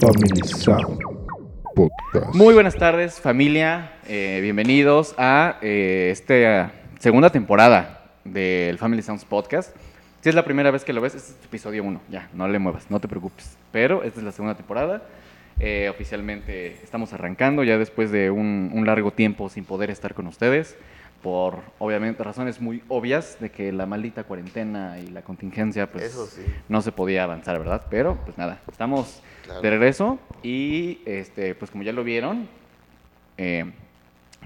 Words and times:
Family 0.00 0.46
Sound 0.46 1.00
Podcast. 1.74 2.32
Muy 2.34 2.54
buenas 2.54 2.76
tardes, 2.76 3.20
familia. 3.20 3.94
Eh, 4.06 4.38
bienvenidos 4.40 5.12
a 5.18 5.58
eh, 5.60 6.10
esta 6.12 6.70
segunda 7.00 7.30
temporada 7.30 8.12
del 8.24 8.78
Family 8.78 9.02
Sounds 9.02 9.24
Podcast. 9.24 9.74
Si 10.20 10.28
es 10.28 10.36
la 10.36 10.44
primera 10.44 10.70
vez 10.70 10.84
que 10.84 10.92
lo 10.92 11.00
ves, 11.00 11.16
este 11.16 11.32
es 11.32 11.44
episodio 11.44 11.82
1. 11.82 12.00
Ya, 12.10 12.28
no 12.32 12.46
le 12.46 12.60
muevas, 12.60 12.88
no 12.90 13.00
te 13.00 13.08
preocupes. 13.08 13.56
Pero 13.72 14.04
esta 14.04 14.20
es 14.20 14.24
la 14.24 14.30
segunda 14.30 14.54
temporada. 14.54 15.02
Eh, 15.58 15.88
oficialmente 15.90 16.80
estamos 16.84 17.12
arrancando 17.12 17.64
ya 17.64 17.76
después 17.76 18.12
de 18.12 18.30
un, 18.30 18.70
un 18.72 18.86
largo 18.86 19.10
tiempo 19.10 19.48
sin 19.48 19.64
poder 19.64 19.90
estar 19.90 20.14
con 20.14 20.28
ustedes. 20.28 20.76
Por, 21.22 21.58
obviamente, 21.80 22.22
razones 22.22 22.60
muy 22.60 22.82
obvias 22.88 23.38
de 23.40 23.50
que 23.50 23.72
la 23.72 23.86
maldita 23.86 24.22
cuarentena 24.24 24.98
y 25.00 25.08
la 25.08 25.22
contingencia, 25.22 25.90
pues, 25.90 26.04
Eso 26.04 26.26
sí. 26.26 26.42
no 26.68 26.80
se 26.80 26.92
podía 26.92 27.24
avanzar, 27.24 27.58
¿verdad? 27.58 27.86
Pero, 27.90 28.16
pues 28.24 28.38
nada, 28.38 28.60
estamos 28.70 29.20
Claro. 29.44 29.60
de 29.62 29.70
regreso 29.70 30.18
y, 30.44 31.00
este, 31.06 31.54
pues 31.56 31.70
como 31.72 31.82
ya 31.82 31.92
lo 31.92 32.04
vieron, 32.04 32.48
eh, 33.36 33.72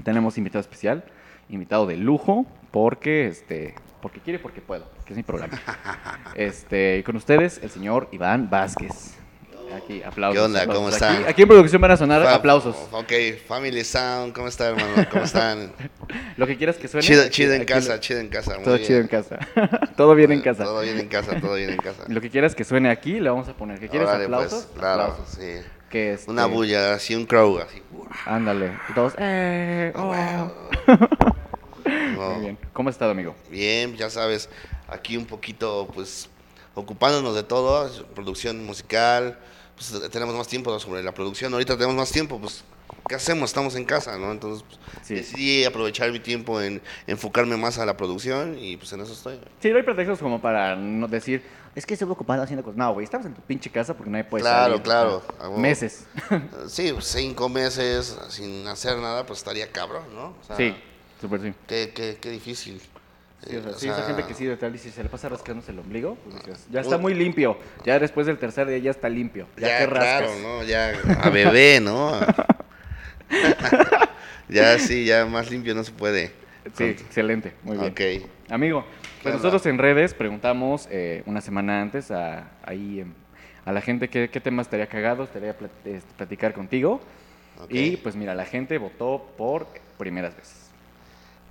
tenemos 0.04 0.38
invitado 0.38 0.60
especial, 0.60 1.04
invitado 1.50 1.86
de 1.86 1.96
lujo, 1.96 2.46
porque, 2.70 3.26
este, 3.26 3.74
porque 4.00 4.20
quiere, 4.20 4.38
porque 4.38 4.60
puedo, 4.62 4.86
que 5.04 5.12
es 5.12 5.16
mi 5.16 5.22
programa. 5.22 5.58
Este, 6.34 6.98
y 6.98 7.02
con 7.02 7.16
ustedes, 7.16 7.60
el 7.62 7.68
señor 7.68 8.08
Iván 8.12 8.48
Vázquez. 8.48 9.18
Aquí, 9.76 10.02
aplausos. 10.02 10.38
¿Qué 10.38 10.44
onda? 10.44 10.66
¿Cómo 10.66 10.86
Aquí- 10.88 10.94
están? 10.94 11.24
Aquí, 11.26 11.42
en 11.42 11.48
producción 11.48 11.80
van 11.82 11.90
a 11.92 11.96
sonar 11.96 12.22
Fa- 12.22 12.34
aplausos. 12.34 12.76
Ok, 12.92 13.12
Family 13.46 13.84
Sound, 13.84 14.32
¿cómo 14.34 14.48
están, 14.48 14.78
hermano? 14.78 15.08
¿Cómo 15.10 15.24
están? 15.24 15.72
Lo 16.36 16.46
que 16.46 16.56
quieras 16.56 16.76
que 16.76 16.88
suene. 16.88 17.06
chido, 17.06 17.22
aquí- 17.22 17.30
chido 17.30 17.54
en 17.54 17.62
aquí 17.62 17.72
casa, 17.72 18.00
chido 18.00 18.20
en 18.20 18.28
casa. 18.28 18.56
Todo 18.62 18.78
chido 18.78 18.98
en 19.00 19.08
casa. 19.08 19.38
todo 19.96 20.14
bien 20.14 20.32
en 20.32 20.40
casa. 20.42 20.64
Todo 20.64 20.80
bien 20.80 20.98
en 20.98 21.08
casa, 21.08 21.40
todo 21.40 21.54
bien 21.54 21.70
en 21.70 21.76
casa. 21.78 22.04
Lo 22.08 22.20
que 22.20 22.30
quieras 22.30 22.54
que 22.54 22.64
suene 22.64 22.90
aquí, 22.90 23.20
le 23.20 23.30
vamos 23.30 23.48
a 23.48 23.54
poner. 23.54 23.78
¿Que 23.80 23.88
quieres 23.88 24.08
Órale, 24.08 24.24
aplausos? 24.24 24.64
pues, 24.66 24.78
claro, 24.78 25.02
Aplausos. 25.04 25.34
sí. 25.38 25.60
Que 25.90 26.14
este- 26.14 26.30
Una 26.30 26.46
bulla, 26.46 26.94
así 26.94 27.14
un 27.14 27.26
crow, 27.26 27.58
así. 27.58 27.82
Ándale. 28.26 28.72
Y 28.88 28.92
todos, 28.94 29.14
eh, 29.18 29.92
oh. 29.96 30.14
No, 30.86 32.30
Muy 32.34 32.40
bien. 32.40 32.58
¿Cómo 32.72 32.88
has 32.88 32.94
estado, 32.94 33.10
amigo? 33.10 33.34
Bien, 33.50 33.96
ya 33.96 34.08
sabes, 34.10 34.48
aquí 34.88 35.16
un 35.16 35.26
poquito, 35.26 35.88
pues, 35.94 36.28
ocupándonos 36.74 37.34
de 37.34 37.42
todo, 37.42 37.90
producción 38.14 38.64
musical, 38.64 39.38
pues 39.90 40.10
tenemos 40.10 40.34
más 40.34 40.48
tiempo 40.48 40.78
sobre 40.78 41.02
la 41.02 41.12
producción, 41.12 41.52
ahorita 41.52 41.74
tenemos 41.76 41.96
más 41.96 42.10
tiempo, 42.12 42.38
pues, 42.40 42.64
¿qué 43.08 43.14
hacemos? 43.14 43.50
Estamos 43.50 43.74
en 43.76 43.84
casa, 43.84 44.16
¿no? 44.18 44.30
Entonces, 44.32 44.64
pues, 44.68 44.78
Sí. 45.06 45.14
decidí 45.14 45.64
aprovechar 45.64 46.10
mi 46.12 46.20
tiempo 46.20 46.60
en 46.60 46.80
enfocarme 47.06 47.56
más 47.56 47.78
a 47.78 47.86
la 47.86 47.96
producción 47.96 48.58
y 48.58 48.76
pues 48.76 48.92
en 48.92 49.00
eso 49.00 49.12
estoy. 49.12 49.40
Sí, 49.60 49.70
no 49.70 49.76
hay 49.76 49.82
pretextos 49.82 50.18
como 50.20 50.40
para 50.40 50.76
no 50.76 51.08
decir, 51.08 51.42
es 51.74 51.86
que 51.86 51.94
estuve 51.94 52.12
ocupado 52.12 52.42
haciendo 52.42 52.62
cosas. 52.62 52.76
No, 52.78 52.92
güey, 52.92 53.04
estamos 53.04 53.26
en 53.26 53.34
tu 53.34 53.40
pinche 53.42 53.70
casa 53.70 53.94
porque 53.94 54.10
nadie 54.10 54.24
puede 54.24 54.42
Claro, 54.42 54.72
salir. 54.74 54.82
claro. 54.82 55.22
Ah. 55.40 55.48
Meses. 55.56 56.06
Sí, 56.68 56.94
cinco 57.00 57.48
meses 57.48 58.16
sin 58.28 58.66
hacer 58.68 58.98
nada, 58.98 59.26
pues 59.26 59.38
estaría 59.40 59.70
cabrón, 59.72 60.04
¿no? 60.14 60.34
O 60.40 60.44
sea, 60.46 60.56
sí, 60.56 60.74
súper 61.20 61.40
sí. 61.40 61.54
Qué, 61.66 61.92
qué, 61.94 62.18
qué 62.20 62.30
difícil. 62.30 62.80
Sí, 63.48 63.56
o 63.56 63.60
sea, 63.62 63.70
Eh, 63.70 63.74
o 63.74 63.78
sí, 63.78 63.86
esa 63.88 63.96
sea, 63.96 64.06
gente 64.06 64.24
que 64.24 64.34
sí 64.34 64.44
de 64.46 64.56
tal 64.56 64.74
y 64.74 64.78
si 64.78 64.90
se 64.90 65.02
le 65.02 65.08
pasa 65.08 65.28
rascándose 65.28 65.72
el 65.72 65.78
ombligo, 65.80 66.16
pues 66.24 66.36
dices, 66.36 66.66
ya 66.70 66.80
está 66.80 66.96
muy 66.98 67.14
limpio. 67.14 67.58
Ya 67.84 67.98
después 67.98 68.26
del 68.26 68.38
tercer 68.38 68.68
día 68.68 68.78
ya 68.78 68.90
está 68.92 69.08
limpio. 69.08 69.46
Ya, 69.56 69.68
Ya, 69.68 69.78
que 69.78 69.86
rascas. 69.86 70.18
claro, 70.30 70.38
¿no? 70.42 70.62
Ya 70.64 70.92
a 71.22 71.30
bebé, 71.30 71.80
¿no? 71.80 72.12
ya 74.48 74.78
sí, 74.78 75.04
ya 75.04 75.26
más 75.26 75.50
limpio 75.50 75.74
no 75.74 75.84
se 75.84 75.92
puede. 75.92 76.32
Sí, 76.76 76.84
excelente. 76.84 77.52
Muy 77.62 77.76
bien. 77.78 77.92
Ok. 77.92 78.00
Amigo, 78.50 78.82
¿Qué 78.84 79.24
pues 79.24 79.34
nosotros 79.34 79.64
en 79.66 79.78
redes 79.78 80.14
preguntamos 80.14 80.86
eh, 80.90 81.22
una 81.26 81.40
semana 81.40 81.80
antes 81.80 82.10
a, 82.10 82.50
ahí, 82.64 83.04
a 83.64 83.72
la 83.72 83.80
gente 83.80 84.08
qué, 84.08 84.28
qué 84.30 84.40
temas 84.40 84.66
estaría 84.66 84.86
cagados, 84.86 85.28
estaría 85.28 85.56
plat- 85.58 86.00
platicar 86.16 86.52
contigo. 86.52 87.00
Y 87.68 87.96
pues 87.98 88.16
mira, 88.16 88.34
la 88.34 88.44
gente 88.44 88.76
votó 88.78 89.32
por 89.36 89.66
primeras 89.98 90.36
veces. 90.36 90.61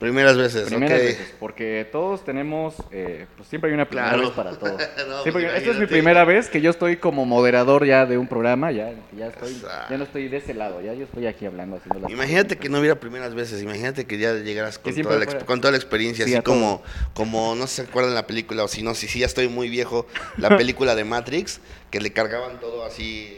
Primeras 0.01 0.35
veces, 0.35 0.63
Primeras 0.67 0.97
veces, 0.99 1.31
porque 1.39 1.87
todos 1.91 2.25
tenemos, 2.25 2.73
eh, 2.91 3.27
pues 3.37 3.47
siempre 3.47 3.69
hay 3.69 3.75
una 3.75 3.85
primera 3.87 4.09
Claro. 4.09 4.23
vez 4.23 4.31
para 4.35 4.51
todo. 4.57 4.75
No, 5.07 5.21
Siempre 5.21 5.43
pues, 5.43 5.57
esta 5.57 5.69
es 5.71 5.77
mi 5.77 5.85
primera 5.85 6.25
vez 6.25 6.49
que 6.49 6.59
yo 6.59 6.71
estoy 6.71 6.97
como 6.97 7.23
moderador 7.27 7.85
ya 7.85 8.07
de 8.07 8.17
un 8.17 8.27
programa, 8.27 8.71
ya, 8.71 8.95
ya, 9.15 9.27
estoy, 9.27 9.61
ya 9.89 9.97
no 9.97 10.03
estoy 10.03 10.27
de 10.27 10.37
ese 10.37 10.55
lado, 10.55 10.81
ya 10.81 10.95
yo 10.95 11.03
estoy 11.03 11.27
aquí 11.27 11.45
hablando. 11.45 11.75
Haciendo 11.75 11.99
las 11.99 12.11
Imagínate 12.11 12.57
que 12.57 12.67
no 12.67 12.79
hubiera 12.79 12.99
primeras 12.99 13.35
veces, 13.35 13.61
imagínate 13.61 14.05
que 14.07 14.17
ya 14.17 14.33
llegaras 14.33 14.79
con, 14.79 14.95
toda 14.95 15.19
la, 15.19 15.25
fuera- 15.25 15.45
con 15.45 15.61
toda 15.61 15.71
la 15.71 15.77
experiencia, 15.77 16.25
Sí, 16.25 16.33
así 16.33 16.41
como, 16.41 16.81
como, 17.13 17.53
no 17.53 17.67
se 17.67 17.83
acuerdan 17.83 18.15
la 18.15 18.25
película, 18.25 18.63
o 18.63 18.67
si 18.67 18.81
no, 18.81 18.95
si 18.95 19.07
sí 19.07 19.19
ya 19.19 19.27
estoy 19.27 19.49
muy 19.49 19.69
viejo, 19.69 20.07
la 20.37 20.49
película 20.57 20.95
de 20.95 21.03
Matrix, 21.03 21.61
que 21.91 22.01
le 22.01 22.11
cargaban 22.11 22.59
todo 22.59 22.83
así. 22.85 23.37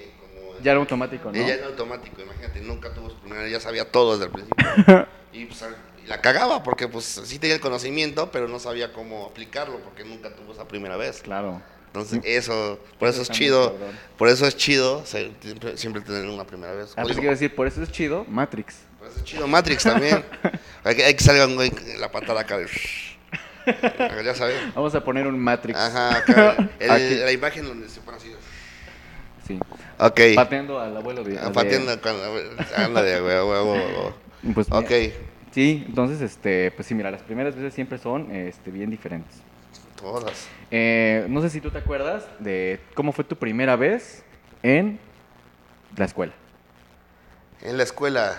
Ya 0.64 0.72
era 0.72 0.80
automático, 0.80 1.30
¿no? 1.30 1.38
Ella 1.38 1.56
era 1.56 1.66
automático, 1.68 2.22
imagínate, 2.22 2.62
nunca 2.62 2.94
tuvo 2.94 3.10
su 3.10 3.18
primera, 3.18 3.50
ya 3.50 3.60
sabía 3.60 3.92
todo 3.92 4.14
desde 4.18 4.26
el 4.28 4.32
principio. 4.32 5.08
y 5.34 5.44
pues 5.46 5.62
y 6.04 6.08
la 6.08 6.22
cagaba 6.22 6.64
porque 6.64 6.88
pues 6.88 7.06
sí 7.06 7.40
tenía 7.40 7.56
el 7.56 7.62
conocimiento, 7.62 8.32
pero 8.32 8.48
no 8.48 8.60
sabía 8.60 8.92
cómo 8.92 9.26
aplicarlo 9.26 9.80
porque 9.80 10.04
nunca 10.04 10.30
tuvo 10.36 10.54
esa 10.54 10.68
primera 10.68 10.98
vez. 10.98 11.22
Claro. 11.22 11.62
Entonces 11.88 12.22
eso, 12.24 12.80
por 12.98 13.08
eso 13.08 13.22
es 13.22 13.30
chido, 13.30 13.78
por 14.18 14.28
eso 14.28 14.48
es 14.48 14.58
chido 14.58 15.06
siempre, 15.06 15.78
siempre 15.78 16.02
tener 16.02 16.26
una 16.28 16.44
primera 16.44 16.74
vez. 16.74 16.96
Digo, 16.96 17.08
quiero 17.10 17.30
decir, 17.30 17.54
por 17.54 17.68
eso 17.68 17.84
es 17.84 17.92
chido 17.92 18.26
Matrix. 18.28 18.78
por 18.98 19.08
eso 19.08 19.20
es 19.20 19.24
chido 19.24 19.48
Matrix 19.48 19.84
también. 19.84 20.26
hay, 20.84 20.96
que, 20.96 21.06
hay 21.06 21.14
que 21.14 21.24
salga 21.24 21.46
un 21.46 21.56
güey 21.56 21.72
la 22.00 22.12
patada 22.12 22.42
acá 22.42 22.58
de... 22.58 22.66
ya 24.26 24.34
sabes. 24.36 24.58
Vamos 24.74 24.96
a 24.96 25.04
poner 25.04 25.28
un 25.28 25.38
Matrix. 25.40 25.78
Ajá, 25.78 26.18
acá, 26.18 26.70
el- 26.80 27.26
la 27.26 27.32
imagen 27.32 27.66
donde 27.66 27.88
se 27.88 28.02
pone 28.02 28.18
así. 28.18 28.34
Sí. 29.48 29.60
Ok. 30.00 30.20
Pateando 30.36 30.80
al 30.80 30.98
abuelo 30.98 31.24
de... 31.24 31.38
Ah, 31.38 31.52
Pateando 31.54 32.00
cuando... 32.02 32.24
Ándale, 32.76 33.20
güey, 33.20 33.40
güey, 33.42 33.64
güey, 33.64 33.94
güey. 33.94 34.54
Pues, 34.56 34.68
Ok, 34.72 34.92
Sí, 35.54 35.84
entonces, 35.88 36.20
este, 36.22 36.72
pues 36.72 36.88
sí, 36.88 36.96
mira, 36.96 37.12
las 37.12 37.22
primeras 37.22 37.56
veces 37.56 37.74
siempre 37.74 37.98
son 38.00 38.32
este, 38.36 38.72
bien 38.72 38.90
diferentes. 38.90 39.36
todas. 40.02 40.48
Eh, 40.72 41.26
no 41.30 41.42
sé 41.42 41.50
si 41.52 41.62
tú 41.62 41.70
te 41.70 41.78
acuerdas 41.78 42.26
de 42.40 42.80
cómo 42.96 43.12
fue 43.12 43.24
tu 43.24 43.36
primera 43.36 43.76
vez 43.76 44.24
en 44.64 45.00
la 45.96 46.06
escuela. 46.06 46.34
En 47.62 47.78
la 47.78 47.84
escuela. 47.84 48.34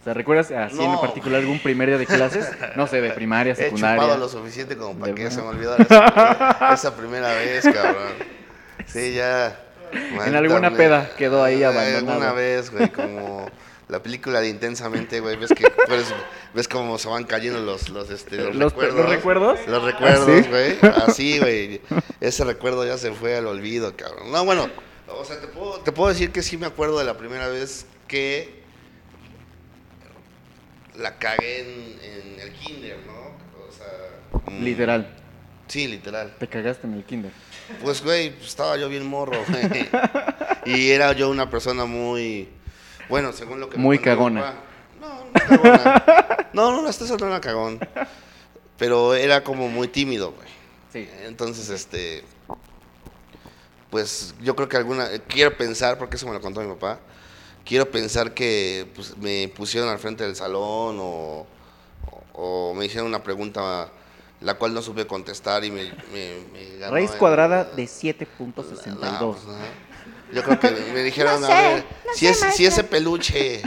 O 0.00 0.04
sea, 0.04 0.14
¿recuerdas 0.14 0.50
así 0.52 0.80
en 0.82 1.00
particular 1.00 1.40
algún 1.40 1.58
primer 1.58 1.88
día 1.88 1.98
de 1.98 2.06
clases? 2.06 2.48
No 2.76 2.86
sé, 2.86 3.00
de 3.00 3.10
primaria, 3.10 3.52
He 3.52 3.56
secundaria. 3.56 4.00
chupado 4.00 4.18
lo 4.18 4.28
suficiente 4.28 4.76
como 4.76 4.94
para 5.00 5.12
De 5.12 5.20
que 5.20 5.30
se 5.30 5.42
me 5.42 5.48
olvidara 5.48 5.82
esa, 5.82 6.74
esa 6.74 6.96
primera 6.96 7.28
vez, 7.34 7.64
cabrón. 7.64 8.12
Sí, 8.86 9.14
ya. 9.14 9.58
En 9.92 10.34
alguna 10.36 10.70
peda 10.70 11.10
quedó 11.18 11.42
ahí 11.42 11.64
abandonado. 11.64 12.12
Alguna 12.12 12.32
vez, 12.32 12.70
güey, 12.70 12.88
como 12.90 13.48
la 13.88 14.02
película 14.02 14.40
de 14.40 14.48
Intensamente, 14.48 15.20
güey, 15.20 15.36
ves 15.36 15.50
que 15.56 15.64
pues, 15.86 16.06
ves 16.54 16.68
cómo 16.68 16.98
se 16.98 17.08
van 17.08 17.24
cayendo 17.24 17.60
los, 17.60 17.88
los, 17.88 18.10
este, 18.10 18.36
los, 18.36 18.54
¿Los- 18.54 18.72
recuerdos. 18.72 18.96
los 19.00 19.08
recuerdos? 19.08 19.58
Los 19.66 19.82
¿Ah, 19.82 19.86
recuerdos, 19.86 20.48
güey. 20.48 20.78
Así, 21.06 21.38
güey. 21.38 21.80
Ese 22.20 22.44
recuerdo 22.44 22.84
ya 22.86 22.98
se 22.98 23.12
fue 23.12 23.36
al 23.36 23.46
olvido, 23.46 23.96
cabrón. 23.96 24.30
No, 24.30 24.44
bueno, 24.44 24.68
o 25.08 25.24
sea, 25.24 25.40
te 25.40 25.46
puedo, 25.48 25.80
te 25.80 25.92
puedo 25.92 26.08
decir 26.10 26.30
que 26.32 26.42
sí 26.42 26.56
me 26.58 26.66
acuerdo 26.66 26.98
de 26.98 27.04
la 27.04 27.16
primera 27.16 27.48
vez 27.48 27.86
que 28.06 28.58
la 30.96 31.16
cagué 31.18 31.60
en, 31.60 31.98
en 32.34 32.40
el 32.40 32.52
kinder, 32.52 32.98
¿no? 33.06 33.12
O 33.66 33.72
sea... 33.72 34.50
mm, 34.52 34.62
Literal, 34.64 35.14
Sí, 35.68 35.86
literal. 35.86 36.34
te 36.38 36.48
cagaste 36.48 36.86
en 36.86 36.94
el 36.94 37.04
kinder. 37.04 37.30
Pues, 37.82 38.02
güey, 38.02 38.34
estaba 38.42 38.76
yo 38.78 38.88
bien 38.88 39.06
morro, 39.06 39.38
güey. 39.48 39.88
Y 40.64 40.90
era 40.90 41.12
yo 41.12 41.28
una 41.30 41.48
persona 41.50 41.84
muy... 41.84 42.48
Bueno, 43.08 43.32
según 43.32 43.60
lo 43.60 43.68
que... 43.70 43.76
me 43.76 43.82
Muy 43.82 43.98
cagona. 43.98 44.40
papá. 44.42 44.54
No, 45.00 45.24
no 45.24 45.32
cagona. 45.32 46.04
No, 46.52 46.82
no, 46.82 46.88
hasta 46.88 47.04
eso 47.04 47.16
no 47.18 47.26
era 47.26 47.40
cagón. 47.40 47.78
Pero 48.78 49.14
era 49.14 49.44
como 49.44 49.68
muy 49.68 49.86
tímido, 49.88 50.32
güey. 50.32 50.48
Sí. 50.92 51.08
Entonces, 51.24 51.68
este... 51.68 52.24
Pues 53.90 54.34
yo 54.42 54.54
creo 54.56 54.68
que 54.68 54.76
alguna... 54.76 55.08
Quiero 55.28 55.56
pensar, 55.56 55.98
porque 55.98 56.16
eso 56.16 56.26
me 56.26 56.32
lo 56.34 56.40
contó 56.40 56.60
mi 56.60 56.68
papá. 56.68 56.98
Quiero 57.64 57.90
pensar 57.90 58.32
que 58.34 58.86
pues, 58.94 59.16
me 59.18 59.48
pusieron 59.54 59.88
al 59.88 59.98
frente 59.98 60.24
del 60.24 60.36
salón 60.36 60.98
o, 61.00 61.46
o- 62.32 62.70
o 62.70 62.74
me 62.74 62.86
hicieron 62.86 63.06
una 63.08 63.22
pregunta 63.22 63.88
la 64.40 64.54
cual 64.54 64.72
no 64.72 64.80
supe 64.80 65.06
contestar 65.06 65.64
y 65.64 65.70
me, 65.70 65.92
me, 66.12 66.36
me 66.52 66.76
ganó 66.78 66.92
Raíz 66.94 67.10
en- 67.12 67.18
cuadrada 67.18 67.64
de 67.64 67.84
7.62. 67.84 69.36
Yo 70.32 70.42
creo 70.42 70.60
que 70.60 70.70
me 70.92 71.02
dijeron, 71.02 71.40
No 71.40 71.46
a 71.46 71.50
ver, 71.50 71.84
no 72.06 72.12
si, 72.14 72.26
sé, 72.26 72.48
es, 72.48 72.54
si 72.54 72.66
ese 72.66 72.84
peluche 72.84 73.62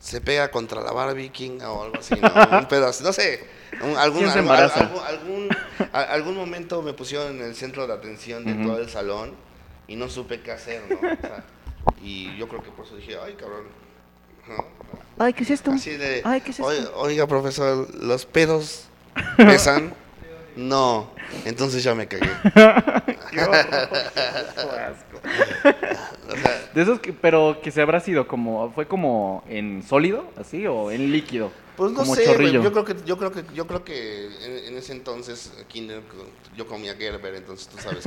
se 0.00 0.20
pega 0.20 0.50
contra 0.50 0.80
la 0.82 0.92
Barbie 0.92 1.30
King 1.30 1.60
o 1.62 1.84
algo 1.84 1.98
así, 1.98 2.14
¿no? 2.20 2.58
Un 2.58 2.66
pedazo, 2.68 3.04
no 3.04 3.12
sé. 3.12 3.46
un- 3.82 3.96
algún, 3.96 4.20
¿Quién 4.20 4.32
se 4.32 4.38
algún- 4.38 4.52
embaraza? 4.54 4.80
algún, 4.80 5.02
algún, 5.02 5.48
algún 5.92 6.36
momento 6.36 6.82
me 6.82 6.92
pusieron 6.92 7.36
en 7.36 7.42
el 7.42 7.54
centro 7.56 7.86
de 7.86 7.92
atención 7.94 8.44
de 8.44 8.54
todo 8.64 8.78
el 8.78 8.88
salón 8.90 9.34
y 9.88 9.96
no 9.96 10.08
supe 10.08 10.40
qué 10.40 10.52
hacer, 10.52 10.82
¿no? 10.90 10.96
O 10.96 11.00
sea, 11.20 11.44
y 12.02 12.36
yo 12.36 12.48
creo 12.48 12.62
que 12.62 12.70
por 12.70 12.84
eso 12.86 12.96
dije, 12.96 13.16
ay, 13.24 13.34
cabrón. 13.34 13.64
¿no? 14.48 14.64
Ay, 15.24 15.32
¿qué 15.32 15.42
es 15.44 15.50
esto? 15.50 15.70
Así 15.70 15.90
de, 15.96 16.20
Ay, 16.24 16.40
¿qué 16.42 16.50
es 16.50 16.58
esto? 16.58 16.66
"Oiga- 16.66 16.90
oiga, 16.96 17.26
profesor, 17.26 17.88
los 17.94 18.26
pedos 18.26 18.84
pesan. 19.36 19.94
No, 20.56 21.10
entonces 21.44 21.82
ya 21.82 21.94
me 21.94 22.06
cagué. 22.06 22.30
Qué 23.30 23.40
horror, 23.40 23.66
qué 24.14 24.80
asco. 24.80 25.20
de 26.74 26.82
esos 26.82 27.00
que, 27.00 27.12
pero 27.12 27.58
que 27.62 27.72
se 27.72 27.82
habrá 27.82 27.98
sido 28.00 28.28
como, 28.28 28.70
fue 28.72 28.86
como 28.86 29.42
en 29.48 29.82
sólido, 29.82 30.30
así, 30.36 30.66
o 30.66 30.92
en 30.92 31.10
líquido. 31.10 31.50
Pues 31.76 31.90
no 31.90 32.00
como 32.00 32.14
sé, 32.14 32.24
chorrillo. 32.24 32.62
yo 32.62 32.72
creo 32.72 32.84
que, 32.84 32.94
yo 33.04 33.18
creo 33.18 33.32
que, 33.32 33.44
yo 33.52 33.66
creo 33.66 33.84
que 33.84 34.26
en, 34.26 34.66
en 34.68 34.78
ese 34.78 34.92
entonces, 34.92 35.52
Kinder, 35.66 36.02
yo 36.56 36.68
comía 36.68 36.94
Gerber, 36.94 37.34
entonces 37.34 37.66
tú 37.66 37.78
sabes 37.78 38.04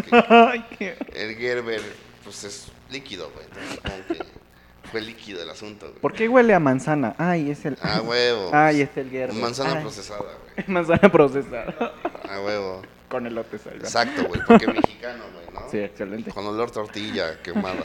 que 0.80 0.96
el 1.14 1.36
Gerber, 1.36 1.82
pues 2.24 2.46
es 2.46 2.68
líquido, 2.90 3.30
güey, 3.34 3.46
entonces 3.46 3.80
como 3.80 4.08
que 4.08 4.47
fue 4.92 5.02
líquido 5.02 5.42
el 5.42 5.50
asunto, 5.50 5.88
güey. 5.88 6.00
¿Por 6.00 6.14
qué 6.14 6.28
huele 6.28 6.54
a 6.54 6.60
manzana? 6.60 7.16
Ay, 7.18 7.52
es 7.52 7.66
el. 7.66 7.78
A 7.82 8.02
huevo. 8.02 8.50
Ay, 8.54 8.82
es 8.82 8.96
el 8.96 9.10
Gerber. 9.10 9.36
Manzana 9.36 9.74
Ay, 9.74 9.82
procesada, 9.82 10.20
güey. 10.22 10.66
Manzana 10.68 11.12
procesada. 11.12 11.94
A 12.30 12.42
huevo. 12.42 12.82
Con 13.10 13.26
elotes 13.26 13.66
ahí. 13.68 13.74
¿verdad? 13.74 13.88
Exacto, 13.88 14.24
güey, 14.28 14.42
porque 14.46 14.66
es 14.66 14.74
mexicano, 14.74 15.24
güey, 15.34 15.46
¿no? 15.54 15.70
Sí, 15.70 15.78
excelente. 15.80 16.32
Con 16.32 16.46
olor 16.46 16.72
tortilla 16.72 17.42
quemada. 17.42 17.84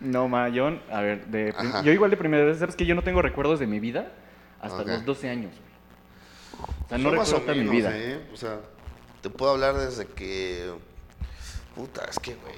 No, 0.00 0.28
ma, 0.28 0.48
yo, 0.48 0.78
a 0.90 1.00
ver, 1.00 1.26
de 1.26 1.54
yo 1.84 1.92
igual 1.92 2.10
de 2.10 2.16
primera 2.16 2.44
vez, 2.44 2.58
¿sabes 2.58 2.76
que 2.76 2.84
Yo 2.84 2.94
no 2.94 3.02
tengo 3.02 3.22
recuerdos 3.22 3.60
de 3.60 3.66
mi 3.66 3.80
vida 3.80 4.12
hasta 4.60 4.82
los 4.82 5.04
12 5.04 5.28
años, 5.28 5.52
güey. 5.52 6.66
O 6.84 6.88
sea, 6.88 6.98
no 6.98 7.10
recuerdo 7.10 7.40
toda 7.40 7.52
mi 7.54 7.60
menos, 7.60 7.72
vida. 7.72 7.90
¿eh? 7.94 8.20
O 8.32 8.36
sea, 8.36 8.60
te 9.22 9.30
puedo 9.30 9.52
hablar 9.52 9.76
desde 9.76 10.06
que. 10.06 10.72
Puta, 11.74 12.04
es 12.08 12.18
que, 12.18 12.34
güey. 12.34 12.54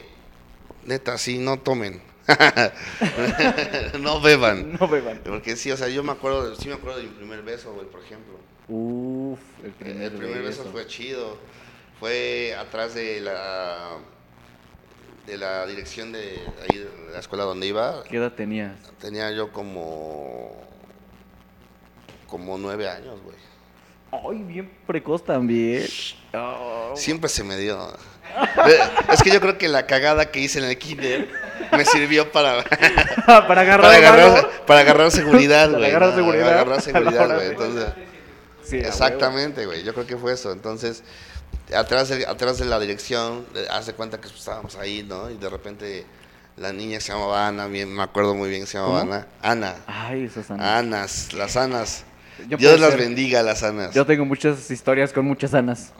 Neta, 0.84 1.18
sí, 1.18 1.38
no 1.38 1.58
tomen. 1.58 2.00
no 4.00 4.20
beban. 4.20 4.72
No 4.78 4.88
beban. 4.88 5.20
Porque 5.24 5.56
sí, 5.56 5.70
o 5.70 5.76
sea, 5.76 5.88
yo 5.88 6.02
me 6.02 6.12
acuerdo, 6.12 6.54
sí 6.56 6.68
me 6.68 6.74
acuerdo 6.74 6.98
de 6.98 7.04
mi 7.04 7.10
primer 7.10 7.42
beso, 7.42 7.72
güey, 7.72 7.86
por 7.86 8.02
ejemplo. 8.02 8.34
Uf, 8.68 9.38
el 9.64 9.70
primer, 9.72 10.02
el 10.02 10.12
primer 10.12 10.42
beso 10.42 10.62
beso. 10.62 10.72
fue 10.72 10.86
chido. 10.86 11.38
Fue 12.00 12.54
atrás 12.58 12.94
de 12.94 13.20
la 13.20 13.96
de 15.26 15.36
la 15.38 15.66
dirección 15.66 16.12
de 16.12 16.38
ahí 16.62 16.78
de 16.78 16.88
la 17.12 17.18
escuela 17.20 17.44
donde 17.44 17.66
iba. 17.66 18.04
¿Qué 18.04 18.16
edad 18.16 18.32
tenías? 18.32 18.72
Tenía 19.00 19.30
yo 19.32 19.52
como 19.52 20.64
como 22.26 22.58
nueve 22.58 22.88
años, 22.88 23.20
güey. 23.22 23.36
Ay, 24.10 24.42
bien 24.44 24.70
precoz 24.86 25.24
también. 25.24 25.84
Oh. 26.34 26.92
Siempre 26.96 27.28
se 27.28 27.44
me 27.44 27.56
dio. 27.56 27.78
Eh, 28.36 28.78
Es 29.12 29.22
que 29.22 29.30
yo 29.30 29.40
creo 29.40 29.56
que 29.56 29.68
la 29.68 29.86
cagada 29.86 30.30
que 30.30 30.40
hice 30.40 30.58
en 30.58 30.66
el 30.66 30.76
kinder 30.76 31.30
me 31.72 31.84
sirvió 31.84 32.30
para, 32.32 32.62
para 33.26 33.60
agarrar, 33.62 33.80
para, 33.80 33.96
agarrar, 33.96 34.32
mano. 34.32 34.48
para 34.66 34.80
agarrar 34.80 35.10
seguridad, 35.10 35.66
Para 35.66 35.78
güey. 35.78 35.90
agarrar 35.90 36.08
¿no? 36.10 36.16
seguridad. 36.16 36.44
Para 36.44 36.60
agarrar 36.60 36.80
seguridad, 36.82 37.34
güey. 37.34 37.48
Entonces, 37.48 37.84
Sí, 38.62 38.76
exactamente, 38.78 39.64
güey. 39.64 39.84
Yo 39.84 39.94
creo 39.94 40.06
que 40.06 40.16
fue 40.16 40.32
eso. 40.32 40.50
Entonces, 40.50 41.04
atrás 41.76 42.08
de, 42.08 42.26
atrás 42.26 42.58
de 42.58 42.64
la 42.64 42.80
dirección, 42.80 43.46
eh, 43.54 43.66
hace 43.70 43.92
cuenta 43.92 44.20
que 44.20 44.26
estábamos 44.26 44.74
ahí, 44.76 45.04
¿no? 45.08 45.30
Y 45.30 45.36
de 45.36 45.48
repente 45.48 46.04
la 46.56 46.72
niña 46.72 46.98
se 47.00 47.12
llamaba 47.12 47.46
Ana, 47.46 47.66
bien, 47.68 47.94
me 47.94 48.02
acuerdo 48.02 48.34
muy 48.34 48.48
bien 48.48 48.62
que 48.62 48.66
se 48.66 48.78
llamaba 48.78 49.00
¿Cómo? 49.00 49.12
Ana. 49.12 49.26
Ana. 49.42 49.74
Ay, 49.86 50.24
esas 50.24 50.50
Anas. 50.50 50.66
Anas, 50.66 51.32
las 51.34 51.56
Anas. 51.56 52.04
Yo 52.48 52.56
Dios 52.56 52.80
las 52.80 52.90
ser- 52.90 52.98
bendiga, 53.00 53.42
las 53.44 53.62
Anas. 53.62 53.94
Yo 53.94 54.04
tengo 54.04 54.24
muchas 54.24 54.68
historias 54.70 55.12
con 55.12 55.24
muchas 55.26 55.54
Anas. 55.54 55.92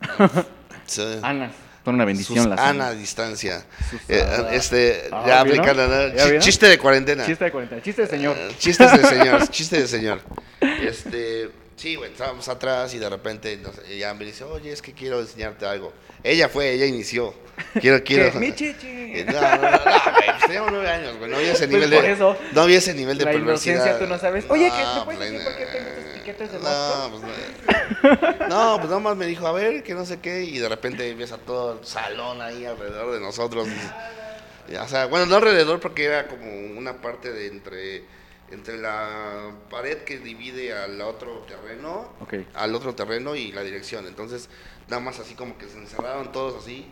Sí. 0.87 1.03
Anas. 1.23 1.53
Son 1.87 1.95
una 1.95 2.05
bendición 2.05 2.37
Sus 2.39 2.49
las 2.49 2.59
Ana 2.59 2.89
a 2.89 2.95
distancia. 2.95 3.65
Eh, 4.09 4.21
Ana. 4.21 4.53
este, 4.55 5.05
Ah, 5.13 5.23
ya 5.25 5.45
¿vieron? 5.45 5.61
aplicando, 5.61 5.87
¿no? 5.87 6.09
¿Ya 6.09 6.17
Chi- 6.17 6.23
vieron? 6.25 6.41
Chiste 6.41 6.67
de 6.67 6.79
cuarentena. 6.79 7.25
Chiste 7.25 7.45
de 7.45 7.53
40. 7.53 7.81
Chiste 7.81 8.03
de 8.03 8.09
señor. 8.09 8.37
Eh, 8.37 8.49
Chistes 8.59 8.93
de 8.93 9.09
señor, 9.09 9.49
chiste 9.51 9.81
de 9.83 9.87
señor. 9.87 10.21
Este, 10.61 11.49
sí, 11.77 11.95
güey, 11.95 12.11
estábamos 12.11 12.49
atrás 12.49 12.93
y 12.95 12.99
de 12.99 13.09
repente 13.09 13.57
nos- 13.59 13.79
ella 13.89 14.13
me 14.15 14.25
dice, 14.25 14.43
oye, 14.43 14.73
es 14.73 14.83
que 14.83 14.95
quiero 14.95 15.21
enseñarte 15.21 15.65
algo. 15.65 15.93
Ella 16.25 16.49
fue, 16.49 16.73
ella 16.73 16.87
inició. 16.87 17.33
Quiero, 17.81 18.03
quiero. 18.05 18.33
Mi 18.41 18.53
chichi. 18.53 18.89
Eh, 18.89 19.25
No, 19.29 19.41
no, 19.41 19.41
no, 19.41 19.71
no, 19.71 19.79
güey, 19.79 20.27
pues 20.27 20.41
teníamos 20.47 20.73
nueve 20.73 20.89
años, 20.91 21.17
güey, 21.19 21.31
no 21.31 21.37
había 21.37 21.53
ese 21.53 21.69
Pues 21.69 21.71
nivel 21.71 21.91
por 21.95 22.03
de, 22.03 22.13
eso, 22.13 22.37
no 22.53 22.61
había 22.63 22.79
ese 22.79 22.95
nivel 22.95 23.17
de 23.17 23.25
la 23.27 23.31
perversidad. 23.31 23.77
inocencia, 23.77 23.99
tú 24.05 24.13
no 24.13 24.19
sabes. 24.19 24.45
Oye, 24.49 24.73
¿qué- 24.77 24.83
No, 24.83 24.95
¿me 24.97 25.05
puedes 25.05 25.19
pues, 25.21 25.31
decir 25.31 25.45
por 25.47 25.57
qué 25.57 25.67
tengo 25.67 25.91
de 26.35 26.59
no, 26.59 27.11
pues 27.11 27.23
no. 27.23 28.49
No, 28.49 28.77
pues 28.79 28.91
nomás 28.91 29.17
me 29.17 29.27
dijo, 29.27 29.47
a 29.47 29.53
ver, 29.53 29.83
que 29.83 29.95
no 29.95 30.05
sé 30.05 30.21
qué, 30.21 30.45
y 30.45 30.59
de 30.59 30.69
repente 30.69 31.13
ves 31.15 31.33
a 31.33 31.39
todo 31.39 31.79
el 31.81 31.87
salón 31.87 32.41
ahí 32.41 32.65
alrededor 32.65 33.13
de 33.15 33.21
nosotros. 33.21 33.69
y- 33.69 34.73
y, 34.73 34.77
o 34.77 34.89
sea, 34.89 35.07
bueno, 35.07 35.27
no 35.27 35.37
alrededor 35.37 35.79
porque 35.81 36.05
era 36.05 36.27
como 36.29 36.51
una 36.77 37.01
parte 37.01 37.33
de 37.33 37.47
entre, 37.49 38.05
entre 38.51 38.79
la 38.79 39.53
pared 39.71 39.99
que 39.99 40.19
divide 40.19 40.73
al 40.77 41.01
otro 41.01 41.45
terreno, 41.47 42.13
al 42.55 42.75
otro 42.75 42.95
terreno 42.95 43.35
y 43.37 43.53
la 43.53 43.63
dirección. 43.63 44.07
Entonces, 44.07 44.49
nada 44.89 45.01
más 45.01 45.19
así 45.21 45.35
como 45.35 45.57
que 45.59 45.69
se 45.69 45.79
encerraron 45.79 46.33
todos 46.33 46.63
así. 46.63 46.87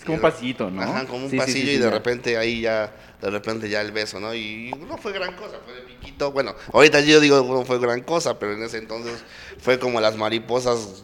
Es 0.00 0.04
como 0.06 0.16
un 0.16 0.22
pasillito, 0.22 0.70
¿no? 0.70 0.80
Ajá, 0.80 1.04
como 1.06 1.24
un 1.26 1.30
Sí, 1.30 1.36
pasillo 1.36 1.66
sí, 1.66 1.72
y 1.72 1.76
de 1.76 1.84
ya. 1.84 1.90
repente 1.90 2.38
ahí 2.38 2.62
ya, 2.62 2.90
de 3.20 3.28
repente 3.28 3.68
ya 3.68 3.82
el 3.82 3.92
beso, 3.92 4.18
¿no? 4.18 4.34
Y 4.34 4.72
no 4.88 4.96
fue 4.96 5.12
gran 5.12 5.36
cosa, 5.36 5.58
fue 5.62 5.74
de 5.74 5.82
piquito. 5.82 6.32
Bueno, 6.32 6.54
ahorita 6.72 7.00
yo 7.00 7.20
digo 7.20 7.42
no 7.42 7.66
fue 7.66 7.78
gran 7.78 8.00
cosa, 8.00 8.38
pero 8.38 8.54
en 8.54 8.62
ese 8.62 8.78
entonces 8.78 9.22
fue 9.58 9.78
como 9.78 10.00
las 10.00 10.16
mariposas, 10.16 11.02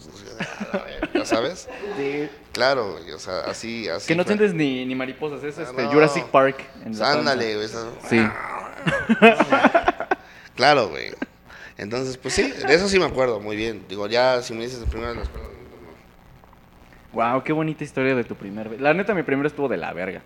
¿ya 1.12 1.26
sabes? 1.26 1.68
Sí. 1.98 2.26
Claro, 2.52 2.92
güey, 2.92 3.12
o 3.12 3.18
sea, 3.18 3.40
así, 3.40 3.86
así. 3.86 4.08
Que 4.08 4.14
no 4.14 4.24
sientes 4.24 4.54
ni, 4.54 4.86
ni 4.86 4.94
mariposas, 4.94 5.44
es 5.44 5.58
este, 5.58 5.82
no. 5.82 5.92
Jurassic 5.92 6.24
Park. 6.28 6.64
En 6.86 7.02
Ándale, 7.02 7.54
güey. 7.56 7.68
Sí. 8.08 8.18
Claro, 10.54 10.88
güey. 10.88 11.10
Entonces, 11.76 12.16
pues 12.16 12.32
sí, 12.32 12.50
de 12.50 12.74
eso 12.74 12.88
sí 12.88 12.98
me 12.98 13.04
acuerdo 13.04 13.40
muy 13.40 13.56
bien. 13.56 13.84
Digo, 13.90 14.06
ya 14.06 14.40
si 14.42 14.54
me 14.54 14.64
dices 14.64 14.82
primero 14.88 15.10
de 15.10 15.16
la 15.16 15.22
escuela, 15.24 15.46
pues, 15.46 15.55
no. 15.55 15.55
Wow, 17.12 17.42
qué 17.42 17.52
bonita 17.52 17.84
historia 17.84 18.14
de 18.14 18.24
tu 18.24 18.34
primer 18.34 18.68
beso. 18.68 18.82
La 18.82 18.92
neta, 18.94 19.14
mi 19.14 19.22
primer 19.22 19.46
estuvo 19.46 19.68
de 19.68 19.76
la 19.76 19.92
verga. 19.92 20.20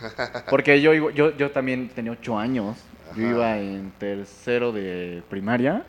Porque 0.50 0.80
yo, 0.80 0.92
yo, 1.10 1.36
yo 1.36 1.50
también 1.50 1.88
tenía 1.88 2.12
ocho 2.12 2.38
años. 2.38 2.76
Yo 3.16 3.26
iba 3.28 3.58
en 3.58 3.90
tercero 3.98 4.70
de 4.72 5.22
primaria. 5.28 5.84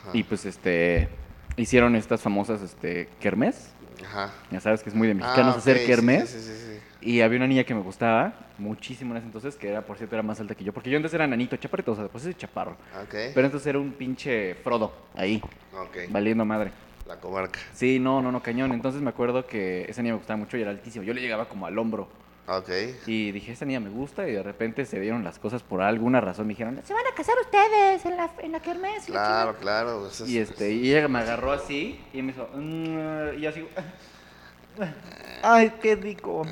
Ajá. 0.00 0.10
Y 0.12 0.24
pues 0.24 0.44
este. 0.44 1.08
Hicieron 1.56 1.94
estas 1.96 2.22
famosas 2.22 2.62
este, 2.62 3.08
kermés. 3.20 3.72
Ajá. 4.04 4.32
Ya 4.50 4.58
sabes 4.58 4.82
que 4.82 4.88
es 4.88 4.94
muy 4.94 5.06
de 5.06 5.14
mexicanos 5.14 5.54
Ah, 5.54 5.58
hacer 5.58 5.84
kermés. 5.86 6.28
Sí, 6.30 6.40
sí, 6.40 6.52
sí. 6.56 7.08
Y 7.08 7.20
había 7.20 7.36
una 7.36 7.46
niña 7.46 7.64
que 7.64 7.74
me 7.74 7.82
gustaba 7.82 8.32
muchísimo 8.58 9.12
en 9.12 9.18
ese 9.18 9.26
entonces, 9.26 9.56
que 9.56 9.68
era, 9.68 9.82
por 9.82 9.96
cierto, 9.98 10.16
era 10.16 10.22
más 10.22 10.40
alta 10.40 10.54
que 10.54 10.64
yo. 10.64 10.72
Porque 10.72 10.88
yo 10.90 10.96
antes 10.96 11.12
era 11.12 11.26
nanito, 11.26 11.56
chaparrito, 11.56 11.92
o 11.92 11.96
sea, 11.96 12.08
pues 12.08 12.24
ese 12.24 12.34
chaparro. 12.36 12.72
Ok. 13.02 13.14
Pero 13.34 13.44
entonces 13.44 13.66
era 13.66 13.78
un 13.78 13.92
pinche 13.92 14.54
Frodo 14.64 14.92
ahí, 15.14 15.42
Ok. 15.78 16.10
valiendo 16.10 16.44
madre. 16.44 16.72
La 17.06 17.16
comarca. 17.16 17.58
Sí, 17.74 17.98
no, 17.98 18.22
no, 18.22 18.30
no, 18.32 18.42
cañón. 18.42 18.72
Entonces 18.72 19.02
me 19.02 19.10
acuerdo 19.10 19.46
que 19.46 19.84
esa 19.88 20.02
niña 20.02 20.14
me 20.14 20.18
gustaba 20.18 20.36
mucho 20.36 20.56
y 20.56 20.62
era 20.62 20.70
altísimo. 20.70 21.04
Yo 21.04 21.12
le 21.14 21.20
llegaba 21.20 21.48
como 21.48 21.66
al 21.66 21.76
hombro. 21.78 22.08
Ok. 22.46 22.68
Y 23.06 23.32
dije, 23.32 23.52
esta 23.52 23.64
niña 23.64 23.80
me 23.80 23.90
gusta. 23.90 24.28
Y 24.28 24.32
de 24.32 24.42
repente 24.42 24.84
se 24.86 25.00
dieron 25.00 25.24
las 25.24 25.38
cosas 25.38 25.62
por 25.62 25.82
alguna 25.82 26.20
razón. 26.20 26.46
Me 26.46 26.52
dijeron, 26.52 26.80
Se 26.84 26.94
van 26.94 27.04
a 27.10 27.14
casar 27.14 27.34
ustedes 27.40 28.04
en 28.06 28.16
la, 28.16 28.30
en 28.42 28.52
la 28.52 28.60
kermés. 28.60 29.04
Claro, 29.06 29.56
claro. 29.56 30.06
eso 30.06 30.24
es- 30.24 30.30
y 30.30 30.38
este, 30.38 30.72
y 30.72 30.94
ella 30.94 31.08
me 31.08 31.18
agarró 31.20 31.52
así 31.52 32.00
y 32.12 32.22
me 32.22 32.32
hizo, 32.32 32.48
"Mm", 32.54 33.38
y 33.38 33.46
así, 33.46 33.66
ay, 35.42 35.72
qué 35.80 35.96
rico. 35.96 36.42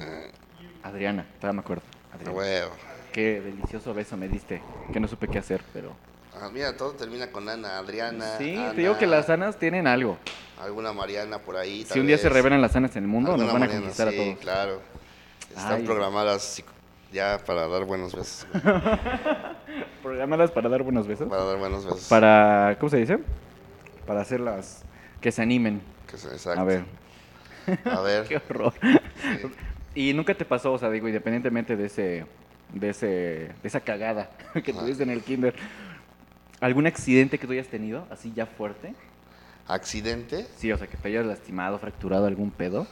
Adriana, 0.83 1.26
todavía 1.40 1.57
me 1.57 1.61
acuerdo. 1.61 1.83
Ah, 2.12 2.16
Adriana. 2.16 2.69
Qué 3.12 3.40
delicioso 3.40 3.92
beso 3.92 4.16
me 4.16 4.28
diste, 4.28 4.62
que 4.92 5.00
no 5.00 5.09
supe 5.09 5.26
qué 5.28 5.38
hacer, 5.38 5.61
pero... 5.73 5.95
Ah, 6.40 6.49
mira, 6.52 6.76
todo 6.76 6.92
termina 6.92 7.30
con 7.30 7.49
Ana, 7.49 7.78
Adriana. 7.78 8.37
Sí, 8.38 8.54
Ana, 8.56 8.70
te 8.72 8.80
digo 8.82 8.96
que 8.99 9.06
las 9.06 9.26
sanas 9.26 9.58
tienen 9.58 9.87
algo. 9.87 10.18
Alguna 10.60 10.92
Mariana 10.92 11.38
por 11.38 11.56
ahí. 11.56 11.84
Si 11.84 11.99
un 12.00 12.06
día 12.06 12.18
se 12.18 12.28
revelan 12.28 12.60
las 12.60 12.72
sanas 12.72 12.94
en 12.96 13.04
el 13.04 13.08
mundo, 13.08 13.37
nos 13.37 13.52
van 13.52 13.62
a 13.62 13.68
conquistar 13.68 14.08
a 14.08 14.12
todos. 14.12 14.38
claro. 14.38 14.80
Están 15.49 15.72
Ay. 15.80 15.82
programadas 15.84 16.62
ya 17.12 17.40
para 17.44 17.66
dar 17.66 17.84
buenos 17.84 18.14
besos. 18.14 18.46
Programadas 20.02 20.50
para 20.50 20.68
dar 20.68 20.82
buenos 20.82 21.06
besos. 21.06 21.28
para 21.28 21.44
dar 21.44 21.58
buenos 21.58 21.84
besos. 21.84 22.06
Para, 22.08 22.76
¿cómo 22.78 22.88
se 22.90 22.96
dice? 22.99 23.18
Para 24.06 24.20
hacerlas, 24.20 24.82
que 25.20 25.30
se 25.32 25.42
animen. 25.42 25.82
Que 26.10 26.16
se- 26.16 26.28
exacto. 26.28 26.60
A 26.60 26.64
ver, 26.64 26.84
A 27.84 28.00
ver. 28.02 28.26
qué 28.26 28.37
horror. 28.37 28.72
Y 29.94 30.12
nunca 30.14 30.34
te 30.34 30.44
pasó, 30.44 30.72
o 30.72 30.78
sea, 30.78 30.88
digo, 30.90 31.08
independientemente 31.08 31.76
de 31.76 31.87
ese, 31.87 32.26
de 32.72 32.88
ese, 32.90 33.06
de 33.06 33.52
esa 33.64 33.80
cagada 33.80 34.30
que 34.64 34.70
Ajá. 34.70 34.80
tuviste 34.80 35.02
en 35.02 35.10
el 35.10 35.22
kinder, 35.22 35.54
¿algún 36.61 36.87
accidente 36.87 37.38
que 37.38 37.47
tú 37.47 37.52
hayas 37.52 37.69
tenido, 37.69 38.07
así 38.11 38.33
ya 38.35 38.47
fuerte? 38.47 38.95
¿Accidente? 39.67 40.47
Sí, 40.57 40.73
o 40.73 40.79
sea, 40.79 40.87
que 40.87 40.97
te 40.97 41.09
hayas 41.09 41.26
lastimado, 41.26 41.79
fracturado 41.79 42.26
algún 42.26 42.50
pedo. 42.50 42.87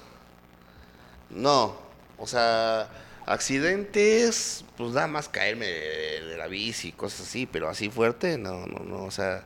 No. 1.30 1.76
O 2.18 2.26
sea, 2.26 2.88
accidentes, 3.26 4.64
pues 4.76 4.92
nada 4.92 5.06
más 5.06 5.28
caerme 5.28 5.66
de, 5.66 6.24
de 6.26 6.36
la 6.36 6.46
bici, 6.46 6.92
cosas 6.92 7.22
así, 7.28 7.46
pero 7.46 7.68
así 7.68 7.90
fuerte, 7.90 8.38
no, 8.38 8.66
no, 8.66 8.80
no. 8.84 9.04
O 9.04 9.10
sea, 9.10 9.44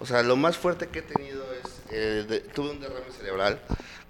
o 0.00 0.06
sea 0.06 0.22
lo 0.22 0.36
más 0.36 0.56
fuerte 0.56 0.88
que 0.88 1.00
he 1.00 1.02
tenido 1.02 1.44
es, 1.54 1.82
eh, 1.90 2.24
de- 2.28 2.40
tuve 2.40 2.70
un 2.70 2.80
derrame 2.80 3.10
cerebral. 3.12 3.60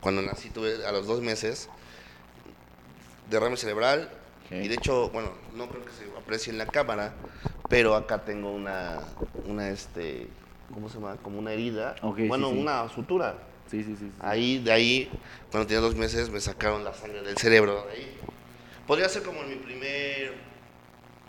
Cuando 0.01 0.23
nací 0.23 0.51
tuve 0.51 0.85
a 0.87 0.93
los 0.93 1.07
dos 1.07 1.21
meses 1.23 1.69
derrame 3.31 3.57
cerebral. 3.57 4.09
Y 4.51 4.69
de 4.69 4.75
hecho, 4.75 5.09
bueno, 5.11 5.31
no 5.55 5.69
creo 5.69 5.85
que 5.85 5.91
se 5.93 6.05
aprecie 6.17 6.53
en 6.53 6.59
la 6.59 6.67
cámara, 6.67 7.15
pero 7.69 7.95
acá 7.95 8.25
tengo 8.25 8.51
una, 8.53 9.01
una 9.47 9.69
este, 9.71 10.27
¿cómo 10.73 10.89
se 10.89 10.97
llama? 10.97 11.17
Como 11.23 11.39
una 11.39 11.53
herida. 11.53 11.95
Bueno, 12.03 12.51
sí. 12.51 12.59
una 12.59 12.89
sutura. 12.89 13.37
Sí, 13.71 13.83
sí, 13.83 13.97
sí. 13.99 14.07
sí. 14.11 14.13
Ahí, 14.21 14.59
de 14.63 14.73
ahí, 14.73 15.11
cuando 15.51 15.67
tenía 15.67 15.81
dos 15.81 15.95
meses, 15.95 16.29
me 16.31 16.41
sacaron 16.41 16.85
la 16.85 16.93
sangre 16.95 17.23
del 17.23 17.37
cerebro. 17.39 17.85
de 17.87 17.93
ahí. 17.93 18.17
Podría 18.87 19.09
ser 19.09 19.23
como 19.23 19.43
mi 19.43 19.57
primer 19.57 20.35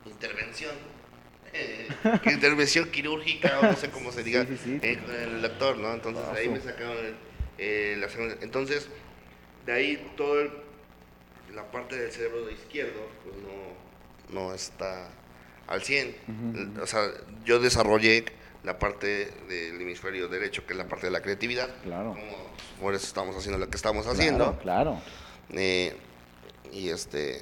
intervención. 0.05 0.75
eh, 1.53 1.87
intervención 2.25 2.91
quirúrgica, 2.91 3.59
o 3.61 3.63
no 3.63 3.75
sé 3.77 3.89
cómo 3.89 4.11
se 4.11 4.23
diga, 4.23 4.45
Sí, 4.45 4.57
sí, 4.57 4.63
sí. 4.63 4.79
eh, 4.81 4.97
con 4.97 5.15
el 5.15 5.41
doctor, 5.41 5.77
¿no? 5.77 5.93
Entonces, 5.93 6.29
de 6.33 6.37
ahí 6.39 6.49
me 6.49 6.59
sacaron 6.59 6.97
el- 6.97 7.15
eh, 7.57 7.95
la 7.97 8.09
sangre. 8.09 8.37
Entonces, 8.41 8.89
de 9.65 9.71
ahí 9.71 10.11
todo 10.17 10.41
el- 10.41 10.51
la 11.55 11.71
parte 11.71 11.95
del 11.95 12.11
cerebro 12.11 12.45
de 12.45 12.53
izquierdo, 12.53 12.99
pues 13.23 13.35
no, 13.37 14.41
no 14.47 14.53
está 14.53 15.09
al 15.67 15.81
100. 15.81 16.15
Ujú, 16.27 16.81
O 16.81 16.87
sea, 16.87 17.07
yo 17.45 17.59
desarrollé 17.59 18.25
la 18.63 18.79
parte 18.79 19.31
del 19.47 19.79
hemisferio 19.81 20.27
derecho, 20.27 20.65
que 20.65 20.73
es 20.73 20.77
la 20.77 20.87
parte 20.87 21.07
de 21.07 21.11
la 21.11 21.21
creatividad. 21.21 21.69
Claro. 21.83 22.09
Como 22.13 22.55
por 22.81 22.93
eso 22.95 23.05
estamos 23.05 23.35
haciendo 23.35 23.57
lo 23.59 23.69
que 23.69 23.77
estamos 23.77 24.07
haciendo. 24.07 24.57
Claro, 24.59 24.99
claro. 24.99 25.01
Eh, 25.51 25.95
y 26.71 26.89
este 26.89 27.39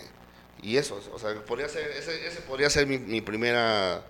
y 0.62 0.78
eso, 0.78 1.02
o 1.14 1.20
sea, 1.20 1.34
podría 1.46 1.68
ser, 1.68 1.90
ese, 1.92 2.26
ese 2.28 2.42
podría 2.42 2.70
ser 2.70 2.88
mi, 2.88 2.98
mi 2.98 3.20
primera 3.22 4.02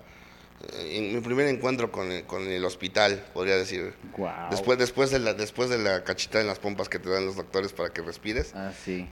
eh, 0.74 1.12
mi 1.14 1.20
primer 1.22 1.48
encuentro 1.48 1.92
con 1.92 2.12
el, 2.12 2.24
con 2.26 2.48
el 2.48 2.64
hospital, 2.66 3.24
podría 3.34 3.56
decir. 3.58 3.94
Guau. 4.16 4.50
Después, 4.52 4.78
después 4.78 5.10
de 5.12 5.20
la, 5.20 5.34
después 5.34 5.70
de 5.70 5.78
la 5.80 6.04
cachita 6.04 6.40
en 6.42 6.48
las 6.48 6.60
pompas 6.60 6.90
que 6.90 7.00
te 7.00 7.10
dan 7.10 7.26
los 7.26 7.36
doctores 7.36 7.74
para 7.74 7.90
que 7.90 8.02
respires, 8.02 8.54
Ah, 8.56 8.72
sí. 8.84 9.08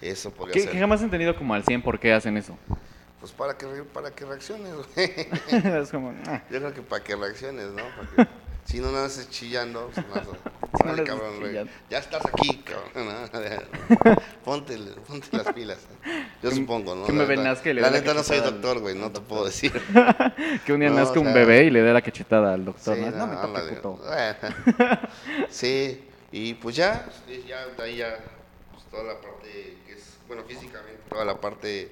eso 0.00 0.30
podría 0.32 0.54
¿Qué, 0.54 0.60
ser. 0.62 0.70
que 0.72 0.78
jamás 0.78 1.00
he 1.00 1.04
entendido 1.04 1.36
como 1.36 1.54
al 1.54 1.64
100 1.64 1.82
por 1.82 1.98
qué 2.00 2.12
hacen 2.12 2.36
eso. 2.36 2.56
Pues 3.20 3.32
para 3.32 3.56
que 3.56 3.66
para 3.92 4.10
que 4.10 4.24
reacciones, 4.24 4.72
güey. 4.94 5.12
es 5.82 5.90
como, 5.90 6.14
ah, 6.26 6.42
Yo 6.50 6.58
creo 6.58 6.72
que 6.74 6.82
para 6.82 7.04
que 7.04 7.14
reacciones, 7.16 7.66
¿no? 7.68 7.82
Para 7.96 8.26
que- 8.26 8.40
si 8.64 8.78
no 8.78 8.92
nada 8.92 9.06
haces 9.06 9.28
chillando, 9.30 9.90
pues, 9.94 10.06
Si 10.80 10.86
no 10.86 11.04
cabrón, 11.04 11.38
chillando. 11.42 11.72
ya 11.90 11.98
estás 11.98 12.22
aquí, 12.24 12.62
cabrón. 12.62 12.90
¿no? 12.94 14.14
ponte, 14.44 14.78
ponte 15.06 15.36
las 15.36 15.52
pilas. 15.52 15.78
Yo 16.42 16.50
Que- 16.50 16.56
supongo, 16.56 16.94
¿no? 16.94 17.04
que 17.04 17.12
me 17.12 17.26
La 17.26 17.52
y 17.62 17.74
le 17.74 17.80
La 17.80 17.90
la 17.90 17.98
neta 17.98 18.14
no 18.14 18.22
soy 18.22 18.38
doctor, 18.40 18.78
güey, 18.78 18.94
no 18.94 19.10
te 19.10 19.20
puedo 19.20 19.44
decir. 19.44 19.72
que 20.64 20.72
un 20.72 20.80
día 20.80 20.88
No, 20.90 20.96
nazca 20.96 21.18
o 21.18 21.22
un 21.22 21.34
bebé 21.34 21.64
y 21.64 21.70
le 21.70 21.82
dé 21.82 21.92
la 21.92 22.00
cachetada 22.00 22.54
al 22.54 22.64
doctor. 22.64 22.96
Sí, 22.96 23.02
no, 23.02 23.10
no 23.10 23.26
me 23.26 23.36
toque, 23.36 23.74
puto. 23.74 24.00
Sí, 25.50 26.04
y 26.32 26.54
pues 26.54 26.76
ya, 26.76 27.06
ya, 27.46 27.66
de 27.66 27.82
ahí 27.82 27.96
ya, 27.96 28.16
pues, 28.72 28.84
toda 28.90 29.02
la 29.02 29.20
parte 29.20 29.76
que 29.86 29.92
es, 29.94 30.16
bueno, 30.28 30.44
físicamente, 30.44 31.00
toda 31.08 31.24
la 31.24 31.40
parte 31.40 31.90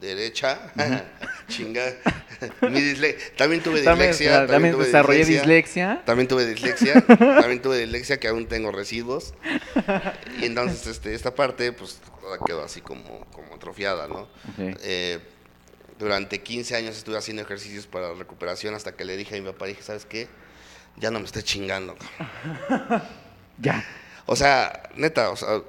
derecha, 0.00 0.72
chinga, 1.48 1.84
mi 2.62 2.80
disle- 2.80 3.16
también 3.36 3.62
tuve 3.62 3.82
También, 3.82 4.10
dislexia, 4.12 4.38
sea, 4.38 4.46
también 4.46 4.74
tuve 4.74 4.86
desarrollé 4.86 5.24
dislexia. 5.26 6.02
También 6.06 6.26
tuve 6.28 6.46
dislexia, 6.46 7.04
también 7.06 7.60
tuve 7.60 7.78
dislexia 7.78 8.18
que 8.18 8.28
aún 8.28 8.46
tengo 8.46 8.72
residuos. 8.72 9.34
Y 10.40 10.46
entonces 10.46 10.86
este, 10.86 11.14
esta 11.14 11.34
parte 11.34 11.72
pues 11.72 11.98
quedó 12.46 12.64
así 12.64 12.80
como, 12.80 13.26
como 13.32 13.54
atrofiada, 13.54 14.08
¿no? 14.08 14.28
Eh, 14.58 15.18
durante 15.98 16.40
15 16.40 16.76
años 16.76 16.96
estuve 16.96 17.18
haciendo 17.18 17.42
ejercicios 17.42 17.86
para 17.86 18.14
recuperación 18.14 18.74
hasta 18.74 18.92
que 18.92 19.04
le 19.04 19.18
dije 19.18 19.36
a 19.36 19.40
mi 19.40 19.44
papá, 19.46 19.66
dije, 19.66 19.82
¿sabes 19.82 20.06
qué? 20.06 20.28
Ya 20.96 21.10
no 21.10 21.18
me 21.20 21.26
estés 21.26 21.44
chingando. 21.44 21.94
cabrón". 21.96 23.02
Ya. 23.58 23.84
O 24.24 24.34
sea, 24.36 24.84
neta, 24.94 25.28
o 25.28 25.36
sea, 25.36 25.60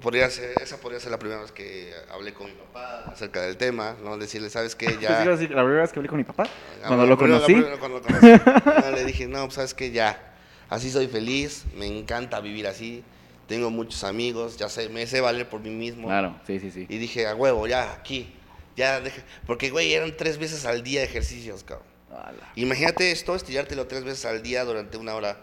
podría 0.00 0.28
ser, 0.30 0.60
esa 0.62 0.76
podría 0.78 1.00
ser 1.00 1.10
la 1.10 1.18
primera 1.18 1.40
vez 1.40 1.52
que 1.52 1.92
hablé 2.12 2.34
con 2.34 2.46
mi 2.46 2.52
papá 2.52 3.04
acerca 3.12 3.42
del 3.42 3.56
tema, 3.56 3.96
¿no? 4.02 4.16
Decirle, 4.18 4.50
¿sabes 4.50 4.74
qué? 4.74 4.86
Ya... 5.00 5.24
la 5.24 5.36
primera 5.36 5.80
vez 5.82 5.92
que 5.92 5.98
hablé 5.98 6.08
con 6.08 6.18
mi 6.18 6.24
papá, 6.24 6.44
Ah, 6.82 6.88
cuando 6.88 7.06
lo 7.06 7.16
conocí. 7.16 7.54
cuando 7.78 8.00
lo 8.00 8.02
conocí. 8.02 8.26
No, 8.84 8.90
le 8.90 9.04
dije, 9.04 9.26
no, 9.26 9.42
pues 9.44 9.54
sabes 9.54 9.74
que 9.74 9.90
ya, 9.90 10.34
así 10.68 10.90
soy 10.90 11.06
feliz, 11.08 11.64
me 11.74 11.86
encanta 11.86 12.40
vivir 12.40 12.66
así, 12.66 13.02
tengo 13.48 13.70
muchos 13.70 14.04
amigos, 14.04 14.56
ya 14.58 14.68
sé, 14.68 14.88
me 14.90 15.06
sé 15.06 15.20
valer 15.20 15.48
por 15.48 15.60
mí 15.60 15.70
mismo. 15.70 16.08
Claro, 16.08 16.38
sí, 16.46 16.60
sí, 16.60 16.70
sí. 16.70 16.86
Y 16.88 16.98
dije, 16.98 17.26
a 17.26 17.34
huevo, 17.34 17.66
ya, 17.66 17.92
aquí, 17.92 18.32
ya, 18.76 19.00
deje-". 19.00 19.22
porque 19.46 19.70
güey, 19.70 19.92
eran 19.94 20.16
tres 20.16 20.38
veces 20.38 20.66
al 20.66 20.82
día 20.82 21.02
ejercicios, 21.02 21.64
cabrón. 21.64 21.86
Ala. 22.12 22.52
Imagínate 22.56 23.12
esto, 23.12 23.34
estirártelo 23.34 23.86
tres 23.86 24.04
veces 24.04 24.24
al 24.24 24.42
día 24.42 24.64
durante 24.64 24.96
una 24.98 25.14
hora, 25.14 25.38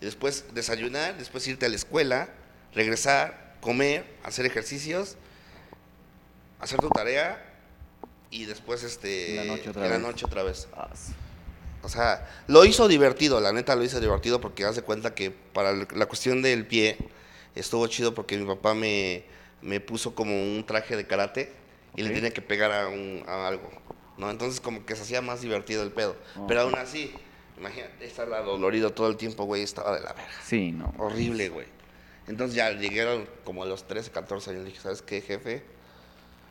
y 0.00 0.04
después 0.06 0.46
desayunar, 0.54 1.18
después 1.18 1.46
irte 1.46 1.66
a 1.66 1.68
la 1.68 1.76
escuela, 1.76 2.28
regresar, 2.74 3.41
comer, 3.62 4.04
hacer 4.24 4.44
ejercicios, 4.44 5.16
hacer 6.60 6.78
tu 6.80 6.90
tarea, 6.90 7.42
y 8.30 8.46
después 8.46 8.82
este, 8.82 9.30
En 9.30 9.36
la 9.36 9.44
noche 9.44 9.70
otra 9.70 9.84
en 9.84 9.90
la 9.90 9.96
vez. 9.96 10.06
noche 10.06 10.26
otra 10.26 10.42
vez. 10.42 10.68
O 11.82 11.88
sea, 11.88 12.28
lo 12.46 12.64
hizo 12.64 12.88
divertido, 12.88 13.40
la 13.40 13.52
neta 13.52 13.74
lo 13.76 13.84
hizo 13.84 14.00
divertido 14.00 14.40
porque 14.40 14.64
hace 14.64 14.82
cuenta 14.82 15.14
que 15.14 15.30
para 15.30 15.72
la 15.72 16.06
cuestión 16.06 16.42
del 16.42 16.66
pie 16.66 16.96
estuvo 17.54 17.86
chido 17.88 18.14
porque 18.14 18.38
mi 18.38 18.46
papá 18.46 18.74
me, 18.74 19.24
me 19.60 19.80
puso 19.80 20.14
como 20.14 20.32
un 20.34 20.64
traje 20.66 20.96
de 20.96 21.06
karate 21.06 21.52
y 21.94 22.02
le 22.02 22.10
tenía 22.10 22.30
que 22.32 22.40
pegar 22.40 22.72
a, 22.72 22.88
un, 22.88 23.22
a 23.26 23.48
algo, 23.48 23.68
¿no? 24.16 24.30
Entonces 24.30 24.60
como 24.60 24.86
que 24.86 24.96
se 24.96 25.02
hacía 25.02 25.20
más 25.20 25.42
divertido 25.42 25.82
el 25.82 25.90
pedo. 25.90 26.16
Oh. 26.36 26.46
Pero 26.46 26.62
aún 26.62 26.76
así, 26.76 27.12
imagínate 27.58 28.06
estar 28.06 28.28
dolorido 28.28 28.90
todo 28.92 29.08
el 29.08 29.16
tiempo, 29.16 29.44
güey, 29.44 29.62
estaba 29.62 29.94
de 29.94 30.00
la 30.00 30.14
verga. 30.14 30.32
Sí, 30.46 30.72
no. 30.72 30.94
Horrible, 30.98 31.48
güey. 31.50 31.66
Entonces 32.28 32.54
ya 32.56 32.70
llegaron 32.70 33.26
como 33.44 33.62
a 33.62 33.66
los 33.66 33.86
13, 33.86 34.10
14 34.10 34.50
años, 34.50 34.62
le 34.62 34.68
dije, 34.70 34.80
¿sabes 34.80 35.02
qué, 35.02 35.20
jefe? 35.20 35.62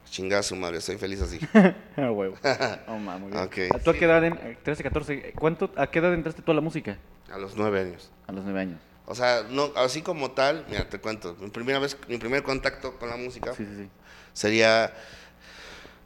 Chingada 0.09 0.43
su 0.43 0.55
madre, 0.55 0.77
estoy 0.79 0.97
feliz 0.97 1.21
así. 1.21 1.39
Ah, 1.97 2.11
huevo. 2.11 2.35
Oh, 2.87 2.97
ma, 2.97 3.17
muy 3.17 3.31
bien. 3.31 3.43
Ok. 3.43 3.57
¿A 3.75 3.79
tú 3.79 3.91
a 3.91 3.93
qué 3.93 4.05
edad, 4.05 4.23
en- 4.25 4.57
13, 4.63 4.83
14, 4.83 5.33
¿cuánto, 5.39 5.71
¿a 5.77 5.87
qué 5.87 5.99
edad 5.99 6.13
entraste 6.13 6.41
tú 6.41 6.51
a 6.51 6.55
la 6.55 6.61
música? 6.61 6.97
a 7.31 7.37
los 7.37 7.55
9 7.55 7.79
años. 7.79 8.11
A 8.27 8.33
los 8.33 8.43
9 8.43 8.59
años. 8.59 8.79
O 9.05 9.15
sea, 9.15 9.43
no, 9.49 9.71
así 9.77 10.01
como 10.01 10.31
tal, 10.31 10.65
mira, 10.69 10.89
te 10.89 10.99
cuento, 10.99 11.35
mi 11.39 11.49
primera 11.49 11.79
vez, 11.79 11.97
mi 12.09 12.17
primer 12.17 12.43
contacto 12.43 12.97
con 12.99 13.09
la 13.09 13.15
música 13.17 13.53
Sí, 13.53 13.65
sí, 13.65 13.75
sí. 13.83 13.89
sería, 14.33 14.93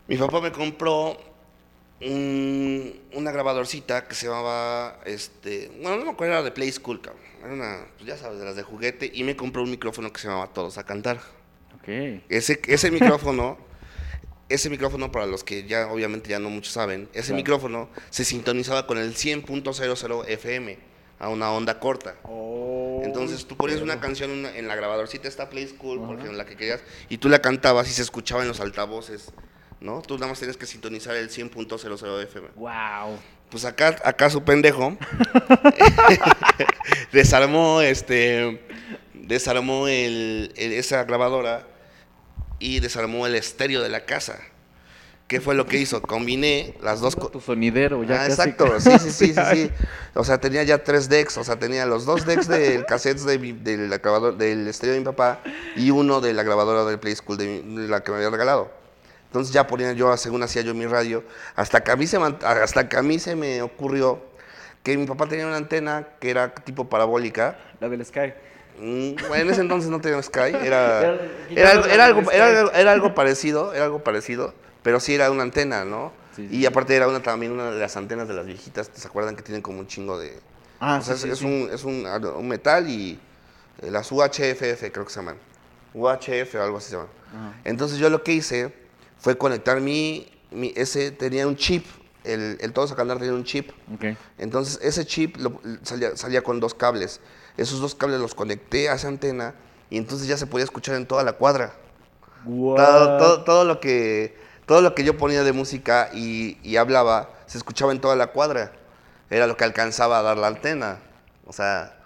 mi 0.07 0.17
papá 0.17 0.39
me 0.41 0.51
compró 0.51 1.17
un- 2.01 2.99
una 3.13 3.31
grabadorcita 3.31 4.07
que 4.07 4.15
se 4.15 4.27
llamaba, 4.27 4.99
este, 5.05 5.71
bueno, 5.81 5.97
no 5.97 6.05
me 6.05 6.11
acuerdo, 6.11 6.33
era 6.33 6.43
de 6.43 6.51
Play 6.51 6.71
School, 6.71 7.01
cabrón. 7.01 7.23
Era 7.43 7.53
una, 7.53 7.85
pues 7.95 8.07
ya 8.07 8.17
sabes, 8.17 8.39
de 8.39 8.45
las 8.45 8.55
de 8.55 8.63
juguete, 8.63 9.09
y 9.13 9.23
me 9.23 9.35
compró 9.35 9.63
un 9.63 9.71
micrófono 9.71 10.11
que 10.11 10.19
se 10.19 10.27
llamaba 10.27 10.47
Todos 10.53 10.77
a 10.77 10.83
Cantar. 10.85 11.17
Ok. 11.75 11.87
Ese, 12.29 12.59
ese 12.67 12.91
micrófono, 12.91 13.57
ese 14.49 14.69
micrófono, 14.69 15.11
para 15.11 15.25
los 15.25 15.43
que 15.43 15.65
ya 15.65 15.87
obviamente 15.87 16.29
ya 16.29 16.39
no 16.39 16.49
muchos 16.49 16.73
saben, 16.73 17.07
ese 17.13 17.27
Claro. 17.27 17.35
micrófono 17.37 17.89
se 18.09 18.25
sintonizaba 18.25 18.87
con 18.87 18.97
el 18.97 19.15
100.00 19.15 20.25
FM 20.27 20.77
a 21.19 21.29
una 21.29 21.51
onda 21.51 21.79
corta. 21.79 22.15
Oh, 22.23 23.01
Entonces 23.05 23.45
tú 23.45 23.55
ponías 23.55 23.81
una 23.81 23.99
canción 24.01 24.31
en 24.31 24.39
una- 24.39 24.57
en 24.57 24.67
la 24.67 24.75
grabadorcita 24.75 25.27
esta 25.27 25.49
Play 25.49 25.67
School, 25.67 25.99
Ajá. 25.99 26.07
porque 26.07 26.27
en 26.27 26.37
la 26.37 26.45
que 26.45 26.57
querías, 26.57 26.81
y 27.09 27.17
tú 27.19 27.29
la 27.29 27.39
cantabas 27.39 27.87
y 27.89 27.93
se 27.93 28.01
escuchaba 28.01 28.41
en 28.41 28.47
los 28.49 28.59
altavoces, 28.59 29.31
¿no? 29.85 30.01
Tú 30.01 30.15
nada 30.15 30.27
más 30.27 30.39
tenías 30.39 30.57
que 30.57 30.65
sintonizar 30.65 31.15
el 31.15 31.29
100.00 31.29 32.23
FM. 32.23 32.47
Wow. 32.55 33.17
Pues 33.49 33.63
acá, 33.63 33.95
acá 34.03 34.29
su 34.29 34.43
pendejo 34.43 34.97
desarmó 37.11 37.81
este 37.81 38.61
desarmó 39.13 39.87
el, 39.87 40.53
el- 40.55 40.73
esa 40.73 41.03
grabadora 41.03 41.67
y 42.59 42.79
desarmó 42.79 43.25
el 43.27 43.35
estéreo 43.35 43.81
de 43.81 43.89
la 43.89 44.05
casa. 44.05 44.39
¿Qué 45.27 45.41
fue 45.41 45.55
lo 45.55 45.65
que 45.65 45.77
hizo? 45.79 46.03
Combiné 46.03 46.75
las 46.83 46.99
dos 47.01 47.15
co- 47.15 47.29
Tu 47.29 47.41
sonidero, 47.41 48.03
ya 48.03 48.25
Ah, 48.25 48.27
casi. 48.27 48.31
exacto, 48.49 48.79
sí, 48.79 48.91
sí, 48.99 49.09
sí, 49.11 49.33
sí, 49.33 49.41
sí. 49.51 49.71
O 50.13 50.23
sea, 50.23 50.39
tenía 50.39 50.61
ya 50.63 50.83
tres 50.83 51.09
decks, 51.09 51.37
o 51.39 51.43
sea, 51.43 51.57
tenía 51.57 51.85
los 51.87 52.05
dos 52.05 52.25
decks 52.27 52.47
del 52.47 52.85
cassette 52.85 53.19
de 53.21 53.39
mi- 53.39 53.51
del 53.53 53.89
grabador, 53.99 54.37
del 54.37 54.67
estéreo 54.67 54.93
de 54.93 54.99
mi 54.99 55.05
papá 55.05 55.39
y 55.75 55.89
uno 55.89 56.21
de 56.21 56.33
la 56.33 56.43
grabadora 56.43 56.85
del 56.85 56.99
Play 56.99 57.15
School 57.15 57.37
de, 57.37 57.63
mi- 57.63 57.81
de 57.81 57.87
la 57.87 58.03
que 58.03 58.11
me 58.11 58.17
había 58.17 58.29
regalado. 58.29 58.71
Entonces 59.35 59.53
ya 59.53 59.67
ponía 59.67 59.91
yo, 59.91 60.15
según 60.15 60.43
hacía 60.43 60.61
yo 60.61 60.73
mi 60.73 60.85
radio, 60.85 61.21
hasta 61.57 61.83
que 61.83 61.91
a 61.91 61.97
mí 61.97 62.07
se, 62.07 62.15
hasta 62.15 62.87
que 62.87 62.95
a 62.95 63.01
mí 63.01 63.19
se 63.19 63.35
me 63.35 63.61
ocurrió 63.61 64.23
que 64.81 64.97
mi 64.97 65.05
papá 65.05 65.27
tenía 65.27 65.45
una 65.45 65.57
antena 65.57 66.07
que 66.21 66.29
era 66.29 66.55
tipo 66.55 66.87
parabólica. 66.87 67.59
La 67.81 67.89
del 67.89 68.05
Sky. 68.05 68.33
Mm, 68.79 69.33
en 69.35 69.49
ese 69.49 69.59
entonces 69.59 69.91
no 69.91 69.99
tenía 69.99 70.23
Sky, 70.23 70.55
era, 70.63 71.01
Era- 71.01 71.19
era, 71.49 71.71
algo, 71.71 71.85
era, 72.31 72.45
algo, 72.45 72.71
era, 72.71 73.13
parecido, 73.13 73.73
era 73.73 73.83
algo 73.83 74.05
parecido, 74.05 74.53
pero 74.83 75.01
sí 75.01 75.13
era 75.15 75.29
una 75.31 75.43
antena, 75.43 75.83
¿no? 75.83 76.13
Sí, 76.33 76.47
y 76.49 76.59
sí. 76.61 76.65
aparte 76.65 76.95
era 76.95 77.09
una 77.09 77.21
también 77.21 77.51
una 77.51 77.71
de 77.71 77.79
las 77.79 77.97
antenas 77.97 78.29
de 78.29 78.35
las 78.35 78.45
viejitas, 78.45 78.89
¿se 78.93 79.05
acuerdan 79.05 79.35
que 79.35 79.43
tienen 79.43 79.61
como 79.61 79.79
un 79.79 79.87
chingo 79.87 80.17
de... 80.17 80.39
Ah, 80.79 80.99
o 81.01 81.03
sea, 81.03 81.17
sí, 81.17 81.29
es, 81.29 81.39
sí, 81.39 81.45
es 81.45 81.51
un, 81.51 81.69
es 81.73 81.83
un, 81.83 82.05
un 82.37 82.47
metal 82.47 82.89
y 82.89 83.19
eh, 83.81 83.91
las 83.91 84.09
UHFF 84.13 84.91
creo 84.93 85.03
que 85.03 85.09
se 85.11 85.19
llaman. 85.19 85.35
UHF 85.93 86.55
o 86.55 86.63
algo 86.63 86.77
así 86.77 86.91
se 86.91 86.95
llaman. 86.95 87.09
Ajá. 87.33 87.59
Entonces 87.65 87.97
yo 87.97 88.09
lo 88.09 88.23
que 88.23 88.31
hice 88.31 88.84
fue 89.19 89.37
conectar 89.37 89.81
mi, 89.81 90.27
mi 90.51 90.73
ese 90.75 91.11
tenía 91.11 91.47
un 91.47 91.55
chip, 91.55 91.85
el, 92.23 92.57
el 92.59 92.73
todo 92.73 92.87
Sacandar 92.87 93.17
tenía 93.17 93.33
un 93.33 93.43
chip. 93.43 93.71
Entonces 94.37 94.79
ese 94.81 95.05
chip 95.05 95.37
lo- 95.37 95.59
salía, 95.83 96.15
salía 96.17 96.41
con 96.43 96.59
dos 96.59 96.73
cables. 96.73 97.19
Esos 97.57 97.79
dos 97.79 97.95
cables 97.95 98.19
los 98.19 98.35
conecté 98.35 98.89
a 98.89 98.95
esa 98.95 99.07
antena 99.07 99.53
y 99.89 99.97
entonces 99.97 100.27
ya 100.27 100.37
se 100.37 100.47
podía 100.47 100.63
escuchar 100.65 100.95
en 100.95 101.05
toda 101.05 101.23
la 101.23 101.33
cuadra. 101.33 101.73
Todo, 102.75 103.17
todo- 103.17 103.43
todo 103.43 103.63
lo 103.65 103.79
que, 103.79 104.37
todo 104.65 104.81
lo 104.81 104.93
que 104.95 105.03
yo 105.03 105.17
ponía 105.17 105.43
de 105.43 105.51
música 105.53 106.09
y, 106.13 106.57
y 106.63 106.77
hablaba 106.77 107.29
se 107.47 107.57
escuchaba 107.57 107.91
en 107.91 108.01
toda 108.01 108.15
la 108.15 108.27
cuadra. 108.27 108.71
Era 109.29 109.47
lo 109.47 109.57
que 109.57 109.63
alcanzaba 109.63 110.19
a 110.19 110.21
dar 110.21 110.37
la 110.37 110.47
antena. 110.47 110.99
O 111.47 111.53
sea, 111.53 111.97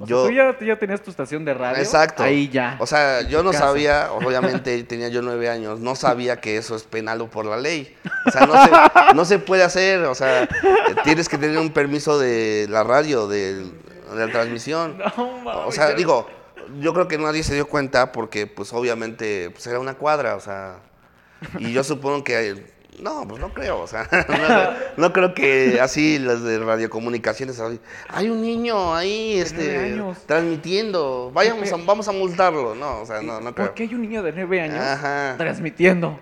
O 0.00 0.06
sea, 0.06 0.16
Yo- 0.16 0.26
tú 0.26 0.30
ya, 0.32 0.56
tú 0.58 0.64
ya 0.64 0.78
tenías 0.78 1.02
tu 1.02 1.10
estación 1.10 1.44
de 1.44 1.54
radio. 1.54 1.78
Exacto. 1.82 2.22
Ahí 2.22 2.48
ya. 2.48 2.76
O 2.80 2.86
sea, 2.86 3.22
yo 3.22 3.42
no 3.42 3.50
Casa. 3.50 3.64
sabía, 3.66 4.10
obviamente 4.12 4.82
tenía 4.84 5.08
yo 5.08 5.22
nueve 5.22 5.48
años, 5.48 5.80
no 5.80 5.94
sabía 5.96 6.40
que 6.40 6.56
eso 6.56 6.76
es 6.76 6.84
penal 6.84 7.28
por 7.28 7.44
la 7.46 7.56
ley. 7.56 7.96
O 8.26 8.30
sea, 8.30 8.46
no 8.46 8.52
se, 8.64 9.14
no 9.14 9.24
se 9.24 9.38
puede 9.38 9.62
hacer, 9.64 10.04
o 10.04 10.14
sea, 10.14 10.48
tienes 11.04 11.28
que 11.28 11.38
tener 11.38 11.58
un 11.58 11.70
permiso 11.72 12.18
de 12.18 12.66
la 12.70 12.84
radio, 12.84 13.26
de, 13.28 13.54
de 13.64 14.26
la 14.26 14.30
transmisión. 14.32 14.98
No, 15.16 15.38
mames, 15.38 15.62
o 15.66 15.72
sea, 15.72 15.92
digo, 15.94 16.28
yo 16.80 16.92
creo 16.94 17.08
que 17.08 17.18
nadie 17.18 17.42
se 17.42 17.54
dio 17.54 17.66
cuenta 17.66 18.12
porque, 18.12 18.46
pues, 18.46 18.72
obviamente, 18.72 19.50
pues, 19.50 19.66
era 19.66 19.78
una 19.80 19.94
cuadra, 19.94 20.36
o 20.36 20.40
sea, 20.40 20.76
y 21.58 21.72
yo 21.72 21.82
supongo 21.84 22.22
que, 22.24 22.66
no, 23.00 23.26
pues 23.28 23.40
no 23.40 23.52
creo, 23.52 23.80
o 23.80 23.86
sea, 23.86 24.08
no, 24.96 25.02
no 25.08 25.12
creo 25.12 25.34
que 25.34 25.80
así 25.80 26.18
los 26.18 26.42
de 26.42 26.58
radiocomunicaciones, 26.58 27.60
hay 28.08 28.28
un 28.28 28.40
niño 28.42 28.94
ahí, 28.94 29.38
este, 29.38 30.00
transmitiendo, 30.26 31.30
vayamos 31.32 31.72
a, 31.72 31.76
vamos 31.76 32.08
a 32.08 32.12
multarlo, 32.12 32.74
no, 32.74 33.00
o 33.00 33.06
sea, 33.06 33.20
no, 33.22 33.40
no 33.40 33.54
creo. 33.54 33.66
¿Por 33.68 33.74
qué 33.74 33.82
hay 33.84 33.94
un 33.94 34.02
niño 34.02 34.22
de 34.22 34.32
nueve 34.32 34.60
años 34.60 34.78
Ajá. 34.78 35.34
transmitiendo? 35.36 36.18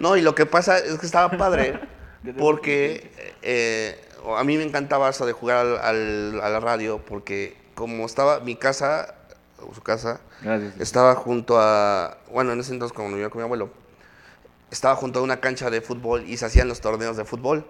No, 0.00 0.16
y 0.16 0.22
lo 0.22 0.34
que 0.34 0.46
pasa 0.46 0.78
es 0.78 0.98
que 0.98 1.06
estaba 1.06 1.30
padre 1.36 1.78
porque 2.38 3.10
eh, 3.42 3.98
a 4.36 4.44
mí 4.44 4.56
me 4.56 4.64
encantaba 4.64 5.08
eso 5.10 5.26
de 5.26 5.32
jugar 5.32 5.58
al- 5.58 5.78
al- 5.78 6.40
a 6.42 6.48
la 6.50 6.60
radio 6.60 6.98
porque 7.04 7.56
como 7.74 8.04
estaba 8.06 8.40
mi 8.40 8.54
casa, 8.56 9.14
o 9.66 9.74
su 9.74 9.80
casa, 9.82 10.20
Gracias. 10.42 10.74
estaba 10.80 11.14
junto 11.14 11.58
a, 11.58 12.18
bueno, 12.30 12.52
en 12.52 12.60
ese 12.60 12.72
entonces 12.72 12.94
como 12.96 13.08
vivía 13.08 13.30
con 13.30 13.38
mi 13.40 13.44
abuelo, 13.44 13.70
estaba 14.72 14.96
junto 14.96 15.20
a 15.20 15.22
una 15.22 15.38
cancha 15.38 15.70
de 15.70 15.80
fútbol 15.80 16.24
y 16.26 16.36
se 16.38 16.46
hacían 16.46 16.66
los 16.66 16.80
torneos 16.80 17.16
de 17.16 17.24
fútbol. 17.24 17.64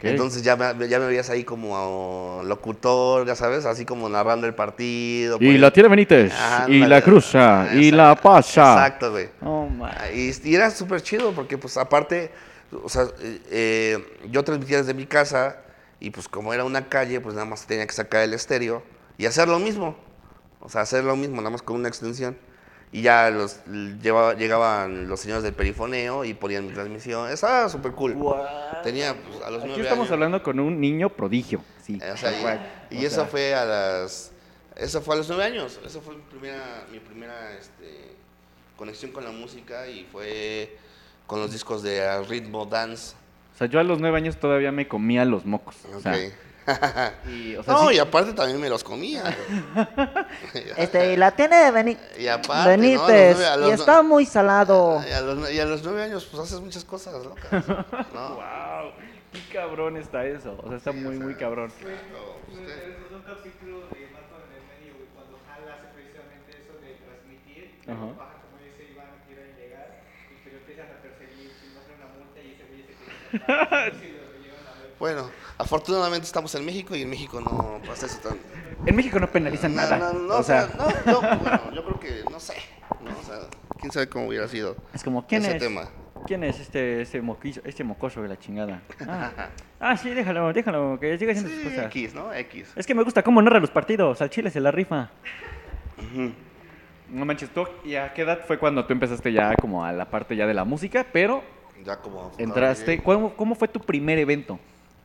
Entonces 0.00 0.42
ya 0.42 0.56
me, 0.56 0.88
ya 0.88 0.98
me 0.98 1.06
veías 1.06 1.28
ahí 1.28 1.44
como 1.44 2.40
locutor, 2.44 3.26
ya 3.26 3.34
sabes, 3.34 3.66
así 3.66 3.84
como 3.84 4.08
narrando 4.08 4.46
el 4.46 4.54
partido. 4.54 5.36
Y 5.40 5.46
pues. 5.46 5.60
la 5.60 5.70
tiene 5.70 5.88
Benítez, 5.88 6.32
y 6.68 6.78
la 6.78 6.84
ándale. 6.84 7.02
cruza, 7.02 7.68
y 7.74 7.88
Exacto, 7.88 7.96
la 7.96 8.14
pasa. 8.16 8.72
Exacto, 8.72 9.10
güey. 9.10 9.28
Y, 10.14 10.50
y 10.50 10.54
era 10.54 10.70
súper 10.70 11.02
chido 11.02 11.32
porque, 11.32 11.58
pues, 11.58 11.76
aparte, 11.76 12.30
o 12.82 12.88
sea, 12.88 13.06
eh, 13.20 13.98
yo 14.30 14.42
transmitía 14.44 14.78
desde 14.78 14.94
mi 14.94 15.04
casa 15.06 15.58
y, 16.00 16.10
pues, 16.10 16.26
como 16.28 16.54
era 16.54 16.64
una 16.64 16.88
calle, 16.88 17.20
pues, 17.20 17.34
nada 17.34 17.46
más 17.46 17.66
tenía 17.66 17.86
que 17.86 17.92
sacar 17.92 18.22
el 18.22 18.32
estéreo 18.32 18.82
y 19.18 19.26
hacer 19.26 19.48
lo 19.48 19.58
mismo. 19.58 19.96
O 20.60 20.70
sea, 20.70 20.82
hacer 20.82 21.04
lo 21.04 21.16
mismo, 21.16 21.36
nada 21.38 21.50
más 21.50 21.60
con 21.60 21.76
una 21.76 21.88
extensión. 21.88 22.36
Y 22.94 23.00
ya 23.02 23.30
los, 23.30 23.60
llevaba- 24.02 24.34
llegaban 24.34 25.08
los 25.08 25.18
señores 25.20 25.42
del 25.42 25.54
perifoneo 25.54 26.24
y 26.26 26.34
ponían 26.34 26.66
mi 26.66 26.72
transmisión. 26.74 27.30
Estaba 27.30 27.68
súper 27.70 27.92
cool. 27.92 28.14
Tenía, 28.82 29.14
pues, 29.14 29.40
a 29.42 29.50
los 29.50 29.60
Aquí 29.60 29.68
nueve 29.68 29.82
estamos 29.82 30.02
años. 30.04 30.12
hablando 30.12 30.42
con 30.42 30.60
un 30.60 30.78
niño 30.78 31.08
prodigio. 31.08 31.62
Sí. 31.82 31.98
O 32.12 32.16
sea, 32.18 32.32
y, 32.90 32.96
O 32.96 33.00
y 33.00 33.04
eso 33.06 33.16
sea, 33.16 33.24
fue 33.24 33.54
a 33.54 33.64
las 33.64 34.30
eso 34.76 35.00
fue 35.02 35.14
a 35.14 35.18
los 35.18 35.28
nueve 35.28 35.44
años 35.44 35.78
eso 35.84 36.00
fue 36.00 36.14
mi 36.16 36.22
primera 36.22 36.86
mi 36.90 36.98
primera 36.98 37.52
este, 37.58 38.14
conexión 38.76 39.10
con 39.12 39.22
la 39.24 39.30
música 39.30 39.86
y 39.86 40.04
fue 40.10 40.78
con 41.26 41.40
los 41.40 41.52
discos 41.52 41.82
de 41.82 42.22
ritmo 42.24 42.64
dance 42.66 43.14
O 43.54 43.58
sea, 43.58 43.66
yo 43.66 43.80
a 43.80 43.82
los 43.84 44.00
nueve 44.00 44.16
años 44.16 44.38
todavía 44.38 44.70
me 44.72 44.86
comía 44.88 45.24
los 45.26 45.44
mocos. 45.44 45.76
O 45.94 46.00
sea, 46.00 46.12
Ok. 46.12 46.18
y, 47.26 47.56
o 47.56 47.62
sea, 47.62 47.74
no 47.74 47.88
sí- 47.88 47.96
y 47.96 47.98
aparte 47.98 48.32
también 48.34 48.60
me 48.60 48.68
los 48.68 48.84
comía 48.84 49.24
Este, 50.76 51.12
y 51.14 51.16
la 51.16 51.30
tiene 51.32 51.56
de 51.56 51.70
Beni- 51.72 51.98
y 52.18 52.28
aparte 52.28 52.48
¿no? 52.48 52.62
A 52.62 52.66
los 52.66 52.80
Benítez. 52.80 52.98
nueve- 53.36 53.46
a 53.46 53.56
y 53.56 53.60
los 53.60 53.70
está 53.72 54.02
muy 54.02 54.26
salado. 54.26 55.02
y 55.08 55.12
a, 55.12 55.20
los, 55.20 55.50
y 55.52 55.58
a 55.60 55.64
los 55.64 55.82
nueve 55.82 56.02
años 56.04 56.24
pues 56.30 56.42
haces 56.44 56.60
muchas 56.60 56.84
cosas 56.84 57.14
locas 57.24 57.66
¿no? 57.68 58.34
¡Wow! 58.36 58.92
¡Qué 59.32 59.40
cabrón 59.52 59.96
está 59.96 60.24
eso! 60.26 60.58
O 60.62 60.68
sea, 60.68 60.76
está 60.76 60.92
muy, 60.92 61.18
muy 61.18 61.34
cabrón. 61.34 61.72
Es 61.80 63.10
un 63.10 63.22
capítulo 63.22 63.80
de 63.88 64.06
Marco 64.12 64.36
en 64.44 64.52
el 64.52 64.64
medio, 64.68 64.92
cuando 65.14 65.38
Jala 65.48 65.72
hace 65.80 65.88
precisamente 65.96 66.52
eso 66.52 66.76
de 66.84 67.00
transmitir, 67.00 67.80
Ajá. 67.88 67.96
como 67.96 68.60
dice 68.60 68.92
Iván, 68.92 69.08
quieren 69.26 69.56
llegar, 69.56 70.04
y 70.28 70.36
que 70.44 70.52
lo 70.52 70.58
empiezan 70.60 70.86
a 70.92 71.00
perseguir, 71.00 71.48
y 71.48 71.66
no 71.72 71.80
hacen 71.80 71.96
una 71.96 72.12
multa 72.12 72.38
y 72.44 72.52
ese 72.52 72.64
güey 72.68 72.84
se 72.84 72.92
quiere 72.92 73.16
escapar, 73.40 73.88
y 73.88 74.20
lo 74.20 74.36
llevan 74.36 74.68
a 74.68 74.74
ver. 74.84 74.91
Bueno 75.02 75.28
afortunadamente 75.58 76.26
estamos 76.26 76.54
en 76.54 76.64
México 76.64 76.94
y 76.94 77.02
en 77.02 77.10
México 77.10 77.40
no 77.40 77.80
pasa 77.84 78.06
eso 78.06 78.18
tan 78.20 78.38
En 78.86 78.94
México 78.94 79.18
no 79.18 79.28
penalizan 79.28 79.74
nada. 79.74 79.98
No, 79.98 80.12
no, 80.12 80.18
no, 80.28 80.36
o 80.36 80.42
sea, 80.44 80.68
no, 80.78 81.12
no, 81.12 81.38
bueno, 81.40 81.72
yo 81.74 81.84
creo 81.84 81.98
que, 81.98 82.30
no 82.30 82.38
sé, 82.38 82.54
no, 83.00 83.10
o 83.10 83.22
sea, 83.24 83.38
quién 83.80 83.90
sabe 83.90 84.08
cómo 84.08 84.28
hubiera 84.28 84.46
sido 84.46 84.76
es 84.94 85.02
como, 85.02 85.26
¿quién 85.26 85.42
ese 85.42 85.56
es? 85.56 85.58
tema. 85.62 85.88
¿Quién 86.24 86.44
es 86.44 86.60
este, 86.60 87.02
este, 87.02 87.20
moquizo, 87.20 87.60
este 87.64 87.82
mocoso 87.82 88.22
de 88.22 88.28
la 88.28 88.38
chingada? 88.38 88.80
Ah, 89.08 89.32
ah, 89.80 89.96
sí, 89.96 90.10
déjalo, 90.10 90.52
déjalo, 90.52 91.00
que 91.00 91.18
siga 91.18 91.32
haciendo 91.32 91.50
sus 91.50 91.62
Sí, 91.62 91.68
cosas. 91.68 91.86
X, 91.86 92.14
¿no? 92.14 92.32
X. 92.32 92.72
Es 92.76 92.86
que 92.86 92.94
me 92.94 93.02
gusta 93.02 93.24
cómo 93.24 93.42
narra 93.42 93.58
los 93.58 93.70
partidos, 93.70 94.22
al 94.22 94.30
chile 94.30 94.50
se 94.52 94.60
la 94.60 94.70
rifa. 94.70 95.10
No 97.10 97.24
manches, 97.24 97.50
¿tú 97.50 97.66
¿y 97.84 97.96
a 97.96 98.12
qué 98.14 98.22
edad 98.22 98.42
fue 98.46 98.56
cuando 98.56 98.84
tú 98.86 98.92
empezaste 98.92 99.32
ya 99.32 99.56
como 99.56 99.84
a 99.84 99.90
la 99.92 100.08
parte 100.08 100.36
ya 100.36 100.46
de 100.46 100.54
la 100.54 100.64
música? 100.64 101.04
Pero 101.12 101.42
Ya 101.84 101.96
como... 101.96 102.30
entraste, 102.38 103.02
como 103.02 103.14
¿cómo, 103.30 103.36
cómo 103.36 103.54
fue 103.56 103.66
tu 103.66 103.80
primer 103.80 104.18
evento? 104.20 104.60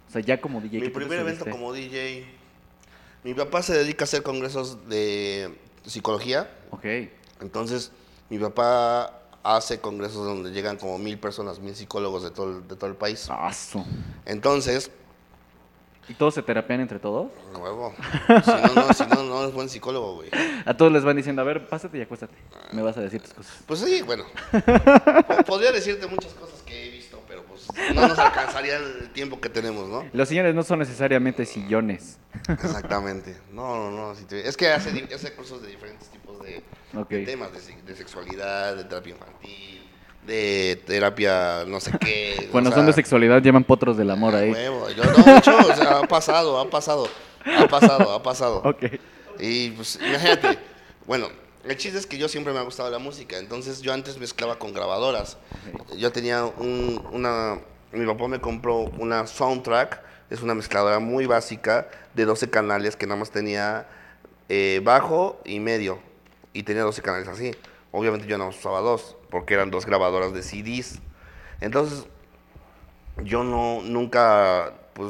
O 0.07 0.11
sea, 0.11 0.21
ya 0.21 0.39
como 0.39 0.61
DJ. 0.61 0.77
Mi 0.79 0.81
¿qué 0.87 0.89
te 0.89 0.99
primer 0.99 1.19
evento 1.19 1.45
como 1.49 1.73
DJ. 1.73 2.25
Mi 3.23 3.33
papá 3.33 3.61
se 3.61 3.73
dedica 3.73 4.03
a 4.03 4.05
hacer 4.05 4.23
congresos 4.23 4.87
de 4.89 5.53
psicología. 5.85 6.49
Ok. 6.71 6.85
Entonces, 7.41 7.91
mi 8.29 8.37
papá 8.39 9.21
hace 9.43 9.79
congresos 9.79 10.25
donde 10.25 10.51
llegan 10.51 10.77
como 10.77 10.97
mil 10.97 11.17
personas, 11.19 11.59
mil 11.59 11.75
psicólogos 11.75 12.23
de 12.23 12.31
todo, 12.31 12.57
el- 12.57 12.67
de 12.67 12.75
todo 12.75 12.89
el 12.89 12.95
país. 12.95 13.29
Su. 13.53 13.83
Entonces, 14.25 14.91
¿Y 16.09 16.13
todos 16.13 16.35
se 16.35 16.41
terapean 16.41 16.79
entre 16.79 16.99
todos? 16.99 17.31
nuevo. 17.51 17.93
Si 18.45 18.51
no, 18.51 18.73
no, 18.75 18.93
si 18.93 19.05
no, 19.07 19.23
no 19.23 19.43
es 19.45 19.53
buen 19.53 19.67
psicólogo, 19.67 20.15
güey. 20.15 20.29
A 20.65 20.75
todos 20.77 20.89
les 20.89 21.03
van 21.03 21.17
diciendo, 21.17 21.41
a 21.41 21.45
ver, 21.45 21.67
pásate 21.67 21.97
y 21.97 22.01
acuéstate. 22.01 22.33
Me 22.71 22.81
vas 22.81 22.95
a 22.97 23.01
decir 23.01 23.21
tus 23.21 23.33
cosas. 23.33 23.57
Pues 23.65 23.81
sí, 23.81 24.01
bueno. 24.03 24.23
Po- 25.27 25.43
Podría 25.45 25.73
decirte 25.73 26.07
muchas 26.07 26.33
cosas 26.33 26.61
que 26.61 26.87
he 26.87 26.91
visto, 26.91 27.21
pero 27.27 27.43
pues 27.43 27.56
no 27.95 28.07
nos 28.07 28.17
alcanzaría 28.19 28.77
el 28.77 29.09
tiempo 29.11 29.39
que 29.41 29.49
tenemos, 29.49 29.87
¿no? 29.89 30.05
Los 30.13 30.29
señores 30.29 30.53
no 30.55 30.63
son 30.63 30.79
necesariamente 30.79 31.45
sillones. 31.45 32.17
Exactamente. 32.47 33.35
No, 33.51 33.89
no, 33.89 33.91
no. 33.91 34.13
Es 34.31 34.57
que 34.57 34.69
hace, 34.69 34.91
cursos 35.35 35.61
de 35.61 35.69
diferentes 35.69 36.09
tipos 36.09 36.37
de, 36.43 36.63
temas, 37.25 37.51
de, 37.53 37.59
se- 37.59 37.81
de 37.81 37.95
sexualidad, 37.95 38.75
de 38.75 38.83
terapia 38.83 39.13
infantil, 39.13 39.87
de 40.25 40.81
terapia 40.85 41.63
no 41.67 41.79
sé 41.79 41.91
qué. 41.99 42.49
Cuando 42.51 42.69
o 42.69 42.73
son 42.73 42.85
de 42.85 42.93
sexualidad 42.93 43.41
llaman 43.41 43.63
potros 43.63 43.97
del 43.97 44.09
amor 44.11 44.35
a 44.35 44.39
ahí. 44.39 44.51
huevo. 44.51 44.89
Yo, 44.91 45.03
no, 45.03 45.37
hecho, 45.37 45.57
o 45.57 45.75
sea, 45.75 45.99
ha 45.99 46.07
pasado, 46.07 46.59
ha 46.59 46.69
pasado. 46.69 47.07
Ha 47.45 47.67
pasado, 47.67 48.11
ha 48.13 48.21
pasado. 48.23 48.61
Ok. 48.65 48.83
Y 49.39 49.69
pues, 49.71 49.99
imagínate. 50.01 50.57
Bueno, 51.05 51.29
el 51.67 51.77
chiste 51.77 51.97
es 51.97 52.07
que 52.07 52.17
yo 52.17 52.29
siempre 52.29 52.53
me 52.53 52.59
ha 52.59 52.63
gustado 52.63 52.89
la 52.89 52.99
música. 52.99 53.37
Entonces, 53.37 53.81
yo 53.81 53.93
antes 53.93 54.17
mezclaba 54.17 54.57
con 54.57 54.73
grabadoras. 54.73 55.37
Yo 55.97 56.11
tenía 56.11 56.45
un, 56.45 57.05
una. 57.11 57.59
Mi 57.91 58.05
papá 58.05 58.27
me 58.27 58.39
compró 58.39 58.79
una 58.97 59.27
soundtrack. 59.27 60.01
Es 60.29 60.41
una 60.41 60.53
mezcladora 60.53 60.99
muy 60.99 61.25
básica 61.25 61.89
de 62.13 62.25
12 62.25 62.49
canales 62.49 62.95
que 62.95 63.05
nada 63.05 63.19
más 63.19 63.31
tenía 63.31 63.87
eh, 64.49 64.81
bajo 64.83 65.41
y 65.45 65.59
medio. 65.59 65.99
Y 66.53 66.63
tenía 66.63 66.83
12 66.83 67.01
canales 67.01 67.27
así. 67.27 67.51
Obviamente 67.91 68.27
yo 68.27 68.37
no 68.37 68.49
usaba 68.49 68.81
dos, 68.81 69.15
porque 69.29 69.53
eran 69.53 69.71
dos 69.71 69.85
grabadoras 69.85 70.33
de 70.33 70.43
CDs. 70.43 70.99
Entonces, 71.61 72.05
yo 73.23 73.43
no, 73.43 73.81
nunca, 73.81 74.73
pues, 74.93 75.09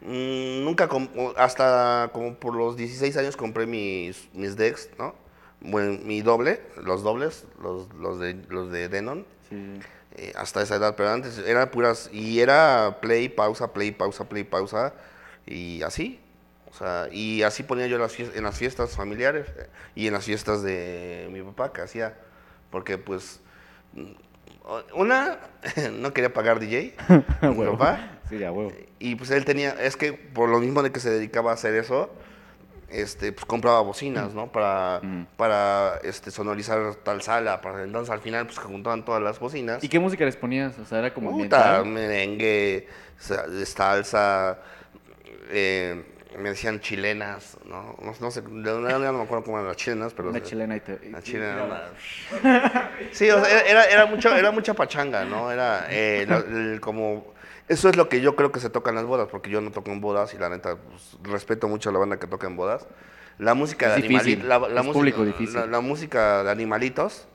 mm, 0.00 0.64
nunca, 0.64 0.88
hasta 1.36 2.10
como 2.12 2.34
por 2.34 2.54
los 2.54 2.76
16 2.76 3.16
años 3.16 3.36
compré 3.36 3.66
mis, 3.66 4.28
mis 4.32 4.56
decks, 4.56 4.90
¿no? 4.98 5.21
Bueno, 5.64 5.98
mi 6.04 6.22
doble, 6.22 6.60
los 6.82 7.02
dobles, 7.02 7.44
los, 7.62 7.92
los, 7.94 8.18
de, 8.18 8.34
los 8.48 8.70
de 8.72 8.88
Denon, 8.88 9.24
Sí. 9.48 9.80
eh, 10.16 10.32
hasta 10.36 10.62
esa 10.62 10.76
edad, 10.76 10.94
pero 10.96 11.10
antes 11.10 11.38
era 11.38 11.70
puras, 11.70 12.10
y 12.12 12.40
era 12.40 12.98
play, 13.00 13.28
pausa, 13.28 13.72
play, 13.72 13.92
pausa, 13.92 14.28
play, 14.28 14.44
pausa, 14.44 14.92
y 15.46 15.82
así. 15.82 16.18
O 16.70 16.74
sea, 16.74 17.08
y 17.12 17.42
así 17.42 17.62
ponía 17.62 17.86
yo 17.86 17.98
las 17.98 18.16
fies- 18.18 18.34
en 18.34 18.44
las 18.44 18.56
fiestas 18.56 18.96
familiares 18.96 19.46
eh, 19.58 19.66
y 19.94 20.06
en 20.06 20.14
las 20.14 20.24
fiestas 20.24 20.62
de 20.62 21.28
mi 21.30 21.42
papá 21.42 21.72
que 21.72 21.82
hacía, 21.82 22.16
porque 22.70 22.96
pues, 22.98 23.40
mm, 23.92 24.12
una, 24.94 25.38
no 25.92 26.12
quería 26.14 26.32
pagar 26.32 26.58
DJ, 26.60 26.94
mi 27.42 27.64
papá, 27.66 28.18
Sí, 28.28 28.42
a 28.42 28.50
huevo. 28.50 28.72
y 28.98 29.14
pues 29.16 29.30
él 29.30 29.44
tenía, 29.44 29.70
es 29.82 29.96
que 29.96 30.14
por 30.14 30.48
lo 30.48 30.58
mismo 30.60 30.82
de 30.82 30.90
que 30.90 31.00
se 31.00 31.10
dedicaba 31.10 31.50
a 31.50 31.54
hacer 31.54 31.74
eso, 31.74 32.10
este, 32.92 33.32
pues 33.32 33.44
compraba 33.46 33.80
bocinas, 33.80 34.34
¿no? 34.34 34.52
Para, 34.52 35.00
Mm. 35.02 35.26
para 35.36 35.98
este, 36.04 36.30
sonorizar 36.30 36.94
tal 37.02 37.22
sala, 37.22 37.60
para 37.60 37.82
entonces 37.82 38.10
al 38.12 38.20
final 38.20 38.46
pues 38.46 38.58
juntaban 38.58 39.04
todas 39.04 39.22
las 39.22 39.38
bocinas. 39.38 39.82
¿Y 39.82 39.88
qué 39.88 39.98
música 39.98 40.24
les 40.24 40.36
ponías? 40.36 40.78
O 40.78 40.84
sea, 40.84 40.98
era 41.00 41.12
como 41.14 41.30
Puta, 41.32 41.82
merengue, 41.84 42.86
sa- 43.18 43.44
salsa, 43.64 44.58
eh, 45.50 46.04
me 46.38 46.48
decían 46.50 46.80
chilenas, 46.80 47.58
¿no? 47.66 47.94
No, 48.02 48.14
no 48.18 48.30
sé, 48.30 48.40
de 48.40 48.74
una 48.74 48.98
no 48.98 49.12
me 49.12 49.22
acuerdo 49.24 49.44
cómo 49.44 49.58
eran 49.58 49.68
las 49.68 49.76
chilenas, 49.76 50.14
pero... 50.14 50.30
Una 50.30 50.42
chilena 50.42 50.76
y 50.76 50.80
te. 50.80 50.98
La 51.10 51.20
chilena 51.22 51.64
una- 51.64 51.90
Sí, 53.10 53.28
o 53.30 53.44
sea, 53.44 53.50
era, 53.60 53.68
era, 53.68 53.84
era 53.84 54.06
mucha, 54.06 54.38
era 54.38 54.50
mucha 54.50 54.72
pachanga, 54.74 55.24
¿no? 55.24 55.50
Era 55.52 55.86
eh, 55.90 56.24
la- 56.28 56.38
el- 56.38 56.80
como... 56.80 57.31
Eso 57.68 57.88
es 57.88 57.96
lo 57.96 58.08
que 58.08 58.20
yo 58.20 58.36
creo 58.36 58.52
que 58.52 58.60
se 58.60 58.70
toca 58.70 58.90
en 58.90 58.96
las 58.96 59.04
bodas, 59.04 59.28
porque 59.30 59.50
yo 59.50 59.60
no 59.60 59.70
toco 59.70 59.90
en 59.90 60.00
bodas 60.00 60.34
y 60.34 60.38
la 60.38 60.48
neta, 60.48 60.76
pues, 60.76 61.16
respeto 61.22 61.68
mucho 61.68 61.90
a 61.90 61.92
la 61.92 61.98
banda 61.98 62.18
que 62.18 62.26
toca 62.26 62.46
en 62.46 62.56
bodas. 62.56 62.86
la 63.38 63.54
música 63.54 63.86
Es 63.88 63.96
de 64.02 64.08
difícil, 64.08 64.40
animalitos. 64.42 64.48
La, 64.48 64.58
la 64.58 64.80
es 64.80 64.86
música, 64.86 64.92
público 64.92 65.24
difícil. 65.24 65.54
La, 65.60 65.66
la 65.66 65.80
música 65.80 66.42
de 66.44 66.50
animalitos. 66.50 67.26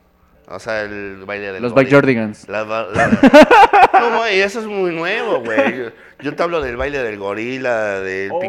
O 0.49 0.59
sea, 0.59 0.81
el 0.83 1.23
baile 1.25 1.51
de 1.51 1.59
Los 1.59 1.73
Bike 1.73 1.91
Jordigans. 1.91 2.47
La, 2.47 2.63
ba- 2.63 2.87
la- 2.93 3.07
no, 3.99 4.17
güey, 4.19 4.39
eso 4.39 4.59
es 4.61 4.65
muy 4.65 4.95
nuevo, 4.95 5.41
güey. 5.41 5.91
Yo, 6.21 6.35
te 6.35 6.43
hablo 6.43 6.61
del 6.61 6.77
baile 6.77 7.03
del 7.03 7.17
gorila, 7.19 7.99
del, 7.99 8.31
Oh, 8.31 8.39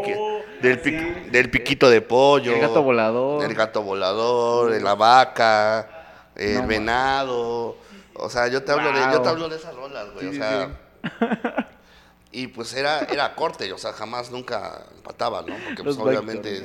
del, 0.62 0.80
piqui- 0.80 1.30
del 1.30 1.50
piquito 1.50 1.90
de 1.90 2.00
pollo. 2.00 2.54
El 2.54 2.60
gato 2.60 2.82
volador. 2.84 3.44
El 3.44 3.54
gato 3.54 3.82
volador, 3.82 4.70
de 4.70 4.80
la 4.80 4.94
vaca, 4.94 5.88
el 6.36 6.60
No, 6.62 6.66
venado. 6.68 7.76
O 8.14 8.30
sea, 8.30 8.46
yo 8.48 8.62
te 8.62 8.70
hablo, 8.70 8.92
de, 8.92 9.00
yo 9.00 9.10
Wow. 9.14 9.22
te 9.22 9.28
hablo 9.28 9.48
de 9.48 9.56
esas 9.56 9.74
rolas, 9.74 10.06
güey. 10.12 10.20
Sí, 10.20 10.26
o 10.28 10.32
sí, 10.32 10.38
sea, 10.38 10.70
y 12.32 12.48
pues 12.48 12.74
era, 12.74 13.00
era 13.04 13.34
corte, 13.34 13.72
o 13.72 13.78
sea, 13.78 13.92
jamás 13.92 14.30
nunca 14.30 14.84
empataba, 14.96 15.42
¿no? 15.42 15.54
Porque 15.64 15.82
pues 15.82 15.96
Los 15.96 15.98
obviamente 15.98 16.62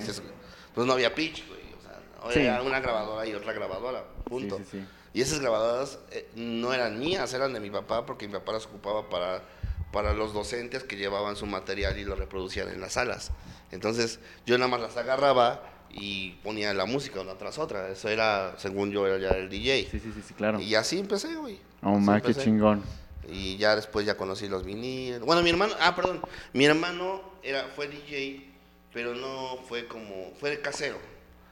pues 0.75 0.87
no 0.87 0.93
había 0.93 1.13
pitch, 1.15 1.47
güey. 1.47 1.59
O 2.21 2.31
sea, 2.31 2.33
Sí. 2.33 2.39
era 2.47 2.61
una 2.61 2.79
grabadora 2.79 3.25
y 3.25 3.33
otra 3.33 3.53
grabadora, 3.53 4.03
punto. 4.25 4.59
Sí. 4.69 4.83
Y 5.13 5.21
esas 5.21 5.39
grabadoras 5.39 5.99
eh, 6.11 6.27
no 6.35 6.73
eran 6.73 6.99
mías, 6.99 7.33
eran 7.33 7.53
de 7.53 7.59
mi 7.59 7.69
papá, 7.69 8.05
porque 8.05 8.27
mi 8.27 8.33
papá 8.33 8.53
las 8.53 8.65
ocupaba 8.65 9.09
para, 9.09 9.41
para 9.91 10.13
los 10.13 10.33
docentes 10.33 10.83
que 10.83 10.95
llevaban 10.95 11.35
su 11.35 11.45
material 11.45 11.97
y 11.99 12.03
lo 12.03 12.15
reproducían 12.15 12.69
en 12.69 12.81
las 12.81 12.93
salas. 12.93 13.31
Entonces 13.71 14.19
yo 14.45 14.57
nada 14.57 14.69
más 14.69 14.81
las 14.81 14.97
agarraba 14.97 15.61
y 15.91 16.31
ponía 16.43 16.73
la 16.73 16.85
música 16.85 17.21
una 17.21 17.35
tras 17.35 17.59
otra. 17.59 17.89
Eso 17.89 18.09
era, 18.09 18.55
según 18.57 18.91
yo, 18.91 19.05
era 19.05 19.17
ya 19.19 19.37
el 19.37 19.49
DJ. 19.49 19.87
Sí, 19.91 19.99
sí, 19.99 20.11
sí, 20.13 20.21
sí, 20.27 20.33
claro. 20.33 20.59
Y 20.59 20.73
así 20.75 20.97
empecé, 20.99 21.35
güey. 21.35 21.59
Oh, 21.83 21.97
Así 21.97 22.05
ma, 22.05 22.19
qué 22.21 22.33
chingón. 22.33 22.81
Y 23.29 23.57
ya 23.57 23.75
después 23.75 24.05
ya 24.05 24.17
conocí 24.17 24.47
los 24.47 24.63
vinilos. 24.65 25.21
Bueno, 25.21 25.41
mi 25.41 25.49
hermano, 25.49 25.73
ah, 25.79 25.95
perdón, 25.95 26.21
mi 26.53 26.65
hermano 26.65 27.21
era, 27.41 27.65
fue 27.75 27.87
DJ, 27.87 28.45
pero 28.93 29.15
no 29.15 29.57
fue 29.67 29.87
como, 29.87 30.33
fue 30.39 30.59
casero. 30.61 30.97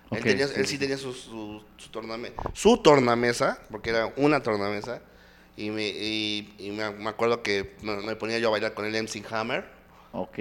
Ok, 0.10 0.18
él, 0.18 0.24
tenía- 0.24 0.48
sí, 0.48 0.54
él 0.58 0.68
sí. 0.68 0.78
tenía 0.78 0.98
su, 0.98 1.14
su, 1.14 1.64
su 1.78 1.90
torname- 1.92 2.34
su 2.54 2.78
tornamesa, 2.78 3.60
porque 3.72 3.92
era 3.92 4.12
una 4.18 4.44
tornamesa, 4.44 5.02
y 5.56 5.70
me, 5.70 5.88
y, 5.88 6.54
y 6.60 6.72
me, 6.72 6.84
acuerdo 7.10 7.42
que 7.44 7.76
me, 7.82 8.16
ponía 8.18 8.38
yo 8.40 8.50
a 8.50 8.52
bailar 8.52 8.74
con 8.74 8.86
el 8.86 8.94
MC 8.96 9.24
Hammer, 9.32 9.66
Ok. 10.14 10.38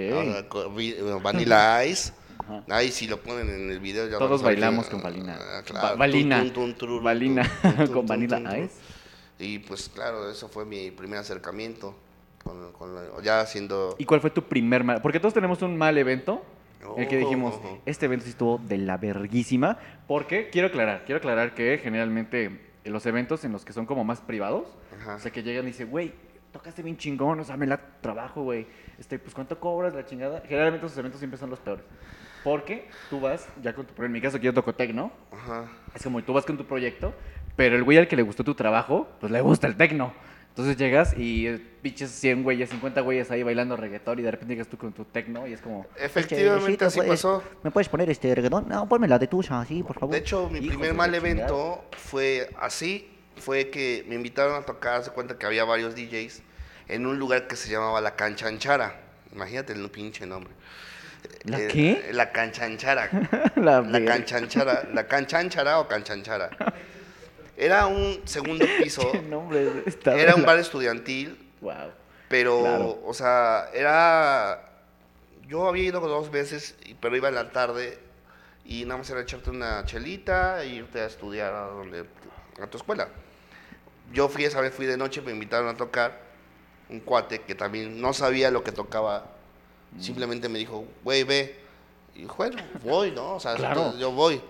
vi- 0.74 0.96
Vanilla 1.22 1.84
Ice. 1.86 2.12
Ajá. 2.40 2.64
Ahí 2.70 2.90
si 2.90 3.06
lo 3.06 3.20
ponen 3.20 3.48
en 3.50 3.70
el 3.70 3.78
video 3.80 4.08
ya 4.08 4.18
Todos 4.18 4.42
bailamos 4.42 4.86
con. 4.88 5.02
Valina. 5.02 5.38
Valina 5.96 6.42
tun, 6.52 6.72
con 7.92 8.06
Vanilla. 8.06 8.58
Ice. 8.58 8.74
Y 9.40 9.58
pues 9.60 9.88
claro, 9.88 10.30
eso 10.30 10.48
fue 10.48 10.64
mi 10.64 10.90
primer 10.90 11.18
acercamiento. 11.18 11.96
Con, 12.44 12.72
con 12.72 12.94
la- 12.94 13.22
ya 13.22 13.40
haciendo... 13.40 13.94
¿Y 13.98 14.04
cuál 14.06 14.20
fue 14.22 14.30
tu 14.30 14.42
primer 14.44 14.82
mal? 14.82 15.02
Porque 15.02 15.20
todos 15.20 15.34
tenemos 15.34 15.60
un 15.62 15.76
mal 15.76 15.98
evento. 15.98 16.42
El 16.96 17.06
que 17.08 17.18
dijimos, 17.18 17.54
Oh. 17.62 17.78
este 17.84 18.06
evento 18.06 18.24
sí 18.24 18.30
estuvo 18.30 18.56
de 18.58 18.78
la 18.78 18.96
verguísima. 18.96 19.78
Porque 20.06 20.48
quiero 20.48 20.68
aclarar, 20.68 21.04
quiero 21.04 21.18
aclarar 21.18 21.54
que 21.54 21.78
generalmente 21.82 22.60
en 22.84 22.92
los 22.94 23.04
eventos 23.04 23.44
en 23.44 23.52
los 23.52 23.66
que 23.66 23.74
son 23.74 23.84
como 23.84 24.04
más 24.04 24.22
privados, 24.22 24.66
Ajá. 25.02 25.16
o 25.16 25.18
sea, 25.18 25.30
que 25.30 25.42
llegan 25.42 25.64
y 25.64 25.68
dicen, 25.68 25.90
güey, 25.90 26.14
tocaste 26.52 26.82
bien 26.82 26.96
chingón, 26.96 27.38
o 27.40 27.44
sea, 27.44 27.58
me 27.58 27.66
la 27.66 27.78
trabajo, 28.00 28.42
güey. 28.42 28.66
Este, 28.98 29.18
pues, 29.18 29.34
¿cuánto 29.34 29.60
cobras 29.60 29.94
la 29.94 30.06
chingada? 30.06 30.42
Generalmente 30.48 30.86
esos 30.86 30.96
eventos 30.96 31.18
siempre 31.20 31.38
son 31.38 31.50
los 31.50 31.60
peores. 31.60 31.84
Porque 32.42 32.88
tú 33.10 33.20
vas, 33.20 33.46
ya 33.62 33.74
con 33.74 33.84
tu, 33.86 33.92
pero 33.92 34.06
en 34.06 34.12
mi 34.12 34.20
caso 34.22 34.38
que 34.40 34.46
yo 34.46 34.54
toco 34.54 34.74
tecno, 34.74 35.12
Ajá. 35.30 35.66
es 35.94 36.02
como 36.02 36.22
tú 36.24 36.32
vas 36.32 36.46
con 36.46 36.56
tu 36.56 36.64
proyecto, 36.64 37.12
pero 37.56 37.76
el 37.76 37.84
güey 37.84 37.98
al 37.98 38.08
que 38.08 38.16
le 38.16 38.22
gustó 38.22 38.44
tu 38.44 38.54
trabajo, 38.54 39.08
pues 39.20 39.30
le 39.32 39.40
gusta 39.40 39.66
el 39.66 39.76
tecno. 39.76 40.12
Entonces 40.50 40.76
llegas 40.76 41.16
y 41.16 41.46
eh, 41.46 41.60
pinches 41.80 42.10
100 42.10 42.42
güeyes, 42.42 42.70
50 42.70 43.00
güeyes 43.02 43.30
ahí 43.30 43.42
bailando 43.42 43.76
reggaetón 43.76 44.18
y 44.18 44.22
de 44.22 44.32
repente 44.32 44.54
llegas 44.54 44.66
tú 44.66 44.76
con 44.76 44.92
tu 44.92 45.04
tecno 45.04 45.46
y 45.46 45.52
es 45.52 45.60
como... 45.60 45.86
Efectivamente 45.96 46.60
Chevecito, 46.60 46.84
así 46.86 46.98
pues, 46.98 47.08
pasó. 47.08 47.42
¿Me 47.62 47.70
puedes 47.70 47.88
poner 47.88 48.10
este 48.10 48.34
reggaetón? 48.34 48.68
No, 48.68 48.88
ponme 48.88 49.06
la 49.06 49.18
de 49.18 49.28
tuya, 49.28 49.64
sí, 49.66 49.82
por 49.82 49.98
favor. 49.98 50.12
De 50.12 50.20
hecho, 50.20 50.48
mi 50.50 50.58
Hijos 50.58 50.76
primer 50.76 50.94
mal 50.94 51.14
evento 51.14 51.84
fue 51.92 52.50
así. 52.58 53.08
Fue 53.36 53.70
que 53.70 54.04
me 54.08 54.16
invitaron 54.16 54.60
a 54.60 54.66
tocar, 54.66 55.02
se 55.02 55.10
cuenta 55.12 55.38
que 55.38 55.46
había 55.46 55.64
varios 55.64 55.94
DJs 55.94 56.42
en 56.88 57.06
un 57.06 57.18
lugar 57.18 57.46
que 57.46 57.56
se 57.56 57.70
llamaba 57.70 58.00
La 58.00 58.16
Canchanchara. 58.16 59.00
Imagínate 59.32 59.72
el 59.72 59.88
pinche 59.88 60.26
nombre. 60.26 60.52
¿La 61.44 61.60
Eh, 61.60 61.68
qué? 61.68 62.10
La 62.12 62.32
Canchanchara. 62.32 63.08
la 63.56 63.80
La 63.82 64.04
canchanchara, 64.04 64.88
la 64.92 65.06
canchanchara 65.06 65.78
o 65.78 65.88
canchanchara. 65.88 66.50
Era 67.60 67.86
un 67.86 68.22
segundo 68.24 68.64
piso, 68.82 69.12
Qué 69.12 69.20
nombre 69.20 69.84
era 70.06 70.34
un 70.34 70.44
bar 70.44 70.58
estudiantil, 70.58 71.36
Wow. 71.60 71.74
pero, 72.28 72.60
Claro. 72.60 72.98
o 73.04 73.12
sea, 73.14 73.68
era... 73.74 74.66
Yo 75.46 75.68
había 75.68 75.84
ido 75.84 76.00
dos 76.00 76.30
veces, 76.30 76.76
pero 77.00 77.16
iba 77.16 77.28
en 77.28 77.34
la 77.34 77.50
tarde 77.50 77.98
y 78.64 78.84
nada 78.84 78.98
más 78.98 79.10
era 79.10 79.20
echarte 79.20 79.50
una 79.50 79.84
chelita 79.84 80.62
e 80.62 80.68
irte 80.68 81.00
a 81.00 81.06
estudiar 81.06 81.52
a, 81.52 81.60
donde, 81.66 82.06
a 82.62 82.66
tu 82.68 82.78
escuela. 82.78 83.08
Yo 84.12 84.28
fui 84.28 84.44
esa 84.44 84.60
vez, 84.60 84.72
fui 84.72 84.86
de 84.86 84.96
noche, 84.96 85.20
me 85.20 85.32
invitaron 85.32 85.68
a 85.68 85.76
tocar 85.76 86.18
un 86.88 87.00
cuate 87.00 87.42
que 87.42 87.54
también 87.54 88.00
no 88.00 88.12
sabía 88.14 88.50
lo 88.50 88.62
que 88.64 88.72
tocaba, 88.72 89.26
Mm. 89.92 90.00
simplemente 90.00 90.48
me 90.48 90.60
dijo, 90.60 90.84
güey, 91.02 91.24
ve. 91.24 91.58
Y 92.14 92.24
bueno, 92.24 92.62
voy, 92.84 93.10
¿no? 93.10 93.34
O 93.34 93.40
sea, 93.40 93.56
Claro. 93.56 93.80
entonces 93.80 94.00
yo 94.00 94.12
voy. 94.12 94.40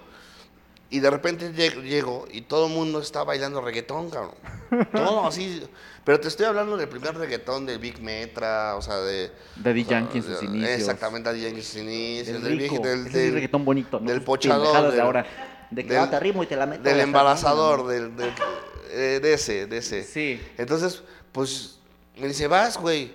Y 0.93 0.99
de 0.99 1.09
repente 1.09 1.53
lleg- 1.53 1.83
llego 1.83 2.27
y 2.33 2.41
todo 2.43 2.67
el 2.67 2.73
mundo 2.73 3.01
está 3.01 3.23
bailando 3.23 3.61
reggaetón, 3.61 4.11
cabrón. 4.11 4.35
Todo 4.93 5.25
así. 5.27 5.63
Pero 6.05 6.19
te 6.19 6.27
estoy 6.29 6.47
hablando 6.47 6.77
del 6.77 6.89
primer 6.89 7.17
reggaetón 7.17 7.65
del 7.65 7.79
Big 7.79 8.01
Metra, 8.03 8.75
o 8.75 8.83
sea, 8.83 8.97
de... 8.97 9.31
O 9.59 9.63
sea, 9.63 9.73
Yankee 9.73 10.19
en 10.19 10.25
sus 10.25 10.41
de- 10.41 10.47
inicios. 10.47 10.79
Exactamente, 10.81 11.29
Daddy 11.29 11.43
Yankee 11.43 11.59
en 11.61 11.65
sus 11.65 11.77
inicios. 11.77 12.43
Del 12.43 12.59
rico. 12.59 12.79
del- 12.83 13.05
del- 13.13 13.23
el 13.29 13.35
reggaetón 13.35 13.65
bonito, 13.65 14.01
¿no? 14.01 14.11
del 14.11 14.23
pochador, 14.23 14.91
de 14.93 15.01
ahora. 15.01 15.27
De 15.71 15.87
que 15.87 15.95
del- 15.95 16.11
te 16.11 16.19
rimo 16.19 16.43
y 16.43 16.47
te 16.47 16.57
la 16.57 16.67
meto. 16.67 16.83
del 16.83 16.99
embarazador, 16.99 17.87
del, 17.87 18.17
del- 18.17 18.33
eh, 18.91 19.21
de 19.23 19.33
ese, 19.35 19.67
de 19.67 19.79
ese. 19.79 20.03
Sí. 20.03 20.41
Entonces, 20.59 21.05
pues, 21.31 21.79
me 22.17 22.27
dice, 22.27 22.49
vas, 22.49 22.77
güey. 22.77 23.13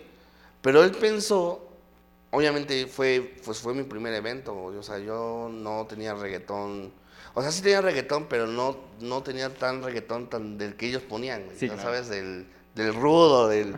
Pero 0.61 0.81
él 0.81 0.91
pensó, 0.91 1.67
obviamente 2.31 2.87
fue, 2.87 3.35
pues 3.43 3.59
fue 3.59 3.73
mi 3.73 3.83
primer 3.83 4.13
evento, 4.13 4.55
o 4.55 4.81
sea, 4.83 4.97
yo 4.99 5.49
no 5.51 5.85
tenía 5.89 6.13
reggaetón. 6.13 6.93
O 7.35 7.41
sea, 7.41 7.51
sí 7.51 7.61
tenía 7.61 7.81
reggaetón, 7.81 8.25
pero 8.27 8.47
no, 8.47 8.77
no 9.01 9.21
tenía 9.21 9.49
tan 9.53 9.83
reggaetón 9.83 10.27
tan 10.29 10.57
del 10.57 10.75
que 10.75 10.87
ellos 10.87 11.03
ponían, 11.03 11.43
güey. 11.45 11.57
Sí, 11.57 11.67
claro. 11.67 11.81
sabes, 11.83 12.09
del, 12.09 12.47
del 12.75 12.93
rudo, 12.95 13.47
del, 13.49 13.75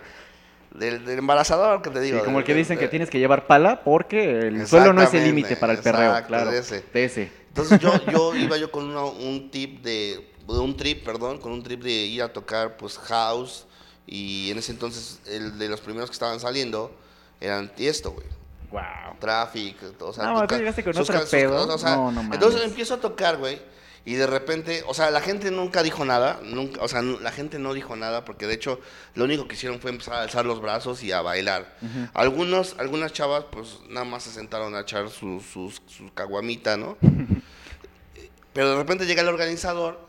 del, 0.76 1.04
del 1.06 1.20
embarazador 1.20 1.82
que 1.82 1.90
te 1.90 2.00
digo. 2.00 2.20
Sí, 2.20 2.24
como 2.26 2.40
el 2.40 2.46
que 2.46 2.54
dicen 2.54 2.78
que 2.78 2.88
tienes 2.88 3.10
que 3.10 3.18
llevar 3.20 3.48
pala 3.48 3.84
porque 3.84 4.48
el 4.48 4.68
suelo 4.68 4.94
no 4.94 5.02
es 5.02 5.14
el 5.14 5.24
límite 5.24 5.56
para 5.58 5.74
el 5.74 5.80
perreo, 5.80 6.10
exacto, 6.12 6.28
claro. 6.28 6.52
de 6.52 6.60
ese. 6.60 6.84
De 6.94 7.04
ese. 7.06 7.32
Entonces 7.50 7.80
yo, 7.80 7.92
yo 8.12 8.36
iba 8.38 8.58
yo 8.58 8.72
con 8.72 8.86
una- 8.86 9.06
un 9.06 9.50
tip 9.50 9.82
de, 9.82 10.30
de 10.48 10.60
un 10.60 10.78
trip, 10.78 11.04
perdón, 11.04 11.40
con 11.40 11.52
un 11.52 11.64
trip 11.64 11.82
de 11.82 11.90
ir 11.92 12.22
a 12.22 12.32
tocar 12.32 12.78
pues 12.78 12.98
house 13.00 13.66
y 14.06 14.52
en 14.52 14.60
ese 14.60 14.72
entonces 14.72 15.20
el 15.26 15.58
de 15.58 15.68
los 15.68 15.82
primeros 15.82 16.10
que 16.12 16.14
estaban 16.14 16.40
saliendo 16.40 16.96
eran 17.42 17.74
Tiesto, 17.74 18.12
güey. 18.12 18.28
Wow. 18.72 18.82
Traffic, 19.20 19.78
o 20.02 20.12
sea, 20.14 20.26
No, 20.26 20.46
tú 20.48 20.56
llegaste 20.56 20.84
con 20.84 20.98
otro 20.98 21.26
pedo. 21.30 21.74
o 21.74 21.78
sea, 21.78 21.96
No, 21.96 22.12
no 22.12 22.24
mames. 22.24 22.34
entonces 22.36 22.64
empiezo 22.64 22.96
a 22.96 22.98
tocar, 23.00 23.38
güey, 23.38 23.62
y 24.04 24.14
de 24.16 24.28
repente, 24.28 24.84
o 24.88 24.94
sea, 24.94 25.10
la 25.12 25.22
gente 25.22 25.52
nunca 25.52 25.84
dijo 25.84 26.04
nada, 26.06 26.40
nunca, 26.44 26.82
o 26.82 26.88
sea, 26.88 27.02
la 27.02 27.32
gente 27.32 27.60
no 27.60 27.74
dijo 27.74 27.96
nada 27.96 28.24
porque 28.26 28.46
de 28.48 28.54
hecho 28.56 28.80
lo 29.16 29.24
único 29.26 29.48
que 29.48 29.56
hicieron 29.56 29.80
fue 29.80 29.92
empezar 29.92 30.16
a 30.16 30.22
alzar 30.22 30.46
los 30.46 30.62
brazos 30.62 31.02
y 31.04 31.12
a 31.12 31.22
bailar. 31.22 31.76
Algunos, 32.14 32.76
algunas 32.78 33.12
chavas, 33.14 33.46
pues 33.52 33.80
nada 33.90 34.06
más 34.06 34.24
se 34.24 34.32
sentaron 34.32 34.76
a 34.76 34.82
echar 34.82 35.10
su, 35.10 35.40
sus- 35.42 35.82
su 35.88 36.14
caguamita, 36.14 36.78
¿no? 36.78 36.98
Pero 38.54 38.72
de 38.72 38.76
repente 38.78 39.06
llega 39.06 39.22
el 39.22 39.28
organizador 39.28 40.00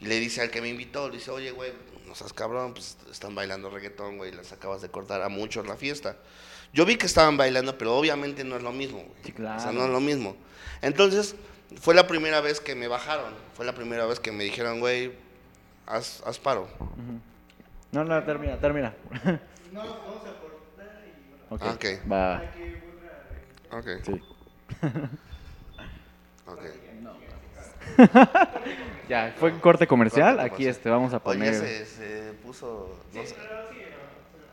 y 0.00 0.06
le 0.06 0.18
dice 0.20 0.40
al 0.42 0.50
que 0.50 0.60
me 0.60 0.68
invitó, 0.68 1.08
le 1.08 1.16
dice, 1.16 1.30
oye, 1.30 1.50
güey, 1.50 1.72
no 2.06 2.14
seas 2.14 2.32
cabrón, 2.32 2.72
pues 2.74 2.96
están 3.10 3.34
bailando 3.34 3.70
reggaetón, 3.70 4.16
güey, 4.18 4.32
les 4.32 4.52
acabas 4.52 4.80
de 4.82 4.88
cortar 4.88 5.22
a 5.22 5.28
muchos 5.28 5.66
la 5.66 5.76
fiesta. 5.76 6.16
Yo 6.72 6.84
vi 6.84 6.96
que 6.96 7.06
estaban 7.06 7.36
bailando, 7.36 7.76
pero 7.78 7.96
obviamente 7.96 8.44
no 8.44 8.56
es 8.56 8.62
lo 8.62 8.72
mismo, 8.72 8.98
güey. 8.98 9.10
Sí, 9.24 9.32
O 9.32 9.36
sea, 9.36 9.56
claro. 9.56 9.72
no 9.72 9.84
es 9.86 9.90
lo 9.90 10.00
mismo. 10.00 10.36
Entonces, 10.82 11.34
fue 11.80 11.94
la 11.94 12.06
primera 12.06 12.40
vez 12.40 12.60
que 12.60 12.74
me 12.74 12.88
bajaron, 12.88 13.32
fue 13.54 13.64
la 13.66 13.74
primera 13.74 14.06
vez 14.06 14.20
que 14.20 14.32
me 14.32 14.44
dijeron, 14.44 14.80
güey, 14.80 15.12
haz, 15.86 16.22
haz 16.26 16.38
paro. 16.38 16.68
No, 17.92 18.04
no, 18.04 18.22
termina, 18.24 18.58
termina. 18.58 18.94
No, 19.72 19.80
vamos 19.80 20.22
a 20.24 20.32
cortar 20.40 21.04
y 21.04 21.12
bueno, 21.28 21.44
Ok. 21.50 21.62
Ah, 21.62 21.72
ok. 21.74 21.84
Va. 22.10 22.42
Ok, 23.78 23.86
Sí. 24.04 24.22
ok. 26.46 26.62
Ya, 29.08 29.34
fue 29.38 29.50
un 29.52 29.60
corte 29.60 29.86
comercial. 29.86 30.34
Corte 30.36 30.42
Aquí 30.42 30.50
comercial. 30.50 30.70
este 30.76 30.90
vamos 30.90 31.12
a 31.14 31.16
Oye, 31.16 31.22
poner 31.24 31.54
se, 31.54 31.86
se 31.86 32.32
puso... 32.44 32.98
No 33.14 33.24
sé. 33.24 33.34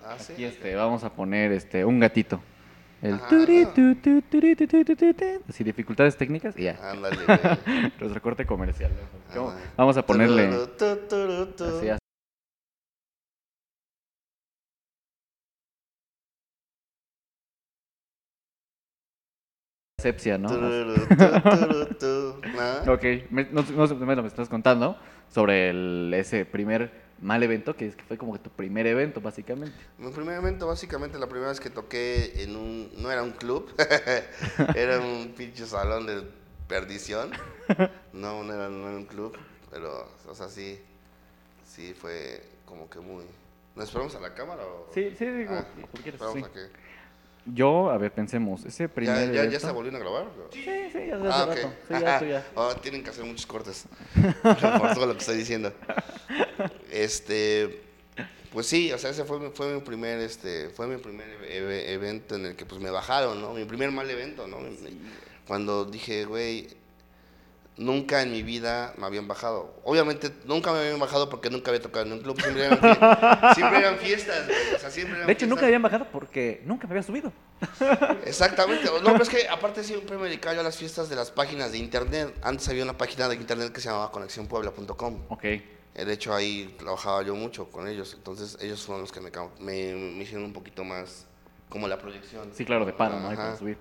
Ah, 0.08 0.20
sí. 0.20 0.34
aquí 0.34 0.46
este 0.46 0.76
vamos 0.76 1.04
a 1.04 1.10
poner 1.10 1.52
este 1.52 1.84
un 1.84 2.00
gatito. 2.00 2.39
El 3.02 3.15
Ajá. 3.15 3.28
turi, 3.28 3.65
tu, 3.74 3.96
tu, 3.96 4.22
turi, 4.22 4.56
tu, 4.56 4.68
tu, 4.68 4.84
tu, 4.84 4.96
tu, 4.96 5.13
tu. 5.13 5.26
Así 5.50 5.63
dificultades 5.63 6.15
técnicas 6.15 6.58
y 6.58 6.63
ya. 6.63 6.80
Ándale. 6.91 7.18
Nuestro 8.00 8.22
corte 8.22 8.46
comercial. 8.46 8.91
Ándale. 9.34 9.62
Vamos 9.76 9.98
a 9.98 10.06
ponerle 10.06 10.48
así, 10.48 11.89
así. 11.89 12.00
sepsia, 20.02 20.38
¿no? 20.38 20.50
Ok, 22.88 23.04
me, 23.32 23.46
no, 23.46 23.63
me 23.63 24.28
estás 24.28 24.50
contando 24.50 24.98
sobre 25.30 25.70
el- 25.72 26.13
ese 26.13 26.46
primer 26.46 27.05
mal 27.21 27.41
evento, 27.43 27.75
que 27.75 27.88
es 27.88 27.95
que 27.95 28.04
fue 28.04 28.17
como 28.17 28.34
que 28.34 28.39
tu 28.39 28.49
primer 28.49 28.86
evento, 28.88 29.21
básicamente. 29.21 29.75
Mi 29.97 30.12
primer 30.12 30.36
evento, 30.38 30.67
básicamente, 30.67 31.17
la 31.17 31.28
primera 31.28 31.49
vez 31.49 31.60
que 31.60 31.69
toqué 31.69 32.43
en 32.43 32.56
un. 32.56 32.91
No 33.01 33.12
era 33.12 33.23
un 33.23 33.32
club, 33.32 33.73
era 34.75 34.99
un 34.99 35.34
pinche 35.38 35.65
salón 35.65 36.06
de 36.06 36.23
perdición. 36.67 37.32
No, 38.13 38.43
no 38.43 38.54
era, 38.54 38.69
no 38.69 38.88
era 38.88 38.97
un 38.97 39.06
club, 39.06 39.36
pero, 39.71 40.10
o 40.28 40.36
sea, 40.36 40.49
sí. 40.49 40.80
Sí, 41.65 41.93
fue 41.93 42.41
como 42.65 42.89
que 42.89 42.99
muy. 42.99 43.25
¿Nos 43.75 43.86
esperamos 43.86 44.15
a 44.15 44.19
la 44.21 44.34
cámara 44.34 44.63
o.? 44.63 44.89
Sí, 44.93 45.13
sí, 45.17 45.25
digo, 45.25 45.51
Ah, 45.54 45.65
como 45.75 45.88
quieras, 46.04 46.21
esperamos 46.21 46.36
sí. 46.38 46.43
a 46.45 46.54
que- 46.54 46.85
Yo, 47.45 47.91
a 47.91 47.97
ver, 47.99 48.12
pensemos, 48.12 48.65
ese 48.65 48.89
primer 48.89 49.15
¿Ya, 49.15 49.21
ya, 49.25 49.27
evento... 49.39 49.51
ya 49.51 49.58
está 49.58 49.71
volviendo 49.71 49.99
a 49.99 50.01
grabar? 50.01 50.25
Sí, 50.51 50.63
sí, 50.63 50.99
ya 51.08 51.15
hace 51.17 51.27
Ah, 51.29 51.43
ok. 51.43 51.55
rato. 51.55 51.73
Sí, 51.88 51.93
ya, 51.93 52.19
ya. 52.27 52.47
Oh, 52.55 52.73
tienen 52.75 53.03
que 53.03 53.12
hacer 53.12 53.23
muchos 53.23 53.45
cortes 53.45 53.86
por 54.41 54.93
todo 54.93 55.05
lo 55.05 55.13
que 55.13 55.19
estoy 55.19 55.38
diciendo. 55.38 55.71
Este, 56.91 57.81
pues 58.51 58.67
sí, 58.67 58.91
o 58.91 58.97
sea, 58.97 59.12
ese 59.12 59.25
fue, 59.25 59.39
mi- 59.39 59.49
fue 59.51 59.73
mi 59.73 59.81
primer, 59.81 60.19
este, 60.19 60.69
fue 60.69 60.88
mi 60.88 60.97
primer 60.97 61.27
e- 61.47 61.93
evento 61.93 62.36
en 62.36 62.47
el 62.47 62.55
que 62.55 62.65
pues 62.65 62.81
me 62.81 62.89
bajaron, 62.89 63.41
¿no? 63.41 63.53
Mi 63.53 63.65
primer 63.65 63.91
mal 63.91 64.10
evento, 64.10 64.47
¿no? 64.47 64.58
Cuando 65.47 65.86
dije, 65.86 66.25
güey, 66.25 66.67
nunca 67.78 68.22
en 68.22 68.32
mi 68.32 68.42
vida 68.44 68.94
me 68.98 69.06
habían 69.06 69.28
bajado. 69.28 69.74
Obviamente 69.84 70.32
nunca 70.46 70.72
me 70.72 70.80
habían 70.80 71.00
bajado 71.00 71.30
porque 71.30 71.50
nunca 71.50 71.72
había 71.72 71.82
tocado 71.82 72.06
en 72.06 72.14
un 72.14 72.20
club, 72.20 72.40
siempre 72.42 72.66
eran, 72.66 72.80
fie- 72.80 73.54
siempre 73.56 73.80
eran 73.80 73.98
fiestas, 73.98 74.46
güey, 74.48 74.76
o 74.76 74.80
sea, 74.80 74.90
siempre 74.92 75.16
eran 75.16 75.28
De 75.28 75.34
hecho, 75.34 75.46
nunca 75.46 75.60
fiestas. 75.62 75.68
habían 75.68 75.82
bajado 75.82 76.08
porque 76.12 76.62
nunca 76.66 76.88
me 76.88 76.94
había 76.94 77.04
subido. 77.04 77.34
Exactamente. 78.26 78.86
No, 78.86 79.12
pero 79.12 79.24
es 79.24 79.30
que 79.30 79.48
aparte 79.50 79.84
siempre 79.84 80.18
me 80.18 80.26
dedicaba 80.26 80.56
yo 80.56 80.62
a 80.62 80.64
las 80.64 80.78
fiestas 80.78 81.10
de 81.10 81.16
las 81.16 81.32
páginas 81.32 81.72
de 81.72 81.78
internet. 81.78 82.34
Antes 82.44 82.68
había 82.70 82.84
una 82.84 82.98
página 82.98 83.28
de 83.28 83.36
internet 83.36 83.72
que 83.72 83.82
se 83.82 83.90
llamaba 83.90 84.12
conexionpuebla.com. 84.12 85.20
Ok. 85.30 85.44
Eh, 85.44 85.64
De 86.06 86.14
hecho, 86.14 86.34
ahí 86.34 86.76
trabajaba 86.78 87.24
yo 87.24 87.36
mucho 87.36 87.70
con 87.72 87.88
ellos. 87.88 88.14
Entonces, 88.14 88.58
ellos 88.62 88.82
fueron 88.84 89.02
los 89.02 89.12
que 89.12 89.22
me, 89.22 89.32
me, 89.60 89.94
me 89.96 90.24
hicieron 90.24 90.44
un 90.46 90.54
poquito 90.54 90.84
más 90.84 91.26
como 91.70 91.88
la 91.88 91.98
proyección. 91.98 92.52
Sí, 92.54 92.66
claro, 92.66 92.86
de 92.86 92.94
paro, 92.94 93.20
¿no? 93.20 93.30
Hay 93.30 93.36
para 93.38 93.58
subir. 93.58 93.78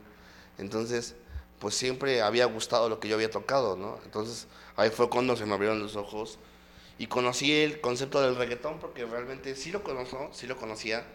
Entonces, 0.58 1.16
pues 1.64 1.74
siempre 1.76 2.20
había 2.20 2.44
gustado 2.44 2.90
lo 2.90 3.00
que 3.00 3.08
yo 3.08 3.14
había 3.14 3.30
tocado, 3.30 3.74
¿no? 3.74 3.98
Entonces, 4.04 4.46
ahí 4.76 4.90
fue 4.90 5.08
cuando 5.08 5.34
se 5.34 5.46
me 5.46 5.54
abrieron 5.54 5.80
los 5.80 5.96
ojos 5.96 6.38
y 6.98 7.06
conocí 7.06 7.50
el 7.54 7.80
concepto 7.80 8.20
del 8.20 8.36
reggaetón 8.36 8.78
porque 8.80 9.06
realmente 9.06 9.56
sí 9.56 9.72
lo 9.72 9.82
conozco, 9.82 10.28
sí 10.30 10.46
lo 10.46 10.58
conocía, 10.58 11.06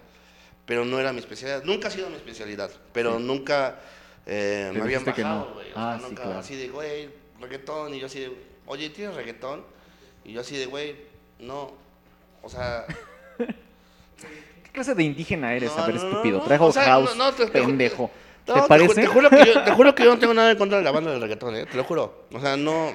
pero 0.66 0.86
no 0.86 1.00
era 1.00 1.14
mi 1.14 1.20
especialidad. 1.20 1.64
Nunca 1.66 1.90
ha 1.90 1.92
sido 1.92 2.10
mi 2.10 2.16
especialidad, 2.16 2.72
pero 2.94 3.20
nunca 3.20 3.80
eh, 4.26 4.72
Te 4.74 4.78
me 4.80 4.84
habían 4.86 5.06
bajado, 5.06 5.50
no. 5.50 5.54
güey. 5.54 5.70
O 5.70 5.74
sea, 5.76 5.92
Ah, 5.94 5.98
sí, 6.00 6.06
nunca 6.08 6.24
claro. 6.24 6.40
así 6.40 6.56
de, 6.56 6.70
güey, 6.70 7.10
reggaetón. 7.40 7.94
Y 7.94 8.00
yo 8.00 8.08
así 8.08 8.22
de, 8.22 8.32
oye, 8.66 8.90
¿tienes 8.90 9.14
reggaetón? 9.16 9.64
Y 10.26 10.34
yo 10.34 10.42
así 10.42 10.58
de, 10.58 10.66
güey, 10.66 10.96
no. 11.38 11.74
O 12.42 12.50
sea, 12.50 12.88
¿Qué 14.64 14.72
clase 14.72 14.96
de 14.96 15.04
indígena 15.04 15.54
eres? 15.54 15.72
No, 15.76 15.84
a 15.84 15.86
ver, 15.88 15.96
no, 15.96 16.02
no, 16.02 16.10
estúpido. 16.10 16.38
no, 16.40 16.44
Traigo 16.46 16.66
o 16.66 16.72
sea, 16.72 16.84
house, 16.86 17.16
no, 17.16 17.32
no, 18.56 18.62
te- 18.68 18.68
te 18.68 18.68
ju- 18.68 18.68
pendejo. 18.68 18.68
no, 18.68 18.68
¿Te 18.68 18.68
ju- 18.68 18.68
parece? 18.90 19.02
Te, 19.02 19.08
juro 19.08 19.30
que 19.30 19.46
yo, 19.46 19.64
te 19.64 19.72
juro 19.72 19.96
que 19.96 20.04
yo 20.04 20.14
no 20.14 20.20
tengo 20.20 20.34
nada 20.34 20.52
en 20.52 20.58
contra 20.58 20.78
de 20.78 20.84
la 20.84 20.92
banda 20.92 21.12
del 21.12 21.22
reggaetón, 21.22 21.56
¿eh? 21.56 21.66
Te 21.66 21.78
lo 21.78 21.84
juro. 21.84 22.26
O 22.34 22.40
sea, 22.40 22.58
no. 22.58 22.94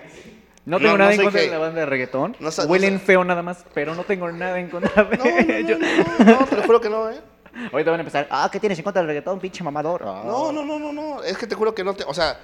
No 0.67 0.79
tengo 0.79 0.93
no, 0.93 0.99
nada 0.99 1.11
no 1.11 1.17
en 1.17 1.23
contra 1.23 1.41
de 1.43 1.49
la 1.49 1.59
banda 1.59 1.81
de 1.81 1.87
reggaetón. 1.87 2.37
Huelen 2.67 2.99
feo 3.01 3.23
nada 3.25 3.43
más, 3.43 3.65
pero 3.75 3.95
no 3.95 4.05
tengo 4.05 4.31
nada 4.33 4.59
en 4.59 4.69
contra 4.71 5.05
de 5.05 5.59
ellos. 5.61 5.79
no, 5.79 6.25
no, 6.25 6.41
no, 6.41 6.47
te 6.47 6.57
lo 6.57 6.63
juro 6.63 6.81
que 6.81 6.89
no, 6.91 7.11
¿eh? 7.11 7.21
Ahorita 7.73 7.91
van 7.91 8.01
a 8.01 8.03
empezar. 8.03 8.27
Ah, 8.31 8.49
¿qué 8.51 8.59
tienes 8.59 8.79
en 8.79 8.85
contra 8.85 9.01
del 9.03 9.09
reggaetón, 9.09 9.39
pinche 9.39 9.63
mamador? 9.63 10.03
Ah. 10.05 10.23
No, 10.25 10.51
no, 10.51 10.65
no, 10.65 10.79
no, 10.79 10.93
no. 10.93 11.23
Es 11.23 11.37
que 11.39 11.47
te 11.47 11.55
juro 11.55 11.75
que 11.75 11.85
no 11.85 11.95
te. 11.95 12.05
O 12.05 12.15
sea. 12.15 12.39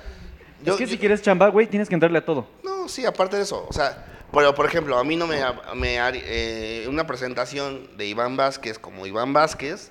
Yo, 0.63 0.75
es 0.75 0.79
que 0.79 0.87
si 0.87 0.99
quieres 0.99 1.23
chamba, 1.23 1.49
güey, 1.49 1.67
tienes 1.67 1.89
que 1.89 1.95
entrarle 1.95 2.19
a 2.19 2.25
todo. 2.25 2.47
No, 2.63 2.87
sí, 2.89 3.07
aparte 3.07 3.37
de 3.37 3.43
eso. 3.43 3.67
O 3.69 3.73
sea, 3.73 4.05
pero 4.33 4.55
por 4.55 4.67
ejemplo, 4.67 4.99
a 4.99 5.03
mí 5.05 5.17
no 5.17 5.27
me. 5.27 5.41
me 5.75 5.97
eh, 5.99 6.87
una 6.89 7.07
presentación 7.07 7.97
de 7.97 8.07
Iván 8.07 8.37
Vázquez 8.37 8.79
como 8.79 9.07
Iván 9.07 9.33
Vázquez. 9.33 9.91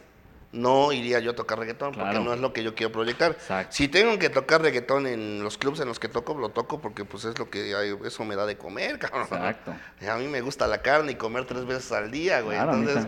No 0.52 0.92
iría 0.92 1.20
yo 1.20 1.32
a 1.32 1.36
tocar 1.36 1.60
reggaetón 1.60 1.94
Claro. 1.94 2.10
porque 2.10 2.26
no 2.26 2.34
es 2.34 2.40
lo 2.40 2.54
que 2.54 2.64
yo 2.64 2.74
quiero 2.74 2.92
proyectar. 2.92 3.32
Exacto. 3.34 3.72
Si 3.76 3.88
tengo 3.88 4.18
que 4.18 4.30
tocar 4.30 4.62
reggaetón 4.64 5.06
en 5.06 5.44
los 5.44 5.60
clubs 5.60 5.80
en 5.80 5.88
los 5.88 6.00
que 6.00 6.08
toco, 6.10 6.34
lo 6.34 6.50
toco 6.50 6.82
porque 6.82 7.06
pues 7.06 7.26
es 7.26 7.38
lo 7.38 7.52
que 7.52 7.76
hay- 7.76 7.96
eso 8.04 8.26
me 8.26 8.36
da 8.36 8.48
de 8.48 8.58
comer, 8.58 8.98
cabrón. 9.00 9.28
Exacto. 9.32 9.76
A 10.10 10.16
mí 10.16 10.26
me 10.28 10.42
gusta 10.42 10.66
la 10.66 10.82
carne 10.82 11.12
y 11.12 11.16
comer 11.16 11.46
tres 11.46 11.66
veces 11.68 11.92
al 11.92 12.10
día, 12.10 12.42
güey. 12.42 12.58
Claro, 12.58 12.74
Entonces, 12.74 13.06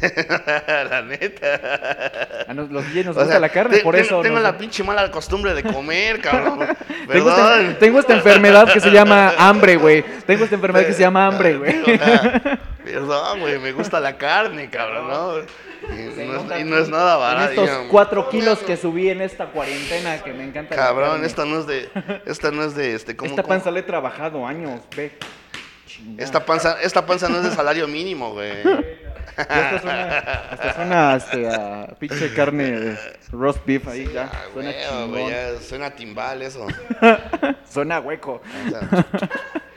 la 0.90 1.02
neta. 1.02 2.44
A 2.48 2.54
nos- 2.54 2.70
los 2.70 2.82
DJs 2.86 3.06
nos 3.06 3.16
O 3.16 3.20
gusta 3.20 3.32
sea, 3.32 3.40
la 3.40 3.48
carne, 3.50 3.76
te- 3.78 3.82
por 3.82 3.94
tengo, 3.94 4.06
eso. 4.06 4.22
Tengo 4.22 4.36
nos- 4.36 4.44
la 4.44 4.56
pinche 4.56 4.82
mala 4.82 5.10
costumbre 5.10 5.52
de 5.52 5.62
comer, 5.64 6.20
cabrón. 6.22 6.60
Tengo 7.06 7.28
esta, 7.30 7.78
tengo 7.78 8.00
esta 8.00 8.14
enfermedad 8.14 8.72
que 8.72 8.80
se 8.80 8.90
llama 8.90 9.34
hambre, 9.36 9.76
güey. 9.76 10.02
Tengo 10.26 10.44
esta 10.44 10.54
enfermedad 10.56 10.86
que 10.86 10.94
se 10.94 11.00
llama 11.00 11.26
hambre, 11.26 11.56
güey. 11.58 11.82
Perdón, 12.92 13.40
güey, 13.40 13.58
me 13.58 13.72
gusta 13.72 14.00
la 14.00 14.16
carne, 14.16 14.70
cabrón, 14.70 15.08
¿no? 15.08 15.38
Y 15.38 16.26
no, 16.26 16.54
es, 16.54 16.60
y 16.60 16.64
no 16.64 16.76
es 16.78 16.88
nada 16.88 17.14
En 17.14 17.20
barato. 17.20 17.64
estos 17.64 17.86
cuatro 17.90 18.28
kilos 18.30 18.58
que 18.60 18.76
subí 18.76 19.08
en 19.10 19.20
esta 19.20 19.46
cuarentena 19.46 20.22
que 20.22 20.32
me 20.32 20.44
encanta. 20.44 20.74
Cabrón, 20.74 21.24
esta 21.24 21.44
no 21.44 21.60
es 21.60 21.66
de. 21.66 21.88
Esta 22.26 22.50
no 22.50 22.64
es 22.64 22.74
de 22.74 22.94
este. 22.94 23.16
¿cómo, 23.16 23.30
Esta 23.30 23.42
cómo? 23.42 23.54
panza 23.54 23.70
la 23.70 23.78
he 23.78 23.82
trabajado 23.82 24.46
años, 24.46 24.80
ve. 24.96 25.16
Chingada. 25.86 26.24
Esta 26.24 26.44
panza, 26.44 26.78
esta 26.82 27.06
panza 27.06 27.28
no 27.28 27.36
es 27.38 27.44
de 27.44 27.50
salario 27.50 27.86
mínimo, 27.88 28.32
güey. 28.32 28.52
Hasta 29.38 29.78
suena, 29.80 30.18
hasta 30.50 30.74
suena 30.74 31.14
este, 31.16 31.48
a 31.48 31.86
pinche 31.96 32.34
carne 32.34 32.64
de 32.72 32.98
roast 33.30 33.64
beef 33.64 33.86
ahí, 33.86 34.10
ya. 34.12 34.28
Ah, 34.32 34.42
Suena 34.52 34.70
güey, 34.72 34.82
chingón. 34.88 35.10
güey, 35.10 35.30
ya 35.30 35.60
suena 35.60 35.90
timbal 35.90 36.42
eso. 36.42 36.66
Suena 37.70 38.00
hueco. 38.00 38.42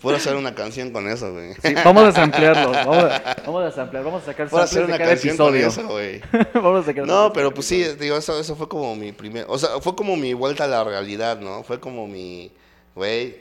Puedo 0.00 0.16
hacer 0.16 0.36
una 0.36 0.54
canción 0.54 0.92
con 0.92 1.08
eso, 1.08 1.32
güey. 1.32 1.54
Sí, 1.54 1.74
vamos 1.84 2.04
a 2.04 2.12
samplearlo. 2.12 2.70
Vamos 2.72 3.04
a, 3.04 3.36
vamos 3.44 3.64
a 3.64 3.70
samplear. 3.72 4.04
Vamos 4.04 4.22
a 4.22 4.26
sacar 4.26 4.48
Puedo 4.48 4.62
hacer 4.62 4.80
de 4.80 4.84
una 4.86 4.98
cada 4.98 5.10
canción 5.10 5.36
con 5.36 5.56
eso, 5.56 5.88
güey. 5.88 6.20
vamos 6.54 6.82
a 6.82 6.86
sacar 6.86 7.06
No, 7.06 7.32
pero 7.32 7.52
pues 7.52 7.66
sí, 7.66 7.82
digo, 7.98 8.16
eso, 8.16 8.38
eso 8.38 8.54
fue 8.56 8.68
como 8.68 8.94
mi 8.94 9.12
primer, 9.12 9.46
o 9.48 9.58
sea, 9.58 9.80
fue 9.80 9.96
como 9.96 10.16
mi 10.16 10.34
vuelta 10.34 10.64
a 10.64 10.68
la 10.68 10.84
realidad, 10.84 11.40
¿no? 11.40 11.62
Fue 11.64 11.80
como 11.80 12.06
mi, 12.06 12.52
güey, 12.94 13.36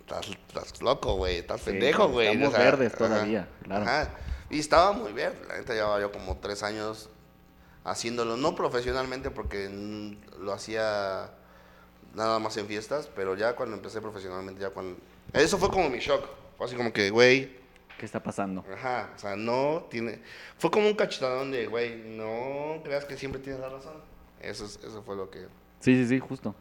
estás, 0.00 0.28
estás 0.28 0.82
loco, 0.82 1.14
güey, 1.14 1.38
estás 1.38 1.60
Sí, 1.60 1.70
pendejo, 1.70 2.08
güey. 2.08 2.28
estamos 2.28 2.52
verdes 2.52 2.94
todavía, 2.94 3.48
claro. 3.62 3.82
Ajá. 3.84 4.10
Y 4.50 4.58
estaba 4.58 4.92
muy 4.92 5.12
verde, 5.12 5.38
la 5.48 5.58
neta 5.58 5.74
llevaba 5.74 6.00
yo 6.00 6.10
como 6.10 6.36
tres 6.38 6.62
años 6.64 7.08
haciéndolo, 7.84 8.36
no 8.36 8.54
profesionalmente 8.54 9.30
porque 9.30 9.70
lo 10.40 10.52
hacía 10.52 11.30
nada 12.14 12.38
más 12.38 12.56
en 12.56 12.66
fiestas, 12.66 13.08
pero 13.14 13.36
ya 13.36 13.54
cuando 13.54 13.76
empecé 13.76 14.00
profesionalmente, 14.00 14.60
ya 14.60 14.70
cuando... 14.70 14.96
Eso 15.32 15.58
fue 15.58 15.68
como 15.70 15.88
mi 15.90 15.98
shock, 15.98 16.24
fue 16.56 16.66
así 16.66 16.76
como 16.76 16.92
que, 16.92 17.10
güey, 17.10 17.58
¿Qué 17.98 18.06
está 18.06 18.22
pasando? 18.22 18.64
Ajá, 18.72 19.10
o 19.14 19.18
sea, 19.18 19.36
no 19.36 19.84
tiene. 19.90 20.20
Fue 20.56 20.70
como 20.70 20.86
un 20.88 20.94
cachetadón 20.94 21.50
de, 21.50 21.66
güey, 21.66 22.02
no 22.16 22.82
creas 22.82 23.04
que 23.04 23.14
siempre 23.18 23.42
tienes 23.42 23.60
la 23.60 23.68
razón. 23.68 23.92
Eso, 24.40 24.64
es- 24.64 24.80
eso 24.82 25.02
fue 25.02 25.16
lo 25.16 25.28
que. 25.30 25.40
Sí, 25.80 25.94
sí, 25.96 26.06
sí, 26.06 26.18
justo. 26.18 26.54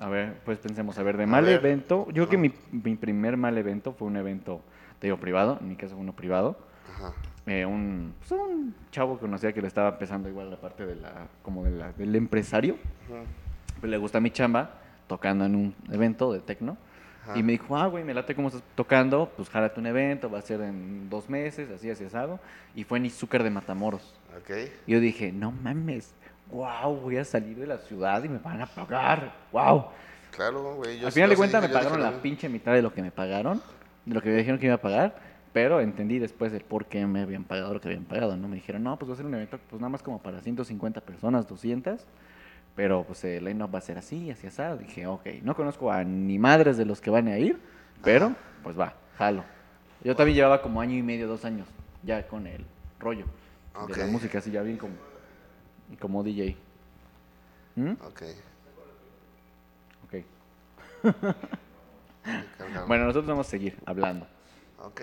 A 0.00 0.08
ver, 0.08 0.40
pues 0.46 0.58
pensemos, 0.58 0.96
a 0.98 1.02
ver, 1.02 1.18
de 1.18 1.24
A 1.24 1.26
mal 1.26 1.44
ver. 1.44 1.56
evento, 1.56 2.06
yo 2.06 2.26
creo 2.26 2.28
que 2.30 2.38
mi, 2.38 2.52
mi 2.72 2.96
primer 2.96 3.36
mal 3.36 3.56
evento 3.58 3.92
fue 3.92 4.08
un 4.08 4.16
evento, 4.16 4.62
te 4.98 5.08
digo, 5.08 5.18
privado, 5.18 5.58
en 5.60 5.68
mi 5.68 5.76
caso 5.76 5.92
fue 5.94 6.00
uno 6.02 6.14
privado. 6.16 6.56
Ajá. 6.96 7.12
Eh, 7.46 7.66
un, 7.66 8.14
pues, 8.18 8.30
un 8.32 8.74
chavo 8.90 9.16
que 9.16 9.20
conocía 9.20 9.52
que 9.52 9.60
le 9.60 9.68
estaba 9.68 9.90
empezando 9.90 10.30
igual 10.30 10.50
la 10.50 10.56
parte 10.58 10.86
de 10.86 10.96
la, 10.96 11.28
como 11.42 11.64
de 11.64 11.70
la, 11.70 11.92
del 11.92 12.16
empresario, 12.16 12.76
Ajá. 13.10 13.22
pues 13.78 13.90
le 13.90 13.98
gusta 13.98 14.20
mi 14.20 14.30
chamba, 14.30 14.70
tocando 15.06 15.44
en 15.44 15.54
un 15.54 15.74
evento 15.92 16.32
de 16.32 16.40
tecno. 16.40 16.78
Ajá. 17.24 17.38
Y 17.38 17.42
me 17.42 17.52
dijo, 17.52 17.76
ah, 17.76 17.86
güey, 17.86 18.04
me 18.04 18.12
late 18.12 18.34
cómo 18.34 18.48
estás 18.48 18.62
tocando, 18.74 19.32
pues 19.36 19.48
jálate 19.48 19.80
un 19.80 19.86
evento, 19.86 20.30
va 20.30 20.38
a 20.38 20.42
ser 20.42 20.60
en 20.60 21.08
dos 21.08 21.28
meses, 21.28 21.70
así, 21.70 21.90
así, 21.90 22.04
asado. 22.04 22.38
Y 22.74 22.84
fue 22.84 22.98
en 22.98 23.06
Izúcar 23.06 23.42
de 23.42 23.50
Matamoros. 23.50 24.14
Ok. 24.38 24.50
Y 24.86 24.92
yo 24.92 25.00
dije, 25.00 25.32
no 25.32 25.50
mames, 25.50 26.14
wow, 26.50 26.94
voy 26.94 27.16
a 27.16 27.24
salir 27.24 27.56
de 27.56 27.66
la 27.66 27.78
ciudad 27.78 28.22
y 28.24 28.28
me 28.28 28.38
van 28.38 28.60
a 28.60 28.66
pagar, 28.66 29.34
wow. 29.52 29.86
Claro, 30.30 30.74
güey. 30.74 31.04
Al 31.04 31.12
final 31.12 31.30
de 31.30 31.36
cuentas 31.36 31.62
me 31.62 31.68
pagaron 31.68 32.02
la 32.02 32.12
pinche 32.20 32.48
mitad 32.48 32.72
de 32.72 32.82
lo 32.82 32.92
que 32.92 33.02
me 33.02 33.10
pagaron, 33.10 33.62
de 34.04 34.14
lo 34.14 34.20
que 34.20 34.28
me 34.28 34.36
dijeron 34.36 34.58
que 34.58 34.66
iba 34.66 34.74
a 34.74 34.80
pagar, 34.80 35.16
pero 35.52 35.80
entendí 35.80 36.18
después 36.18 36.52
el 36.52 36.62
por 36.62 36.86
qué 36.86 37.06
me 37.06 37.22
habían 37.22 37.44
pagado 37.44 37.72
lo 37.74 37.80
que 37.80 37.88
habían 37.88 38.04
pagado, 38.04 38.36
¿no? 38.36 38.48
Me 38.48 38.56
dijeron, 38.56 38.82
no, 38.82 38.98
pues 38.98 39.08
va 39.08 39.14
a 39.14 39.16
ser 39.16 39.26
un 39.26 39.34
evento 39.34 39.58
pues 39.70 39.80
nada 39.80 39.88
más 39.88 40.02
como 40.02 40.20
para 40.20 40.40
150 40.40 41.00
personas, 41.00 41.46
200, 41.46 42.04
pero 42.74 43.04
pues 43.04 43.24
el 43.24 43.44
line-up 43.44 43.74
va 43.74 43.78
a 43.78 43.82
ser 43.82 43.98
así, 43.98 44.30
así, 44.30 44.46
así. 44.46 44.62
Dije, 44.80 45.06
ok, 45.06 45.26
no 45.42 45.54
conozco 45.54 45.90
a 45.90 46.04
ni 46.04 46.38
madres 46.38 46.76
de 46.76 46.84
los 46.84 47.00
que 47.00 47.10
van 47.10 47.28
a 47.28 47.38
ir, 47.38 47.58
pero 48.02 48.34
pues 48.62 48.78
va, 48.78 48.94
jalo. 49.16 49.44
Yo 50.02 50.14
también 50.16 50.36
llevaba 50.36 50.60
como 50.60 50.80
año 50.80 50.94
y 50.94 51.02
medio, 51.02 51.28
dos 51.28 51.44
años, 51.44 51.66
ya 52.02 52.26
con 52.26 52.46
el 52.46 52.64
rollo 52.98 53.26
de 53.88 53.96
la 53.96 54.06
música, 54.06 54.38
así 54.38 54.50
ya 54.50 54.62
bien 54.62 54.76
como, 54.76 54.94
como 56.00 56.22
DJ. 56.22 56.56
¿Mm? 57.76 57.92
Ok. 57.92 58.22
Ok. 60.04 60.24
Bueno, 62.86 63.04
nosotros 63.04 63.26
vamos 63.26 63.46
a 63.46 63.50
seguir 63.50 63.76
hablando. 63.84 64.26
Ok. 64.82 65.02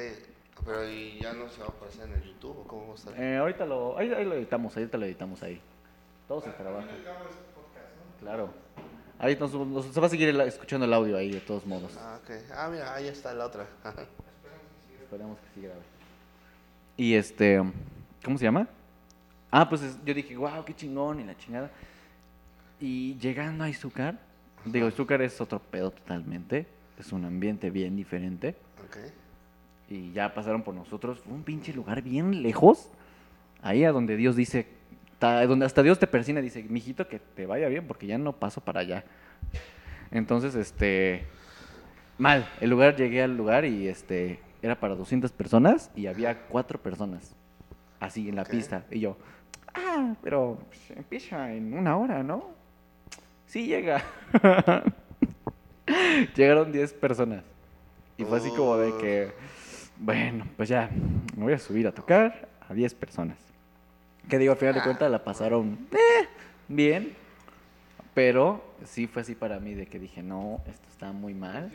Pero 0.65 0.89
¿y 0.89 1.19
ya 1.19 1.34
no 1.34 1.49
se 1.49 1.60
va 1.62 1.67
a 1.67 1.69
aparecer 1.69 2.07
en 2.07 2.13
el 2.13 2.23
YouTube 2.23 2.60
o 2.60 2.63
cómo 2.67 2.88
va 2.88 2.93
a 2.93 2.95
estar? 2.95 3.13
Eh, 3.19 3.38
ahorita 3.38 3.65
lo, 3.65 3.97
ahí, 3.97 4.12
ahí 4.12 4.25
lo 4.25 4.34
editamos, 4.34 4.75
ahorita 4.75 4.97
lo 4.97 5.05
editamos 5.05 5.41
ahí. 5.43 5.62
Todo 6.27 6.41
se 6.41 6.49
trabaja. 6.51 6.88
Claro. 8.21 8.49
Ahí 9.19 9.36
nos, 9.39 9.53
nos- 9.53 9.86
se 9.86 9.99
va 9.99 10.07
a 10.07 10.10
seguir 10.10 10.29
el- 10.29 10.41
escuchando 10.41 10.86
el 10.86 10.93
audio 10.93 11.17
ahí, 11.17 11.31
de 11.31 11.41
todos 11.41 11.65
modos. 11.65 11.95
Ah, 11.99 12.19
ok. 12.23 12.31
Ah, 12.55 12.69
mira, 12.71 12.93
ahí 12.93 13.07
está 13.07 13.34
la 13.34 13.45
otra. 13.45 13.67
Esperemos 15.03 15.38
que 15.39 15.45
sí 15.55 15.62
grabe. 15.62 15.81
Y 16.97 17.13
este, 17.15 17.62
¿cómo 18.23 18.38
se 18.38 18.45
llama? 18.45 18.67
Ah, 19.51 19.67
pues 19.69 19.81
es- 19.81 19.97
yo 20.05 20.13
dije, 20.13 20.36
wow, 20.38 20.63
qué 20.65 20.73
chingón 20.75 21.19
y 21.19 21.23
la 21.23 21.38
chingada. 21.38 21.69
Y 22.79 23.15
llegando 23.19 23.63
a 23.63 23.69
Izúcar, 23.69 24.17
digo, 24.65 24.88
Izúcar 24.88 25.21
es 25.21 25.39
otro 25.41 25.60
pedo 25.60 25.91
totalmente. 25.91 26.65
Es 26.97 27.12
un 27.12 27.25
ambiente 27.25 27.69
bien 27.69 27.95
diferente. 27.95 28.55
ok. 28.86 28.97
Y 29.89 30.12
ya 30.13 30.34
pasaron 30.34 30.63
por 30.63 30.73
nosotros. 30.73 31.19
Fue 31.19 31.34
un 31.34 31.43
pinche 31.43 31.73
lugar 31.73 32.01
bien 32.01 32.41
lejos. 32.41 32.88
Ahí 33.62 33.84
a 33.84 33.91
donde 33.91 34.15
Dios 34.15 34.36
dice, 34.38 34.67
ta- 35.21 35.45
donde 35.45 35.67
hasta 35.67 35.84
Dios 35.84 35.99
te 35.99 36.07
persina 36.07 36.39
y 36.39 36.43
dice, 36.43 36.63
mijito, 36.63 37.07
que 37.07 37.19
te 37.19 37.45
vaya 37.45 37.67
bien 37.69 37.86
porque 37.86 38.07
ya 38.07 38.17
no 38.17 38.34
paso 38.34 38.60
para 38.60 38.79
allá. 38.79 39.05
Entonces, 40.10 40.55
este, 40.55 41.25
mal. 42.17 42.49
El 42.60 42.71
lugar, 42.71 42.95
llegué 42.95 43.21
al 43.21 43.38
lugar 43.38 43.63
y 43.63 43.88
este, 43.88 44.39
era 44.63 44.79
para 44.79 44.95
200 44.95 45.31
personas 45.31 45.91
y 45.95 46.07
había 46.07 46.47
cuatro 46.47 46.81
personas. 46.81 47.36
Así 47.99 48.27
en 48.27 48.36
la 48.36 48.45
pista. 48.45 48.84
Y 48.89 48.99
yo, 48.99 49.15
ah, 49.75 50.15
pero 50.23 50.57
pues, 50.67 50.97
empieza 50.97 51.53
en 51.53 51.75
una 51.75 51.95
hora, 51.97 52.23
¿no? 52.23 52.49
Sí 53.45 53.67
llega. 53.67 54.01
Llegaron 56.36 56.71
10 56.71 56.93
personas. 56.93 57.43
Y 58.17 58.23
fue 58.25 58.39
así 58.39 58.49
como 58.49 58.75
de 58.77 58.97
que, 58.97 59.31
bueno, 59.97 60.47
pues 60.57 60.67
ya, 60.69 60.89
me 61.38 61.43
voy 61.43 61.53
a 61.53 61.60
subir 61.60 61.86
a 61.86 61.91
tocar 61.91 62.49
a 62.67 62.73
10 62.73 62.95
personas. 62.95 63.50
Que 64.29 64.38
digo, 64.38 64.53
al 64.53 64.57
final 64.57 64.75
de 64.75 64.81
cuentas 64.84 65.12
la 65.12 65.23
pasaron 65.23 65.88
eh, 65.91 66.27
bien. 66.67 67.15
Pero 68.13 68.63
sí 68.86 69.07
fue 69.07 69.21
así 69.21 69.36
para 69.36 69.60
mí 69.60 69.73
de 69.73 69.88
que 69.88 69.97
dije, 69.99 70.21
no, 70.21 70.62
esto 70.67 70.88
está 70.89 71.12
muy 71.12 71.34
mal. 71.34 71.71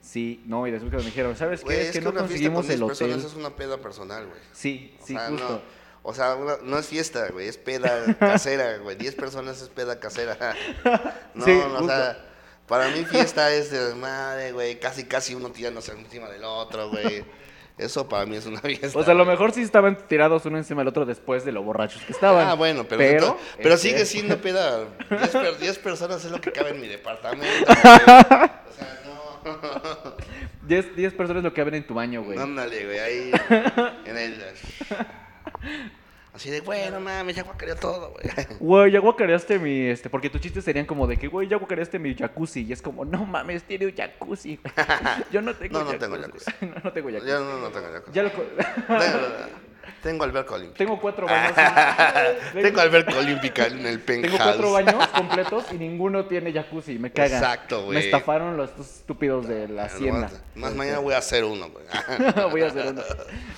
Sí, 0.00 0.42
no, 0.46 0.66
y 0.66 0.72
después 0.72 0.90
que 0.90 0.96
me 0.98 1.04
dijeron, 1.04 1.36
¿sabes 1.36 1.62
qué? 1.62 1.74
es 1.82 1.86
Es 1.86 1.92
que, 1.92 1.98
que 2.00 2.04
no 2.04 2.12
conseguimos 2.14 2.66
10 2.66 2.80
el 2.80 2.86
personas 2.86 3.16
hotel. 3.18 3.26
es 3.30 3.34
una 3.36 3.50
peda 3.54 3.78
personal, 3.78 4.26
güey. 4.26 4.40
Sí, 4.52 4.96
sí, 5.04 5.14
justo. 5.16 5.48
No, 5.48 5.60
o 6.02 6.12
sea, 6.12 6.34
una- 6.34 6.56
no 6.64 6.76
es 6.78 6.86
fiesta, 6.86 7.28
güey, 7.30 7.46
es 7.46 7.56
peda 7.56 7.88
casera, 8.18 8.78
güey. 8.78 8.96
10 8.96 9.14
personas 9.14 9.62
es 9.62 9.68
peda 9.68 10.00
casera. 10.00 10.36
No, 11.34 11.44
Sí, 11.44 11.52
no, 11.52 11.78
o 11.78 11.86
sea, 11.86 12.18
para 12.66 12.88
mí 12.88 13.04
fiesta 13.04 13.52
es 13.54 13.70
de 13.70 13.94
madre, 13.94 14.50
güey, 14.50 14.80
casi 14.80 15.04
casi 15.04 15.36
uno 15.36 15.50
tirándose 15.50 15.92
encima 15.92 16.28
del 16.28 16.42
otro, 16.44 16.90
güey. 16.90 17.24
Eso 17.78 18.08
para 18.08 18.26
mí 18.26 18.36
es 18.36 18.46
una 18.46 18.60
fiesta. 18.62 18.98
O 18.98 19.02
sea, 19.02 19.12
a 19.14 19.16
lo 19.16 19.24
mejor 19.24 19.52
sí 19.52 19.62
estaban 19.62 19.96
tirados 20.08 20.44
uno 20.46 20.58
encima 20.58 20.80
del 20.82 20.88
otro 20.88 21.04
después 21.06 21.44
de 21.44 21.52
lo 21.52 21.62
borrachos 21.62 22.02
que 22.02 22.12
estaban. 22.12 22.46
Ah, 22.46 22.54
bueno, 22.54 22.84
pero, 22.84 22.98
pero, 23.56 23.74
este, 23.74 23.88
sigue 23.88 24.04
siendo 24.04 24.36
peda. 24.42 24.84
10 25.10 25.30
per- 25.30 25.58
10 25.58 25.78
personas 25.78 26.24
es 26.24 26.30
lo 26.30 26.40
que 26.40 26.52
cabe 26.52 26.70
en 26.70 26.80
mi 26.80 26.88
departamento. 26.88 27.46
güey. 27.66 27.76
O 28.72 28.74
sea, 28.74 29.02
no. 29.04 30.14
10, 30.68 30.94
10 30.96 31.14
personas 31.14 31.40
es 31.40 31.44
lo 31.44 31.52
que 31.52 31.60
abren 31.60 31.76
en 31.82 31.86
tu 31.86 31.94
baño, 31.94 32.22
güey. 32.22 32.38
Ándale, 32.38 32.84
güey, 32.84 32.98
ahí 33.00 33.32
en 34.04 34.16
el. 34.16 34.44
Así 36.32 36.48
de, 36.50 36.60
güey, 36.60 36.90
no 36.90 36.98
mames, 36.98 37.36
ya 37.36 37.42
guacareó 37.42 37.76
todo, 37.76 38.12
güey. 38.12 38.24
Güey, 38.58 38.92
ya 38.92 39.00
guacareaste 39.00 39.58
mi, 39.58 39.86
este, 39.88 40.08
porque 40.08 40.30
tus 40.30 40.40
chistes 40.40 40.64
serían 40.64 40.86
como 40.86 41.06
de 41.06 41.18
que, 41.18 41.28
güey, 41.28 41.46
ya 41.46 41.58
guacareaste 41.58 41.98
mi 41.98 42.14
jacuzzi. 42.14 42.62
Y 42.64 42.72
es 42.72 42.80
como, 42.80 43.04
no 43.04 43.26
mames, 43.26 43.64
tiene 43.64 43.86
un 43.86 43.94
jacuzzi. 43.94 44.58
Yo 45.30 45.42
no 45.42 45.54
tengo 45.54 45.80
No, 45.80 45.84
no 45.84 45.90
jacuzzi. 45.92 45.98
tengo 46.08 46.22
jacuzzi. 46.22 46.50
no, 46.66 46.80
no 46.82 46.92
tengo 46.92 47.10
jacuzzi. 47.10 47.28
Yo 47.28 47.40
no, 47.40 47.58
no 47.60 47.68
tengo 47.70 47.88
ya 47.90 48.12
Ya 48.12 48.22
lo 48.22 48.30
Tengo, 49.82 50.00
tengo 50.02 50.24
alberca 50.24 50.54
olímpica. 50.54 50.78
tengo 50.78 51.00
cuatro 51.00 51.26
baños. 51.28 51.54
Tengo 52.52 52.80
alberca 52.80 53.18
olímpica 53.18 53.66
en 53.66 53.86
el 53.86 54.00
Tengo 54.02 54.22
penthouse. 54.22 54.42
cuatro 54.42 54.72
baños 54.72 55.06
completos 55.08 55.64
y 55.72 55.74
ninguno 55.76 56.24
tiene 56.26 56.52
jacuzzi. 56.52 56.98
Me 56.98 57.10
cagan. 57.10 57.32
Exacto, 57.42 57.84
güey. 57.84 57.98
Me 57.98 58.04
estafaron 58.04 58.56
los 58.56 58.70
estos 58.70 58.86
estúpidos 58.96 59.46
de 59.48 59.68
la 59.68 59.84
hacienda. 59.84 60.30
Más 60.54 60.74
mañana 60.74 60.98
voy 60.98 61.14
a 61.14 61.18
hacer 61.18 61.44
uno, 61.44 61.68
güey. 61.70 61.84
Voy 62.50 62.62
a 62.62 62.66
hacer 62.68 62.86
uno. 62.92 63.02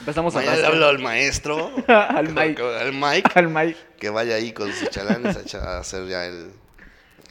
Empezamos 0.01 0.35
a 0.35 0.39
Mañana 0.39 0.57
le 0.57 0.63
rascar 0.63 0.75
hablo 0.75 0.89
al 0.89 0.99
maestro, 0.99 1.71
al 1.89 2.29
Mike. 2.33 2.63
al 2.63 2.93
Mike, 2.93 3.31
Al 3.35 3.49
Mike. 3.49 3.79
que 3.99 4.11
vaya 4.11 4.35
ahí 4.37 4.53
con 4.53 4.73
sus 4.73 4.91
chalanes 4.91 5.55
a, 5.55 5.59
a 5.77 5.79
hacer 5.79 6.07
ya 6.09 6.27
el, 6.27 6.51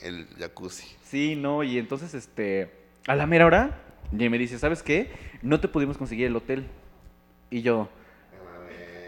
el 0.01 0.27
jacuzzi. 0.39 0.87
Sí, 1.09 1.35
no, 1.35 1.63
y 1.63 1.77
entonces, 1.77 2.13
este, 2.13 2.71
a 3.07 3.15
la 3.15 3.25
mera 3.27 3.45
hora, 3.45 3.79
y 4.17 4.29
me 4.29 4.37
dice, 4.37 4.57
¿sabes 4.59 4.81
qué? 4.83 5.11
No 5.41 5.59
te 5.59 5.67
pudimos 5.67 5.97
conseguir 5.97 6.25
el 6.27 6.35
hotel. 6.35 6.65
Y 7.49 7.61
yo, 7.61 7.87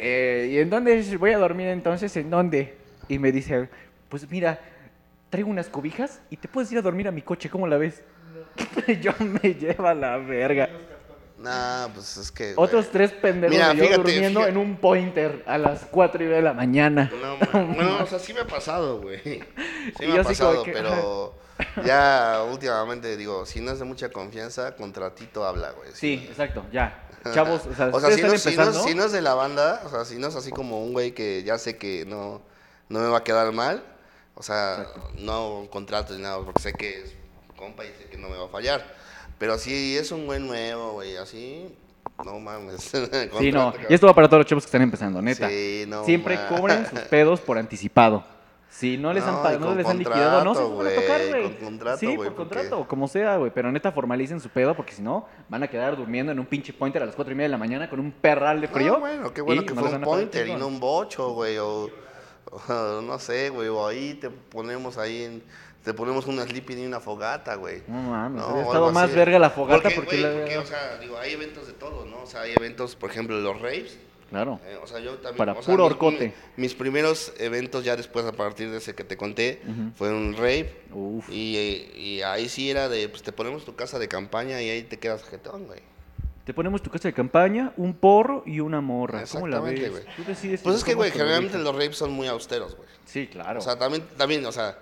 "Eh, 0.06 0.50
¿y 0.52 0.60
en 0.60 0.70
dónde 0.70 1.18
voy 1.18 1.32
a 1.32 1.38
dormir 1.38 1.68
entonces? 1.68 2.16
¿En 2.18 2.30
dónde? 2.30 2.78
Y 3.08 3.18
me 3.18 3.32
dice, 3.32 3.70
pues 4.10 4.30
mira, 4.30 4.60
traigo 5.30 5.50
unas 5.50 5.68
cobijas 5.68 6.22
y 6.30 6.38
te 6.38 6.48
puedes 6.48 6.72
ir 6.72 6.78
a 6.78 6.82
dormir 6.82 7.08
a 7.08 7.12
mi 7.12 7.22
coche, 7.22 7.50
¿cómo 7.50 7.68
la 7.68 7.78
ves? 7.78 8.04
yo 9.02 9.12
me 9.20 9.54
lleva 9.56 9.94
la 9.94 10.18
verga. 10.18 10.70
Nah, 11.38 11.88
pues 11.90 12.18
es 12.18 12.32
que. 12.32 12.54
Otros 12.56 12.90
tres 12.92 13.12
pendejos 13.12 13.56
Mira, 13.56 13.74
y 13.74 13.78
yo 13.78 13.84
fíjate, 13.84 13.98
durmiendo 13.98 14.40
fíjate. 14.42 14.52
en 14.52 14.58
un 14.58 14.78
pointer 14.78 15.44
a 15.46 15.58
las 15.58 15.86
4 15.86 16.22
y 16.22 16.26
media 16.26 16.38
de 16.38 16.44
la 16.44 16.54
mañana. 16.54 17.12
No, 17.22 17.38
bueno, 17.74 18.04
o 18.04 18.06
sea, 18.06 18.20
sí 18.20 18.34
me 18.34 18.42
ha 18.42 18.48
pasado, 18.48 19.02
güey. 19.02 19.20
Sí 19.20 19.42
Y 20.02 20.08
me 20.08 20.20
ha 20.20 20.24
pasado, 20.24 20.64
que, 20.64 20.72
pero 20.72 21.36
ya 21.84 22.44
últimamente 22.50 23.16
digo, 23.18 23.46
si 23.46 23.60
no 23.60 23.72
es 23.72 23.80
de 23.80 23.86
mucha 23.86 24.10
confianza, 24.10 24.76
contratito 24.76 25.46
habla, 25.46 25.72
güey. 25.72 25.90
Sí, 25.94 26.26
exacto, 26.30 26.66
ya. 26.72 27.05
Chavos, 27.34 27.62
o 27.66 27.74
sea, 27.76 27.88
O 27.94 28.00
sea, 28.00 28.12
si 28.12 28.22
no, 28.22 28.34
están 28.34 28.40
si, 28.52 28.58
no, 28.58 28.64
empezando. 28.64 28.88
si 28.88 28.96
no 28.96 29.04
es 29.06 29.12
de 29.12 29.22
la 29.22 29.34
banda, 29.34 29.82
o 29.86 29.90
sea, 29.90 30.06
si 30.06 30.18
no 30.18 30.28
es 30.28 30.36
así 30.36 30.52
como 30.52 30.84
un 30.84 30.94
güey 30.94 31.14
que 31.14 31.44
ya 31.44 31.58
sé 31.58 31.78
que 31.78 32.06
no, 32.06 32.42
no 32.90 33.00
me 33.00 33.08
va 33.08 33.20
a 33.20 33.24
quedar 33.24 33.52
mal, 33.52 33.84
o 34.36 34.44
sea, 34.44 34.88
no 35.18 35.68
contrato 35.72 36.14
ni 36.14 36.22
nada, 36.22 36.38
porque 36.44 36.62
sé 36.62 36.74
que 36.74 37.02
es 37.02 37.14
compa 37.58 37.84
y 37.86 37.88
sé 37.90 38.06
que 38.10 38.18
no 38.18 38.30
me 38.30 38.38
va 38.38 38.46
a 38.46 38.50
fallar. 38.50 38.86
Pero 39.38 39.58
si 39.58 39.98
es 39.98 40.12
un 40.12 40.26
güey 40.26 40.40
nuevo, 40.40 40.94
güey, 40.94 41.18
así, 41.18 41.74
no 42.24 42.40
mames. 42.40 42.92
Sí, 43.40 43.52
no. 43.52 43.74
Y 43.90 43.94
esto 43.94 44.08
va 44.08 44.14
para 44.14 44.28
todos 44.28 44.40
los 44.42 44.48
chavos 44.48 44.64
que 44.64 44.68
están 44.68 44.82
empezando, 44.82 45.22
neta. 45.22 45.50
Sí, 45.50 45.86
no 45.88 46.06
Siempre 46.06 46.36
ma- 46.38 46.48
cobren 46.48 46.86
sus 46.90 47.00
pedos 47.02 47.42
por 47.42 47.58
anticipado. 47.60 48.24
Si 48.78 48.98
no 48.98 49.14
les 49.14 49.24
han, 49.24 49.36
No, 49.36 49.42
pa- 49.44 49.54
y 49.54 49.58
no 49.60 49.74
les 49.74 49.86
han 49.88 49.98
liquidado, 50.00 50.44
no 50.44 50.54
se 50.54 50.62
van 50.62 50.88
a 50.88 50.96
tocar, 50.96 51.22
güey, 51.30 51.44
con 51.44 51.54
contrato, 51.54 51.98
sí, 51.98 52.08
por 52.08 52.16
porque- 52.18 52.36
contrato, 52.36 52.86
como 52.90 53.08
sea, 53.08 53.38
güey. 53.38 53.50
Pero 53.56 53.72
neta, 53.72 53.94
formalicen 53.94 54.42
su 54.42 54.50
pedo 54.50 54.76
porque 54.76 54.92
si 54.92 55.02
no, 55.02 55.28
van 55.48 55.64
a 55.64 55.68
quedar 55.70 55.96
durmiendo 55.96 56.34
en 56.34 56.40
un 56.40 56.46
pinche 56.46 56.74
pointer 56.74 57.02
a 57.02 57.06
las 57.06 57.16
4 57.16 57.32
y 57.32 57.36
media 57.36 57.46
de 57.46 57.52
la 57.52 57.58
mañana 57.58 57.90
con 57.90 58.02
un 58.02 58.12
perral 58.12 58.60
de 58.60 58.68
frío. 58.68 58.94
No, 58.94 59.00
bueno, 59.00 59.34
qué 59.34 59.42
bueno 59.42 59.66
que 59.66 59.74
no 59.74 59.82
fue 59.82 59.96
un 59.96 60.02
pointer 60.02 60.48
y 60.50 60.56
no 60.56 60.68
un 60.68 60.80
bocho, 60.82 61.30
güey, 61.32 61.58
o, 61.58 61.90
o 62.68 63.02
no 63.02 63.18
sé, 63.20 63.50
güey, 63.50 63.70
o 63.70 63.88
ahí 63.88 64.16
te 64.16 64.30
ponemos 64.30 64.98
ahí 64.98 65.24
en, 65.24 65.44
te 65.84 65.94
ponemos 65.94 66.26
una 66.28 66.44
sleeping 66.44 66.80
y 66.80 66.86
una 66.86 67.00
fogata, 67.00 67.56
güey. 67.56 67.82
No 67.88 68.02
mames, 68.02 68.42
No, 68.42 68.60
estado 68.62 68.92
más 68.92 69.06
así. 69.06 69.16
verga 69.16 69.40
la 69.40 69.52
fogata 69.52 69.84
porque, 69.84 69.96
porque, 69.96 70.20
güey, 70.22 70.34
la- 70.34 70.40
porque, 70.42 70.58
o 70.58 70.66
sea, 70.66 70.98
digo, 71.00 71.18
hay 71.18 71.32
eventos 71.32 71.68
de 71.68 71.74
todo, 71.74 72.06
¿no? 72.06 72.24
O 72.24 72.26
sea, 72.26 72.42
hay 72.42 72.54
eventos, 72.58 72.96
por 72.98 73.10
ejemplo, 73.10 73.40
los 73.40 73.62
raves, 73.62 73.98
Claro. 74.30 74.60
eh, 74.66 74.78
o 74.82 74.88
sea, 74.88 75.00
yo 75.00 75.14
también... 75.16 75.38
Para 75.38 75.52
o 75.54 75.62
sea, 75.62 75.66
puro 75.74 75.84
mis- 75.86 75.92
horcote. 75.94 76.34
mi- 76.58 76.64
Mis 76.64 76.74
primeros 76.74 77.32
eventos 77.38 77.84
ya 77.86 77.96
después, 77.96 78.26
a 78.26 78.32
partir 78.32 78.70
de 78.72 78.78
ese 78.78 78.96
que 78.96 79.04
te 79.04 79.18
conté, 79.18 79.62
fue 79.96 80.10
un 80.14 80.34
rave. 80.34 80.76
Uf. 80.92 81.30
Y, 81.30 81.58
y 81.96 82.22
ahí 82.24 82.50
sí 82.50 82.70
era 82.70 82.90
de, 82.90 83.08
pues 83.10 83.22
te 83.24 83.32
ponemos 83.32 83.66
tu 83.66 83.76
casa 83.76 84.00
de 84.00 84.08
campaña 84.08 84.62
y 84.62 84.70
ahí 84.70 84.84
te 84.84 84.98
quedas 85.00 85.24
jetón, 85.24 85.66
güey. 85.68 85.80
Te 86.44 86.54
ponemos 86.54 86.82
tu 86.84 86.92
casa 86.92 87.08
de 87.08 87.14
campaña, 87.14 87.74
un 87.76 87.94
porro 87.96 88.44
y 88.46 88.60
una 88.60 88.80
morra. 88.82 89.24
¿Cómo 89.32 89.48
la 89.48 89.60
ves? 89.62 89.90
güey. 89.90 90.04
Tú 90.16 90.24
decides. 90.26 90.60
si 90.60 90.64
Pues 90.64 90.76
es 90.78 90.84
que, 90.84 90.94
güey, 90.94 91.10
generalmente 91.12 91.58
los 91.58 91.74
raves 91.74 91.98
son 91.98 92.12
muy 92.12 92.28
austeros, 92.28 92.76
güey. 92.76 92.88
Sí, 93.06 93.28
claro. 93.28 93.60
O 93.60 93.62
sea, 93.64 93.80
también, 93.80 94.04
también, 94.18 94.46
o 94.46 94.52
sea, 94.52 94.78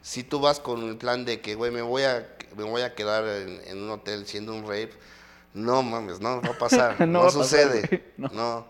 si 0.00 0.22
tú 0.22 0.38
vas 0.40 0.60
con 0.60 0.88
el 0.88 0.96
plan 0.96 1.24
de 1.24 1.40
que, 1.40 1.56
güey, 1.56 1.72
me 1.72 1.82
voy 1.82 2.02
a, 2.04 2.28
me 2.56 2.62
voy 2.64 2.82
a 2.82 2.94
quedar 2.94 3.24
en, 3.26 3.60
en 3.66 3.82
un 3.82 3.90
hotel 3.90 4.26
siendo 4.26 4.54
un 4.54 4.62
rave, 4.62 4.90
no 5.54 5.82
mames, 5.82 6.20
no 6.20 6.40
va 6.40 6.50
a 6.50 6.58
pasar, 6.58 7.00
No 7.08 7.22
pasar, 7.22 7.42
sucede, 7.42 8.04
no. 8.16 8.66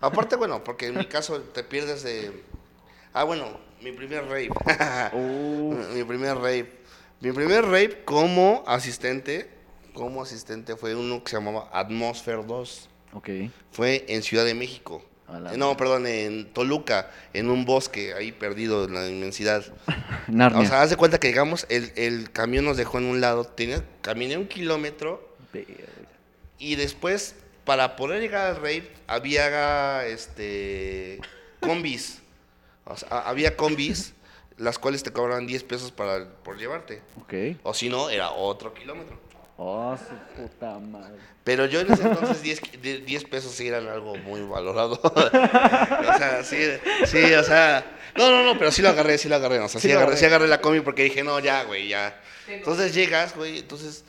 Aparte, 0.00 0.36
bueno, 0.36 0.64
porque 0.64 0.86
en 0.86 0.96
mi 0.96 1.06
caso 1.06 1.40
te 1.40 1.62
pierdes 1.62 2.02
de... 2.02 2.42
Ah, 3.12 3.24
bueno, 3.24 3.58
mi 3.82 3.92
primer 3.92 4.24
rave. 4.24 4.48
Uf. 5.12 5.94
mi 5.94 6.04
primer 6.04 6.36
rave. 6.36 6.72
Mi 7.20 7.32
primer 7.32 7.64
rave 7.64 8.02
como 8.04 8.64
asistente, 8.66 9.50
como 9.92 10.22
asistente 10.22 10.76
fue 10.76 10.94
uno 10.94 11.22
que 11.22 11.30
se 11.30 11.36
llamaba 11.36 11.68
Atmosphere 11.72 12.42
2. 12.46 12.88
Ok. 13.12 13.28
Fue 13.72 14.04
en 14.08 14.22
Ciudad 14.22 14.44
de 14.44 14.54
México. 14.54 15.02
Eh, 15.28 15.56
No, 15.56 15.76
perdón, 15.76 16.06
en 16.06 16.52
Toluca, 16.52 17.10
en 17.34 17.50
un 17.50 17.64
bosque 17.64 18.14
ahí 18.14 18.32
perdido 18.32 18.84
en 18.84 18.94
la 18.94 19.08
inmensidad. 19.08 19.64
Narnia. 20.28 20.62
O 20.62 20.66
sea, 20.66 20.82
haz 20.82 20.90
de 20.90 20.96
cuenta 20.96 21.18
que 21.20 21.28
llegamos, 21.28 21.66
el, 21.68 21.92
el 21.96 22.30
camión 22.30 22.64
nos 22.64 22.76
dejó 22.76 22.98
en 22.98 23.04
un 23.04 23.20
lado, 23.20 23.44
tenía, 23.44 23.84
caminé 24.00 24.36
un 24.38 24.46
kilómetro 24.48 25.28
y 26.58 26.76
después, 26.76 27.34
para 27.70 27.94
poder 27.94 28.20
llegar 28.20 28.46
al 28.48 28.56
rave, 28.56 28.90
había 29.06 30.04
este 30.04 31.20
combis. 31.60 32.18
O 32.84 32.96
sea, 32.96 33.20
había 33.20 33.56
combis, 33.56 34.12
las 34.58 34.76
cuales 34.76 35.04
te 35.04 35.12
cobraban 35.12 35.46
10 35.46 35.62
pesos 35.62 35.92
para, 35.92 36.28
por 36.42 36.58
llevarte. 36.58 37.00
Ok. 37.20 37.32
O 37.62 37.72
si 37.72 37.88
no, 37.88 38.10
era 38.10 38.32
otro 38.32 38.74
kilómetro. 38.74 39.16
Oh, 39.56 39.96
su 39.96 40.16
puta 40.42 40.80
madre. 40.80 41.14
Pero 41.44 41.66
yo 41.66 41.78
en 41.82 41.92
ese 41.92 42.02
entonces 42.02 42.42
10, 42.42 42.60
qui- 42.60 42.80
de- 42.80 42.98
10 43.02 43.22
pesos 43.26 43.52
sí 43.52 43.68
eran 43.68 43.86
algo 43.86 44.16
muy 44.16 44.40
valorado. 44.42 45.00
o 45.04 46.18
sea, 46.18 46.42
sí, 46.42 46.56
sí, 47.06 47.22
o 47.34 47.44
sea, 47.44 47.84
No, 48.16 48.30
no, 48.32 48.42
no, 48.42 48.58
pero 48.58 48.72
sí 48.72 48.82
lo 48.82 48.88
agarré, 48.88 49.16
sí 49.16 49.28
lo 49.28 49.36
agarré. 49.36 49.60
O 49.60 49.68
sea, 49.68 49.80
sí, 49.80 49.86
Sí 49.86 49.92
lo 49.92 50.00
agarré, 50.00 50.14
agarré. 50.14 50.18
sí 50.18 50.26
agarré 50.26 50.48
la 50.48 50.60
combi 50.60 50.80
porque 50.80 51.04
dije, 51.04 51.22
no, 51.22 51.38
ya, 51.38 51.62
güey, 51.62 51.86
ya. 51.86 52.20
Entonces 52.48 52.92
llegas, 52.94 53.36
güey, 53.36 53.60
entonces 53.60 54.02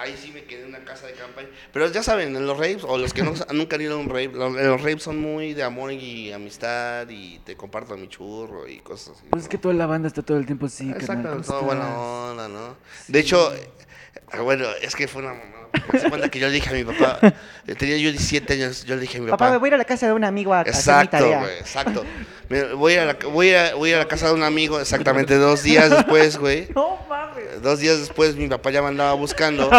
ahí 0.00 0.16
sí 0.16 0.32
me 0.32 0.44
quedé 0.44 0.62
en 0.62 0.68
una 0.68 0.84
casa 0.84 1.06
de 1.06 1.12
campaña. 1.12 1.48
Pero 1.72 1.90
ya 1.90 2.02
saben, 2.02 2.34
en 2.34 2.46
los 2.46 2.56
raves, 2.56 2.84
o 2.84 2.96
los 2.96 3.12
que 3.12 3.22
no, 3.22 3.34
nunca 3.52 3.76
han 3.76 3.82
ido 3.82 3.94
a 3.94 3.98
un 3.98 4.08
rave, 4.08 4.28
los, 4.28 4.52
los 4.52 4.80
raves 4.80 5.02
son 5.02 5.18
muy 5.18 5.54
de 5.54 5.62
amor 5.62 5.92
y 5.92 6.32
amistad 6.32 7.08
y 7.08 7.38
te 7.40 7.56
comparto 7.56 7.96
mi 7.96 8.08
churro 8.08 8.66
y 8.66 8.78
cosas 8.78 9.16
así. 9.16 9.26
Pues 9.30 9.44
es 9.44 9.48
que 9.48 9.58
toda 9.58 9.74
la 9.74 9.86
banda 9.86 10.08
está 10.08 10.22
todo 10.22 10.38
el 10.38 10.46
tiempo 10.46 10.66
así, 10.66 10.90
Exacto, 10.90 11.30
¿cómo 11.30 11.42
todo 11.42 11.62
buena 11.62 11.98
onda, 11.98 12.48
¿no? 12.48 12.76
De 13.08 13.20
hecho, 13.20 13.54
eh, 13.54 13.70
bueno, 14.42 14.66
es 14.80 14.96
que 14.96 15.06
fue 15.06 15.22
una. 15.22 15.34
Se 15.98 16.08
cuenta 16.08 16.28
que 16.28 16.38
yo 16.38 16.46
le 16.48 16.54
dije 16.54 16.70
a 16.70 16.72
mi 16.72 16.84
papá, 16.84 17.18
eh, 17.66 17.74
tenía 17.74 17.96
yo 17.96 18.10
17 18.10 18.52
años, 18.54 18.84
yo 18.84 18.94
le 18.96 19.02
dije 19.02 19.18
a 19.18 19.20
mi 19.20 19.26
papá. 19.26 19.38
Papá, 19.38 19.50
me 19.52 19.56
voy 19.58 19.66
a 19.66 19.70
ir 19.70 19.74
a 19.74 19.78
la 19.78 19.84
casa 19.84 20.06
de 20.06 20.12
un 20.12 20.24
amigo 20.24 20.52
a, 20.54 20.58
a 20.58 20.60
hacer 20.62 20.72
mi 20.74 20.78
Exacto, 20.78 21.10
tarea. 21.18 21.44
exacto. 21.58 22.04
Me- 22.48 22.72
voy, 22.74 22.94
a 22.96 23.04
la, 23.04 23.16
voy, 23.30 23.54
a, 23.54 23.74
voy 23.74 23.92
a 23.92 23.98
la 23.98 24.08
casa 24.08 24.28
de 24.28 24.34
un 24.34 24.42
amigo 24.42 24.80
exactamente 24.80 25.34
dos 25.36 25.62
días 25.62 25.90
después, 25.90 26.36
güey. 26.38 26.68
No 26.74 26.98
mames. 27.08 27.62
Dos 27.62 27.78
días 27.80 27.98
después 27.98 28.36
mi 28.36 28.48
papá 28.48 28.70
ya 28.70 28.82
me 28.82 28.88
andaba 28.88 29.12
buscando 29.14 29.70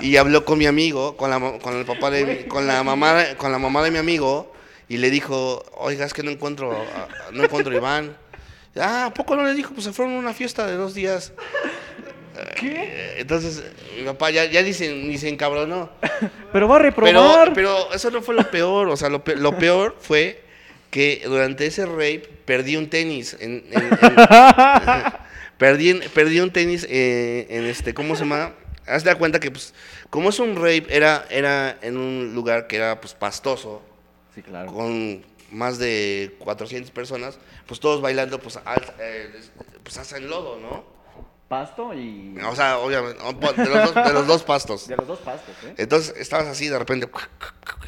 y 0.00 0.16
habló 0.16 0.44
con 0.44 0.58
mi 0.58 0.66
amigo, 0.66 1.16
con 1.16 1.30
la, 1.30 1.38
con 1.60 1.76
el 1.76 1.84
papá 1.84 2.10
de 2.10 2.24
mi- 2.24 2.44
con 2.48 2.66
la 2.66 2.82
mamá, 2.82 3.24
con 3.36 3.52
la 3.52 3.58
mamá 3.58 3.82
de 3.82 3.90
mi 3.90 3.98
amigo 3.98 4.52
y 4.88 4.96
le 4.96 5.10
dijo, 5.10 5.64
oiga, 5.76 6.04
es 6.06 6.12
que 6.14 6.22
no 6.22 6.30
encuentro, 6.30 6.74
no 7.32 7.44
encuentro 7.44 7.72
a 7.72 7.76
Iván. 7.76 8.16
Ah, 8.80 9.06
¿a 9.06 9.14
poco 9.14 9.34
no 9.36 9.44
le 9.44 9.52
dijo? 9.54 9.72
Pues 9.74 9.84
se 9.84 9.92
fueron 9.92 10.14
a 10.14 10.18
una 10.18 10.32
fiesta 10.32 10.66
de 10.66 10.74
dos 10.76 10.94
días. 10.94 11.32
¿Qué? 12.58 13.16
Entonces 13.18 13.62
mi 13.98 14.04
papá 14.04 14.30
ya, 14.30 14.44
ya 14.46 14.62
ni, 14.62 14.72
se, 14.72 14.92
ni 14.94 15.18
se 15.18 15.28
encabronó. 15.28 15.90
Pero 16.52 16.68
va 16.68 16.76
a 16.76 16.78
reprobar. 16.80 17.52
pero 17.54 17.92
eso 17.92 18.10
no 18.10 18.22
fue 18.22 18.34
lo 18.34 18.50
peor. 18.50 18.88
O 18.88 18.96
sea, 18.96 19.08
lo, 19.08 19.22
pe- 19.24 19.36
lo 19.36 19.56
peor 19.58 19.96
fue 20.00 20.42
que 20.90 21.22
durante 21.24 21.66
ese 21.66 21.86
rape 21.86 22.28
perdí 22.44 22.76
un 22.76 22.88
tenis. 22.90 23.36
En, 23.40 23.64
en- 23.70 23.82
en- 24.00 24.16
perdí, 25.58 25.90
en- 25.90 26.00
perdí 26.14 26.40
un 26.40 26.50
tenis 26.50 26.86
eh, 26.88 27.46
en 27.50 27.64
este, 27.66 27.94
¿cómo 27.94 28.14
se 28.16 28.22
llama? 28.22 28.54
Haz 28.86 29.04
de 29.04 29.14
cuenta 29.14 29.38
que, 29.38 29.50
pues, 29.50 29.74
como 30.08 30.30
es 30.30 30.38
un 30.40 30.56
rape, 30.56 30.86
era, 30.88 31.24
era 31.30 31.78
en 31.82 31.96
un 31.96 32.32
lugar 32.34 32.66
que 32.66 32.76
era, 32.76 33.00
pues, 33.00 33.14
pastoso, 33.14 33.82
Sí, 34.34 34.42
claro. 34.42 34.72
con 34.72 35.24
más 35.52 35.78
de 35.78 36.34
400 36.40 36.90
personas, 36.90 37.38
pues 37.66 37.78
todos 37.78 38.00
bailando, 38.00 38.40
pues, 38.40 38.58
al- 38.64 38.94
eh, 38.98 39.30
pues 39.84 39.96
hacen 39.98 40.28
lodo, 40.28 40.58
¿no? 40.60 40.84
Pasto 41.50 41.92
y... 41.92 42.38
O 42.46 42.54
sea, 42.54 42.78
obviamente, 42.78 43.20
de 43.20 43.68
los 43.68 43.92
dos, 43.92 44.06
de 44.06 44.12
los 44.12 44.26
dos 44.28 44.42
pastos. 44.44 44.86
De 44.86 44.94
los 44.94 45.08
dos 45.08 45.18
pastos, 45.18 45.52
¿eh? 45.64 45.74
Entonces 45.78 46.14
estabas 46.16 46.46
así 46.46 46.68
de 46.68 46.78
repente 46.78 47.10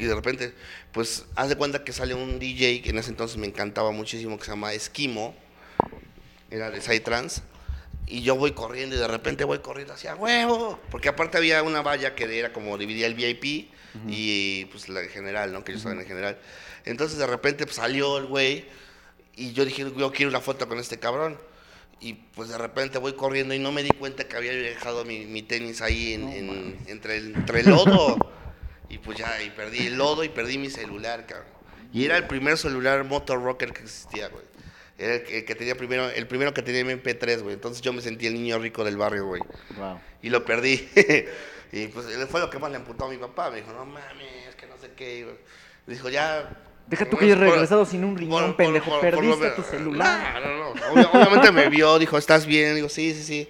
y 0.00 0.04
de 0.04 0.14
repente 0.16 0.52
pues 0.90 1.26
haz 1.36 1.48
de 1.48 1.54
cuenta 1.54 1.84
que 1.84 1.92
sale 1.92 2.12
un 2.12 2.40
DJ 2.40 2.82
que 2.82 2.90
en 2.90 2.98
ese 2.98 3.10
entonces 3.10 3.36
me 3.36 3.46
encantaba 3.46 3.92
muchísimo 3.92 4.36
que 4.36 4.46
se 4.46 4.50
llama 4.50 4.72
Esquimo, 4.72 5.36
era 6.50 6.72
de 6.72 6.80
Psytrance 6.80 7.42
y 8.08 8.22
yo 8.22 8.34
voy 8.34 8.50
corriendo 8.50 8.96
y 8.96 8.98
de 8.98 9.06
repente 9.06 9.44
voy 9.44 9.60
corriendo 9.60 9.94
hacia 9.94 10.16
huevo, 10.16 10.80
porque 10.90 11.08
aparte 11.08 11.38
había 11.38 11.62
una 11.62 11.82
valla 11.82 12.16
que 12.16 12.36
era 12.36 12.52
como 12.52 12.76
dividía 12.76 13.06
el 13.06 13.14
VIP 13.14 13.70
y 14.08 14.64
pues 14.72 14.88
la 14.88 15.04
general, 15.04 15.52
¿no? 15.52 15.62
Que 15.62 15.70
yo 15.70 15.78
estaba 15.78 15.94
en 15.94 16.00
el 16.00 16.06
general. 16.08 16.36
Entonces 16.84 17.16
de 17.16 17.28
repente 17.28 17.64
pues, 17.64 17.76
salió 17.76 18.18
el 18.18 18.26
güey 18.26 18.66
y 19.36 19.52
yo 19.52 19.64
dije, 19.64 19.86
yo 19.96 20.10
quiero 20.10 20.30
una 20.30 20.40
foto 20.40 20.66
con 20.66 20.80
este 20.80 20.98
cabrón. 20.98 21.38
Y 22.02 22.14
pues 22.14 22.48
de 22.48 22.58
repente 22.58 22.98
voy 22.98 23.12
corriendo 23.14 23.54
y 23.54 23.60
no 23.60 23.70
me 23.70 23.82
di 23.84 23.90
cuenta 23.90 24.24
que 24.24 24.36
había 24.36 24.52
dejado 24.52 25.04
mi, 25.04 25.24
mi 25.24 25.42
tenis 25.42 25.80
ahí 25.82 26.14
en, 26.14 26.28
en- 26.28 26.78
entre, 26.88 27.16
el, 27.16 27.34
entre 27.36 27.60
el 27.60 27.70
lodo. 27.70 28.16
y 28.88 28.98
pues 28.98 29.18
ya, 29.18 29.40
y 29.40 29.50
perdí 29.50 29.86
el 29.86 29.96
lodo 29.96 30.24
y 30.24 30.28
perdí 30.28 30.58
mi 30.58 30.68
celular, 30.68 31.26
cabrón. 31.26 31.46
Y 31.92 32.04
era 32.04 32.16
el 32.16 32.26
primer 32.26 32.58
celular 32.58 33.04
Motor 33.04 33.40
Rocker 33.42 33.72
que 33.72 33.82
existía, 33.82 34.28
güey. 34.28 34.44
Era 34.98 35.14
el 35.14 35.22
que, 35.22 35.38
el 35.38 35.44
que 35.44 35.54
tenía 35.54 35.76
primero, 35.76 36.08
el 36.10 36.26
primero 36.26 36.52
que 36.52 36.62
tenía 36.62 36.82
MP3, 36.82 37.40
güey. 37.42 37.54
Entonces 37.54 37.82
yo 37.82 37.92
me 37.92 38.02
sentí 38.02 38.26
el 38.26 38.34
niño 38.34 38.58
rico 38.58 38.82
del 38.84 38.96
barrio, 38.96 39.26
güey. 39.26 39.42
Wow. 39.76 40.00
Y 40.22 40.30
lo 40.30 40.44
perdí. 40.44 40.88
y 41.72 41.86
pues 41.86 42.06
fue 42.28 42.40
lo 42.40 42.50
que 42.50 42.58
más 42.58 42.70
le 42.70 42.78
emputó 42.78 43.04
a 43.04 43.10
mi 43.10 43.16
papá. 43.16 43.50
Me 43.50 43.58
dijo, 43.58 43.72
no 43.72 43.84
mames, 43.86 44.54
que 44.56 44.66
no 44.66 44.76
sé 44.78 44.90
qué. 44.96 45.20
Y 45.20 45.24
Me 45.86 45.94
dijo, 45.94 46.08
ya. 46.08 46.50
Deja 46.86 47.08
tú 47.08 47.16
que 47.16 47.24
hayas 47.24 47.38
regresado 47.38 47.86
sin 47.86 48.04
un 48.04 48.16
riñón, 48.18 48.54
pendejo. 48.56 49.00
Perdiste 49.00 49.50
tu 49.50 49.62
celular. 49.62 50.42
No, 50.42 50.48
no, 50.48 50.74
no. 50.74 50.80
Obvia- 50.92 51.10
obviamente 51.12 51.50
me 51.52 51.68
vio, 51.68 51.98
dijo, 51.98 52.18
¿estás 52.18 52.44
bien? 52.46 52.74
Digo, 52.74 52.88
sí, 52.88 53.14
sí, 53.14 53.22
sí. 53.22 53.48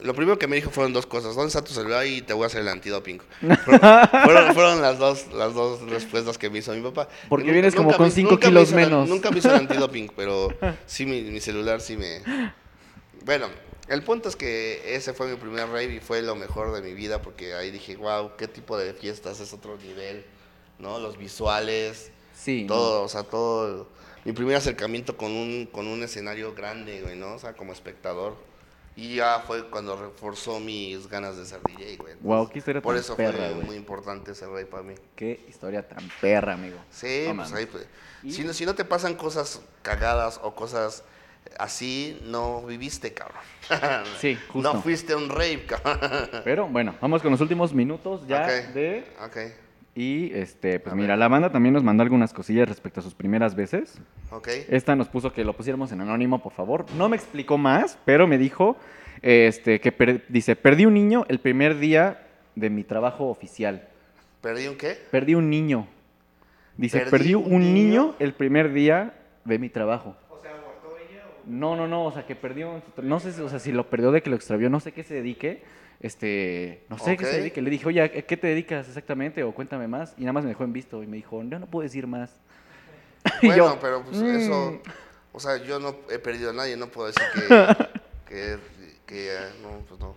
Lo 0.00 0.14
primero 0.14 0.38
que 0.38 0.46
me 0.46 0.56
dijo 0.56 0.70
fueron 0.70 0.92
dos 0.92 1.06
cosas. 1.06 1.34
¿Dónde 1.34 1.48
está 1.48 1.64
tu 1.64 1.72
celular? 1.72 2.06
Y 2.06 2.20
te 2.20 2.34
voy 2.34 2.44
a 2.44 2.46
hacer 2.48 2.60
el 2.60 2.68
antidoping. 2.68 3.20
Fueron, 3.64 3.80
fueron, 4.54 4.82
las, 4.82 4.98
dos, 4.98 5.26
las 5.32 5.54
dos 5.54 5.80
respuestas 5.88 6.36
que 6.36 6.50
me 6.50 6.58
hizo 6.58 6.72
mi 6.74 6.82
papá. 6.82 7.08
Porque 7.28 7.44
Nunca- 7.44 7.52
vienes 7.54 7.74
como 7.74 7.86
nunca 7.88 7.96
con 7.98 8.06
me- 8.08 8.12
cinco 8.12 8.30
nunca 8.32 8.46
me 8.46 8.50
kilos 8.50 8.68
hizo 8.68 8.78
el- 8.78 8.84
menos. 8.84 9.08
nunca 9.08 9.30
me 9.30 9.38
hizo 9.38 9.48
el 9.50 9.56
antidoping, 9.60 10.10
pero 10.14 10.48
sí, 10.86 11.06
mi, 11.06 11.22
mi 11.22 11.40
celular 11.40 11.80
sí 11.80 11.96
me... 11.96 12.20
Bueno, 13.24 13.46
el 13.88 14.02
punto 14.02 14.28
es 14.28 14.36
que 14.36 14.94
ese 14.94 15.14
fue 15.14 15.26
mi 15.28 15.36
primer 15.36 15.66
rave 15.68 15.94
y 15.94 16.00
fue 16.00 16.20
lo 16.20 16.34
mejor 16.36 16.74
de 16.74 16.82
mi 16.82 16.92
vida 16.92 17.22
porque 17.22 17.54
ahí 17.54 17.70
dije, 17.70 17.96
wow, 17.96 18.32
qué 18.36 18.46
tipo 18.46 18.76
de 18.76 18.92
fiestas 18.92 19.40
es 19.40 19.54
otro 19.54 19.78
nivel, 19.78 20.24
¿no? 20.78 20.98
Los 20.98 21.16
visuales, 21.18 22.10
Sí. 22.34 22.64
todo, 22.66 23.02
o 23.02 23.08
sea, 23.08 23.22
todo. 23.22 23.88
Mi 24.24 24.32
primer 24.32 24.56
acercamiento 24.56 25.16
con 25.16 25.32
un, 25.32 25.66
con 25.70 25.86
un 25.86 26.02
escenario 26.02 26.54
grande, 26.54 27.02
güey, 27.02 27.16
¿no? 27.16 27.34
O 27.34 27.38
sea, 27.38 27.52
como 27.54 27.72
espectador. 27.72 28.36
Y 28.96 29.16
ya 29.16 29.40
fue 29.46 29.68
cuando 29.70 29.96
reforzó 29.96 30.60
mis 30.60 31.08
ganas 31.08 31.36
de 31.36 31.44
ser 31.44 31.60
DJ, 31.66 31.96
güey. 31.96 32.14
Guau, 32.20 32.48
qué 32.48 32.58
historia 32.60 32.80
Por 32.80 32.94
tan 32.94 33.02
eso 33.02 33.16
perra, 33.16 33.38
fue 33.46 33.52
güey. 33.54 33.66
muy 33.66 33.76
importante 33.76 34.32
ese 34.32 34.46
rey 34.46 34.64
para 34.66 34.84
mí. 34.84 34.94
Qué 35.16 35.44
historia 35.48 35.86
tan 35.86 36.08
perra, 36.20 36.54
amigo. 36.54 36.76
Sí, 36.90 37.24
No 37.28 37.36
pues 37.36 37.52
ahí, 37.52 37.66
pues, 37.66 37.86
si, 38.30 38.44
no, 38.44 38.52
si 38.52 38.64
no 38.64 38.74
te 38.76 38.84
pasan 38.84 39.14
cosas 39.16 39.60
cagadas 39.82 40.38
o 40.44 40.54
cosas 40.54 41.02
así, 41.58 42.20
no 42.24 42.62
viviste, 42.62 43.12
cabrón. 43.12 43.42
Sí, 44.20 44.38
justo. 44.48 44.72
No 44.74 44.80
fuiste 44.80 45.14
un 45.16 45.28
rave, 45.28 45.66
cabrón. 45.66 46.30
Pero 46.44 46.68
bueno, 46.68 46.94
vamos 47.00 47.20
con 47.20 47.32
los 47.32 47.40
últimos 47.40 47.72
minutos 47.74 48.26
ya 48.28 48.46
de... 48.46 49.04
Y 49.96 50.32
este, 50.34 50.80
pues 50.80 50.92
A 50.92 50.96
mira, 50.96 51.10
ver. 51.10 51.18
la 51.18 51.28
banda 51.28 51.50
también 51.52 51.72
nos 51.72 51.84
mandó 51.84 52.02
algunas 52.02 52.32
cosillas 52.32 52.68
respecto 52.68 52.98
a 53.00 53.02
sus 53.02 53.14
primeras 53.14 53.54
veces. 53.54 54.00
ok. 54.32 54.48
Esta 54.68 54.96
nos 54.96 55.08
puso 55.08 55.32
que 55.32 55.44
lo 55.44 55.52
pusiéramos 55.54 55.92
en 55.92 56.00
anónimo, 56.00 56.42
por 56.42 56.52
favor. 56.52 56.84
No 56.98 57.08
me 57.08 57.16
explicó 57.16 57.58
más, 57.58 57.96
pero 58.04 58.26
me 58.26 58.36
dijo 58.36 58.76
este, 59.22 59.80
que 59.80 59.92
per- 59.92 60.24
dice, 60.28 60.56
perdí 60.56 60.84
un 60.86 60.94
niño 60.94 61.24
el 61.28 61.38
primer 61.38 61.78
día 61.78 62.26
de 62.56 62.70
mi 62.70 62.82
trabajo 62.82 63.28
oficial. 63.28 63.86
¿Perdí 64.40 64.66
un 64.66 64.76
qué? 64.76 64.98
Perdí 65.12 65.34
un 65.36 65.48
niño. 65.48 65.86
Dice, 66.76 66.98
¿Perdí 66.98 67.10
perdí, 67.10 67.34
un 67.34 67.60
niño? 67.60 67.72
niño 67.72 68.14
el 68.18 68.32
primer 68.34 68.72
día 68.72 69.14
de 69.44 69.58
mi 69.60 69.68
trabajo. 69.68 70.16
O 70.28 70.40
sea, 70.42 70.50
abortó 70.50 70.96
ella 70.98 71.22
o. 71.28 71.48
No, 71.48 71.76
no, 71.76 71.86
no, 71.86 72.04
o 72.06 72.12
sea, 72.12 72.26
que 72.26 72.34
perdió, 72.34 72.82
no 73.00 73.20
sé, 73.20 73.40
o 73.40 73.48
sea, 73.48 73.60
si 73.60 73.70
lo 73.70 73.88
perdió 73.88 74.10
de 74.10 74.22
que 74.22 74.30
lo 74.30 74.34
extravió, 74.36 74.68
no 74.70 74.80
sé 74.80 74.90
qué 74.92 75.04
se 75.04 75.14
dedique, 75.14 75.62
este, 76.00 76.84
no 76.88 76.98
sé 76.98 77.16
qué 77.16 77.24
Ok. 77.24 77.30
se 77.30 77.36
dedique. 77.38 77.62
Le 77.62 77.70
dije, 77.70 77.86
oye, 77.86 78.02
¿a 78.02 78.08
qué 78.10 78.36
te 78.36 78.46
dedicas 78.46 78.88
exactamente? 78.88 79.42
O 79.42 79.52
cuéntame 79.54 79.88
más. 79.88 80.14
Y 80.18 80.22
nada 80.22 80.32
más 80.32 80.44
me 80.44 80.50
dejó 80.50 80.64
en 80.64 80.72
visto 80.72 81.02
y 81.02 81.06
me 81.06 81.16
dijo, 81.16 81.42
yo 81.42 81.58
no 81.58 81.66
puedo 81.66 81.82
decir 81.82 82.06
más. 82.06 82.36
Bueno, 83.42 83.56
yo, 83.74 83.78
pero 83.80 84.02
pues 84.02 84.20
"Mm". 84.20 84.36
eso, 84.36 84.82
o 85.32 85.40
sea, 85.40 85.56
yo 85.56 85.78
no 85.78 85.96
he 86.10 86.18
perdido 86.18 86.50
a 86.50 86.52
nadie, 86.52 86.76
no 86.76 86.88
puedo 86.88 87.06
decir 87.06 87.22
que, 87.32 87.48
que, 88.28 88.58
que, 89.06 89.34
eh, 89.34 89.38
no, 89.62 89.80
pues 89.88 90.00
no. 90.00 90.14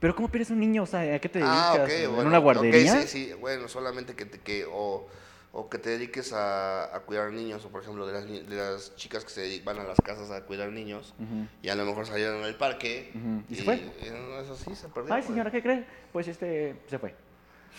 Pero 0.00 0.14
¿cómo 0.14 0.28
pierdes 0.28 0.50
un 0.50 0.60
niño? 0.60 0.82
O 0.84 0.86
sea, 0.86 1.00
¿a 1.14 1.18
qué 1.18 1.28
te 1.28 1.38
dedicas? 1.40 1.58
Ah, 1.58 1.80
ok, 1.82 1.90
¿En 1.90 2.10
bueno. 2.14 2.28
una 2.28 2.38
guardería? 2.38 2.92
sí, 3.02 3.08
sí, 3.08 3.32
bueno, 3.40 3.68
solamente 3.68 4.14
que, 4.14 4.28
que 4.28 4.64
o, 4.70 5.06
o 5.52 5.68
que 5.70 5.78
te 5.78 5.90
dediques 5.90 6.32
a, 6.32 6.94
a 6.94 7.00
cuidar 7.00 7.32
niños, 7.32 7.64
o 7.64 7.68
por 7.68 7.82
ejemplo, 7.82 8.06
de 8.06 8.12
las, 8.12 8.26
de 8.28 8.56
las 8.56 8.94
chicas 8.96 9.24
que 9.24 9.30
se 9.30 9.60
van 9.64 9.78
a 9.78 9.84
las 9.84 9.98
casas 10.00 10.30
a 10.30 10.42
cuidar 10.44 10.70
niños, 10.70 11.14
y 11.62 11.68
a 11.68 11.74
lo 11.74 11.84
mejor 11.84 12.06
salieron 12.06 12.44
al 12.44 12.54
parque. 12.56 13.12
¿Y 13.48 13.54
se 13.56 13.62
fue? 13.64 13.76
y 13.76 14.10
no, 14.10 14.40
eso 14.40 14.54
sí, 14.56 14.74
se 14.76 14.88
perdió. 14.88 15.14
Ay, 15.14 15.20
pues. 15.22 15.26
señora, 15.26 15.50
¿qué 15.50 15.62
cree? 15.62 15.86
Pues 16.12 16.28
este, 16.28 16.76
se 16.88 16.98
fue. 16.98 17.14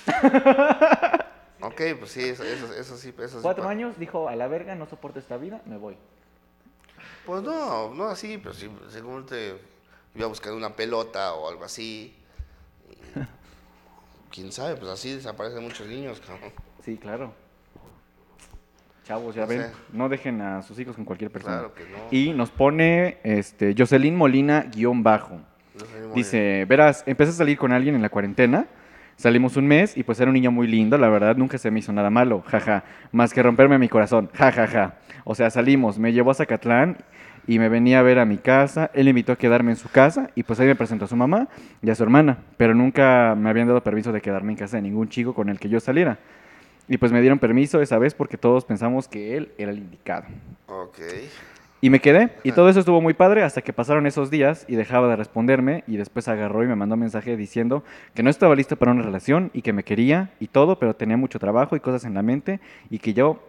Ok, 1.61 1.81
pues 1.99 2.11
sí, 2.11 2.23
eso, 2.23 2.41
eso, 2.43 2.73
eso 2.73 2.97
sí, 2.97 3.13
eso. 3.21 3.41
Cuatro 3.41 3.67
años, 3.67 3.99
dijo, 3.99 4.29
a 4.29 4.35
la 4.37 4.47
verga, 4.47 4.75
no 4.75 4.87
soporto 4.87 5.19
esta 5.19 5.35
vida, 5.35 5.61
me 5.65 5.77
voy. 5.77 5.97
Pues 7.25 7.43
no, 7.43 7.93
no 7.93 8.05
así, 8.05 8.37
pero 8.37 8.53
sí, 8.53 8.71
según 8.89 9.25
te 9.25 9.55
iba 10.15 10.25
a 10.25 10.29
buscar 10.29 10.53
una 10.53 10.73
pelota 10.73 11.33
o 11.33 11.49
algo 11.49 11.65
así. 11.65 12.15
y- 12.89 13.19
Quién 14.33 14.53
sabe, 14.53 14.77
pues 14.77 14.89
así 14.89 15.13
desaparecen 15.13 15.61
muchos 15.63 15.85
niños, 15.87 16.21
cabrón. 16.21 16.53
Sí, 16.85 16.97
claro. 16.97 17.33
Chavos, 19.09 19.33
ya 19.33 19.41
No 19.41 19.47
ven, 19.47 19.61
sé. 19.61 19.71
no 19.91 20.07
dejen 20.07 20.39
a 20.39 20.61
sus 20.61 20.79
hijos 20.79 20.95
con 20.95 21.03
cualquier 21.03 21.31
persona. 21.31 21.55
Claro 21.57 21.73
que 21.73 21.81
no. 21.81 21.97
Y 22.11 22.31
nos 22.31 22.51
pone 22.51 23.17
este, 23.23 23.73
Jocelyn 23.75 24.15
Molina 24.15 24.67
guion 24.71 25.01
bajo. 25.01 25.39
Dice, 26.13 26.65
verás, 26.69 27.03
empecé 27.07 27.31
a 27.31 27.33
salir 27.33 27.57
con 27.57 27.71
alguien 27.71 27.95
en 27.95 28.03
la 28.03 28.09
cuarentena. 28.09 28.67
Salimos 29.15 29.57
un 29.57 29.65
mes 29.65 29.97
y 29.97 30.03
pues 30.03 30.19
era 30.19 30.29
un 30.29 30.35
niño 30.35 30.51
muy 30.51 30.67
lindo, 30.67 30.95
la 30.99 31.09
verdad 31.09 31.35
nunca 31.35 31.57
se 31.57 31.71
me 31.71 31.79
hizo 31.79 31.91
nada 31.91 32.11
malo, 32.11 32.43
jaja, 32.45 32.83
más 33.11 33.33
que 33.33 33.41
romperme 33.41 33.79
mi 33.79 33.89
corazón, 33.89 34.29
jajaja. 34.31 34.93
O 35.23 35.33
sea, 35.33 35.49
salimos, 35.49 35.97
me 35.97 36.13
llevó 36.13 36.29
a 36.29 36.35
Zacatlán 36.35 36.97
y 37.47 37.57
me 37.57 37.67
venía 37.67 37.99
a 37.99 38.03
ver 38.03 38.19
a 38.19 38.25
mi 38.25 38.37
casa, 38.37 38.91
él 38.93 39.05
me 39.05 39.09
invitó 39.09 39.31
a 39.31 39.35
quedarme 39.37 39.71
en 39.71 39.75
su 39.77 39.89
casa 39.89 40.29
y 40.35 40.43
pues 40.43 40.59
ahí 40.59 40.67
me 40.67 40.75
presentó 40.75 41.05
a 41.05 41.07
su 41.07 41.15
mamá 41.15 41.47
y 41.81 41.89
a 41.89 41.95
su 41.95 42.03
hermana, 42.03 42.37
pero 42.57 42.75
nunca 42.75 43.35
me 43.35 43.49
habían 43.49 43.67
dado 43.67 43.81
permiso 43.81 44.11
de 44.11 44.21
quedarme 44.21 44.51
en 44.51 44.57
casa 44.59 44.77
de 44.77 44.83
ningún 44.83 45.09
chico 45.09 45.33
con 45.33 45.49
el 45.49 45.59
que 45.59 45.67
yo 45.67 45.79
saliera. 45.79 46.19
Y 46.89 46.97
pues 46.97 47.11
me 47.11 47.21
dieron 47.21 47.39
permiso 47.39 47.81
esa 47.81 47.97
vez 47.99 48.13
porque 48.13 48.37
todos 48.37 48.65
pensamos 48.65 49.07
que 49.07 49.37
él 49.37 49.51
era 49.57 49.71
el 49.71 49.77
indicado. 49.77 50.25
Ok. 50.67 50.97
Y 51.81 51.89
me 51.89 52.01
quedé, 52.01 52.31
y 52.43 52.51
todo 52.51 52.67
eso 52.67 52.79
estuvo 52.79 52.99
muy 52.99 53.13
padre 53.13 53.41
hasta 53.41 53.61
que 53.61 53.71
pasaron 53.71 54.05
esos 54.05 54.29
días 54.29 54.65
y 54.67 54.75
dejaba 54.75 55.07
de 55.07 55.15
responderme 55.15 55.85
y 55.87 55.95
después 55.95 56.27
agarró 56.27 56.61
y 56.63 56.67
me 56.67 56.75
mandó 56.75 56.95
un 56.95 56.99
mensaje 57.01 57.37
diciendo 57.37 57.85
que 58.13 58.21
no 58.21 58.29
estaba 58.29 58.53
listo 58.53 58.75
para 58.75 58.91
una 58.91 59.01
relación 59.03 59.49
y 59.53 59.61
que 59.61 59.71
me 59.71 59.83
quería 59.83 60.31
y 60.41 60.47
todo, 60.47 60.77
pero 60.77 60.93
tenía 60.93 61.15
mucho 61.15 61.39
trabajo 61.39 61.77
y 61.77 61.79
cosas 61.79 62.03
en 62.03 62.15
la 62.15 62.21
mente 62.21 62.59
y 62.89 62.99
que 62.99 63.13
yo 63.13 63.41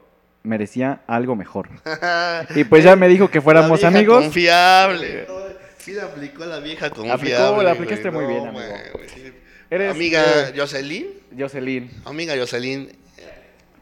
merecía 0.44 1.00
algo 1.08 1.34
mejor. 1.34 1.70
Y 2.54 2.62
pues 2.64 2.84
ya 2.84 2.94
me 2.94 3.08
dijo 3.08 3.28
que 3.28 3.40
fuéramos 3.40 3.82
La 3.82 3.88
vieja 3.88 3.98
amigos. 3.98 4.24
Confiable. 4.24 5.26
Sí, 5.78 5.92
le 5.94 6.02
aplicó 6.02 6.44
la 6.44 6.60
vieja 6.60 6.90
confiable. 6.90 7.64
la 7.64 7.72
aplicaste 7.72 8.10
güey. 8.10 8.26
muy 8.26 8.34
bien, 8.34 8.44
No, 8.44 8.50
amigo. 8.50 9.00
Eres, 9.70 9.90
Amiga 9.92 10.22
eh, 10.48 10.52
Jocelyn. 10.56 11.06
Jocelyn. 11.36 11.90
Amiga 12.04 12.34
Jocelyn. 12.36 12.88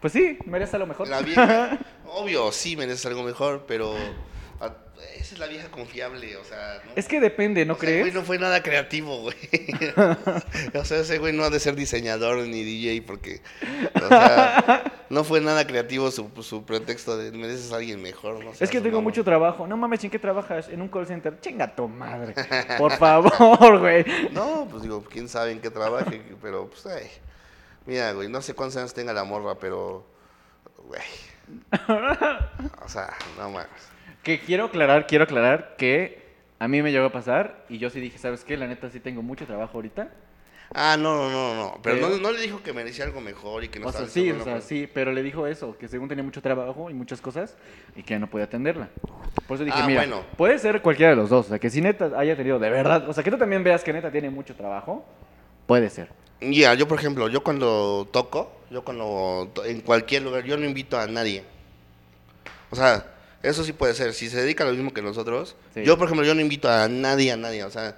Pues 0.01 0.13
sí, 0.15 0.39
merece 0.47 0.77
algo 0.77 0.87
mejor. 0.87 1.09
La 1.09 1.21
vieja. 1.21 1.79
obvio, 2.07 2.53
sí 2.53 2.77
mereces 2.77 3.07
algo 3.07 3.23
mejor, 3.23 3.65
pero. 3.67 3.95
Esa 5.17 5.35
es 5.35 5.39
la 5.39 5.47
vieja 5.47 5.69
confiable, 5.71 6.37
o 6.37 6.45
sea. 6.45 6.81
¿no? 6.85 6.93
Es 6.97 7.07
que 7.07 7.21
depende, 7.21 7.65
¿no 7.65 7.75
O 7.75 7.77
sea, 7.77 7.89
güey 7.89 8.03
crees? 8.03 8.15
no 8.15 8.23
fue 8.23 8.39
nada 8.39 8.63
creativo, 8.63 9.21
güey. 9.21 9.37
o 10.75 10.85
sea, 10.85 10.99
ese 10.99 11.19
güey 11.19 11.33
no 11.33 11.45
ha 11.45 11.51
de 11.51 11.61
ser 11.61 11.77
diseñador 11.77 12.39
ni 12.39 12.63
DJ 12.65 13.03
porque, 13.03 13.41
o 13.95 14.09
sea, 14.09 14.85
no 15.09 15.25
fue 15.25 15.41
nada 15.41 15.67
creativo 15.67 16.11
su, 16.11 16.31
su 16.43 16.65
pretexto 16.65 17.17
de 17.17 17.31
mereces 17.33 17.73
a 17.73 17.77
alguien 17.77 18.03
mejor. 18.03 18.45
No 18.45 18.51
Es 18.53 18.59
seas 18.59 18.71
que 18.71 18.81
tengo 18.81 19.03
mucho 19.03 19.23
trabajo. 19.23 19.67
No 19.67 19.77
mames, 19.77 20.03
¿en 20.05 20.11
qué 20.11 20.19
trabajas? 20.19 20.69
En 20.69 20.83
un 20.83 20.89
call 20.89 21.07
center. 21.07 21.39
Chinga 21.41 21.75
tu 21.75 21.89
madre. 21.89 22.35
Por 22.77 22.93
favor, 22.93 23.79
güey. 23.81 24.05
No, 24.33 24.67
pues 24.71 24.83
digo, 24.83 25.05
quién 25.05 25.29
sabe 25.29 25.53
en 25.53 25.61
qué 25.61 25.71
trabaje, 25.71 26.23
pero 26.43 26.69
pues, 26.69 26.87
ay. 26.87 27.09
Mira, 27.89 28.13
güey, 28.13 28.29
no 28.29 28.43
sé 28.43 28.53
cuántos 28.55 28.77
años 28.77 28.93
tenga 28.93 29.15
la 29.15 29.25
morra, 29.25 29.55
pero, 29.59 30.05
güey. 30.87 31.01
O 32.85 32.89
sea, 32.89 33.09
no 33.39 33.49
mames. 33.51 33.67
Que 34.23 34.39
quiero 34.41 34.67
aclarar, 34.67 35.07
quiero 35.07 35.25
aclarar 35.25 35.75
que 35.79 36.23
a 36.59 36.69
mí 36.69 36.83
me 36.83 36.93
llegó 36.93 37.07
a 37.07 37.13
pasar 37.13 37.65
y 37.71 37.79
yo 37.79 37.89
sí 37.89 37.99
dije, 37.99 38.19
¿sabes 38.19 38.45
qué? 38.45 38.59
La 38.59 38.67
neta 38.67 38.91
sí 38.91 39.01
tengo 39.01 39.23
mucho 39.23 39.47
trabajo 39.47 39.79
ahorita. 39.79 40.11
Ah, 40.75 40.99
no, 40.99 41.17
no, 41.17 41.31
no, 41.31 41.55
no. 41.55 41.81
Pero 41.83 41.97
Pero- 41.97 42.09
no, 42.11 42.19
no 42.19 42.33
le 42.33 42.43
dijo 42.43 42.63
que 42.63 42.75
merecía 42.75 43.07
algo 43.07 43.23
mejor 43.23 43.65
y 43.65 43.69
que 43.69 43.81
no 43.81 43.87
o 43.87 43.91
sea, 43.93 44.03
estaba 44.03 44.13
sí, 44.13 44.25
listo 44.25 44.43
o 44.43 44.45
sea, 44.45 44.61
sí, 44.61 44.87
pero 44.93 45.13
le 45.13 45.23
dijo 45.23 45.47
eso, 45.47 45.79
que 45.79 45.89
según 45.89 46.11
tenía 46.11 46.23
mucho 46.23 46.43
trabajo 46.43 46.91
y 46.91 46.95
muchas 46.95 47.23
cosas 47.23 47.57
y 47.97 48.03
que 48.03 48.19
no 48.19 48.29
podía 48.29 48.45
atenderla. 48.45 48.91
Por 49.47 49.55
eso 49.55 49.65
dije, 49.65 49.79
Ah, 49.81 49.87
mira, 49.87 50.01
bueno. 50.03 50.23
puede 50.37 50.59
ser 50.59 50.83
cualquiera 50.83 51.11
de 51.11 51.17
los 51.17 51.31
dos. 51.31 51.47
O 51.47 51.49
sea, 51.49 51.59
que 51.59 51.71
si 51.71 51.81
neta 51.81 52.11
haya 52.19 52.37
tenido 52.37 52.59
de 52.59 52.69
verdad, 52.69 53.09
o 53.09 53.15
sea, 53.15 53.25
que 53.25 53.31
tú 53.31 53.39
también 53.39 53.65
veas 53.65 53.83
que 53.83 53.95
neta 53.95 54.11
tiene 54.11 54.29
mucho 54.29 54.55
trabajo, 54.55 55.07
puede 55.67 55.89
ser. 55.89 56.11
Ya, 56.41 56.75
yo 56.75 56.87
por 56.87 56.99
ejemplo, 56.99 57.29
yo 57.29 57.43
cuando 57.43 58.09
toco, 58.13 58.53
yo 58.71 58.85
cuando 58.85 59.51
en 59.65 59.81
cualquier 59.81 60.23
lugar, 60.23 60.45
yo 60.45 60.57
no 60.57 60.65
invito 60.65 60.99
a 60.99 61.07
nadie. 61.07 61.43
O 62.71 62.77
sea, 62.77 63.13
eso 63.43 63.65
sí 63.65 63.73
puede 63.73 63.95
ser. 63.95 64.15
Si 64.15 64.29
se 64.29 64.41
dedica 64.41 64.65
a 64.65 64.67
lo 64.69 64.73
mismo 64.75 64.93
que 64.93 65.03
nosotros, 65.03 65.57
Sí. 65.75 65.83
yo 65.85 65.97
por 65.99 66.07
ejemplo, 66.07 66.27
yo 66.27 66.35
no 66.35 66.41
invito 66.41 66.69
a 66.71 66.89
nadie, 66.89 67.33
a 67.33 67.37
nadie. 67.37 67.65
O 67.65 67.71
sea, 67.71 67.97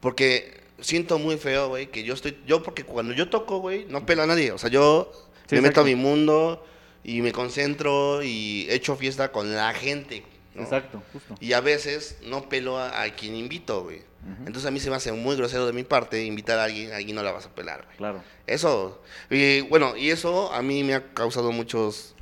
porque 0.00 0.60
siento 0.80 1.18
muy 1.18 1.36
feo, 1.38 1.68
güey, 1.68 1.86
que 1.88 2.02
yo 2.04 2.14
estoy, 2.14 2.38
yo 2.46 2.62
porque 2.62 2.84
cuando 2.84 3.12
yo 3.14 3.28
toco, 3.30 3.58
güey, 3.58 3.86
no 3.88 4.04
pelo 4.06 4.22
a 4.22 4.26
nadie. 4.26 4.52
O 4.52 4.58
sea, 4.58 4.70
yo 4.70 5.10
Sí, 5.48 5.54
me 5.54 5.62
meto 5.62 5.80
a 5.80 5.84
mi 5.84 5.94
mundo 5.94 6.64
y 7.04 7.22
me 7.22 7.32
concentro 7.32 8.22
y 8.22 8.66
echo 8.68 8.96
fiesta 8.96 9.32
con 9.32 9.54
la 9.54 9.72
gente. 9.72 10.22
¿No? 10.58 10.64
Exacto, 10.64 11.02
justo. 11.12 11.34
Y 11.40 11.52
a 11.54 11.60
veces 11.60 12.18
no 12.26 12.48
pelo 12.48 12.78
a, 12.78 13.02
a 13.02 13.10
quien 13.14 13.34
invito, 13.34 13.82
güey. 13.84 14.02
Entonces 14.40 14.66
a 14.66 14.70
mí 14.70 14.78
se 14.80 14.90
me 14.90 14.96
hace 14.96 15.10
muy 15.12 15.36
grosero 15.36 15.64
de 15.66 15.72
mi 15.72 15.84
parte 15.84 16.22
invitar 16.24 16.58
a 16.58 16.64
alguien, 16.64 16.92
a 16.92 16.96
alguien 16.96 17.16
no 17.16 17.22
la 17.22 17.32
vas 17.32 17.46
a 17.46 17.54
pelar, 17.54 17.84
güey. 17.84 17.96
Claro. 17.96 18.22
Eso, 18.46 19.00
y 19.30 19.62
bueno, 19.62 19.96
y 19.96 20.10
eso 20.10 20.52
a 20.52 20.60
mí 20.60 20.84
me 20.84 20.94
ha 20.94 21.14
causado 21.14 21.50
muchos 21.52 22.14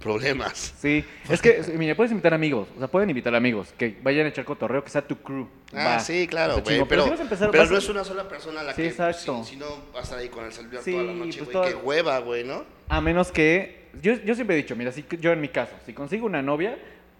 problemas. 0.00 0.74
Sí, 0.78 1.04
es 1.30 1.40
que, 1.40 1.62
mira, 1.78 1.94
puedes 1.94 2.10
invitar 2.10 2.34
amigos, 2.34 2.68
o 2.76 2.78
sea, 2.78 2.88
pueden 2.88 3.08
invitar 3.08 3.34
amigos, 3.34 3.72
que 3.78 3.96
vayan 4.02 4.26
a 4.26 4.28
echar 4.28 4.44
cotorreo, 4.44 4.84
que 4.84 4.90
sea 4.90 5.06
tu 5.06 5.16
crew. 5.16 5.48
Ah, 5.72 5.84
va. 5.94 6.00
sí, 6.00 6.26
claro, 6.26 6.60
güey. 6.60 6.84
Pero, 6.86 7.04
si 7.04 7.10
vas 7.10 7.20
a 7.20 7.22
empezar- 7.22 7.50
pero 7.50 7.62
vas 7.62 7.70
a- 7.70 7.72
no 7.72 7.78
es 7.78 7.88
una 7.88 8.04
sola 8.04 8.28
persona 8.28 8.62
la 8.62 8.74
Sí, 8.74 8.82
que. 8.82 8.88
exacto. 8.88 9.42
Si, 9.44 9.52
si 9.52 9.56
no, 9.56 9.66
vas 9.94 10.00
a 10.00 10.02
estar 10.02 10.18
ahí 10.18 10.28
con 10.28 10.44
el 10.44 10.52
celular 10.52 10.82
Sí, 10.82 10.90
toda 10.92 11.04
la 11.04 11.12
noche, 11.14 11.38
pues 11.38 11.44
güey. 11.44 11.52
toda- 11.52 11.68
Qué 11.68 11.74
hueva, 11.76 12.18
güey, 12.18 12.44
¿no? 12.44 12.64
A 12.88 13.00
menos 13.00 13.32
que, 13.32 13.88
yo, 14.02 14.12
yo 14.24 14.34
siempre 14.34 14.56
he 14.56 14.62
dicho, 14.62 14.76
mira, 14.76 14.92
si, 14.92 15.04
yo 15.20 15.32
en 15.32 15.40
mi 15.40 15.48
caso, 15.48 15.72
si 15.86 15.94
consigo 15.94 16.26
una 16.26 16.42
novia, 16.42 16.76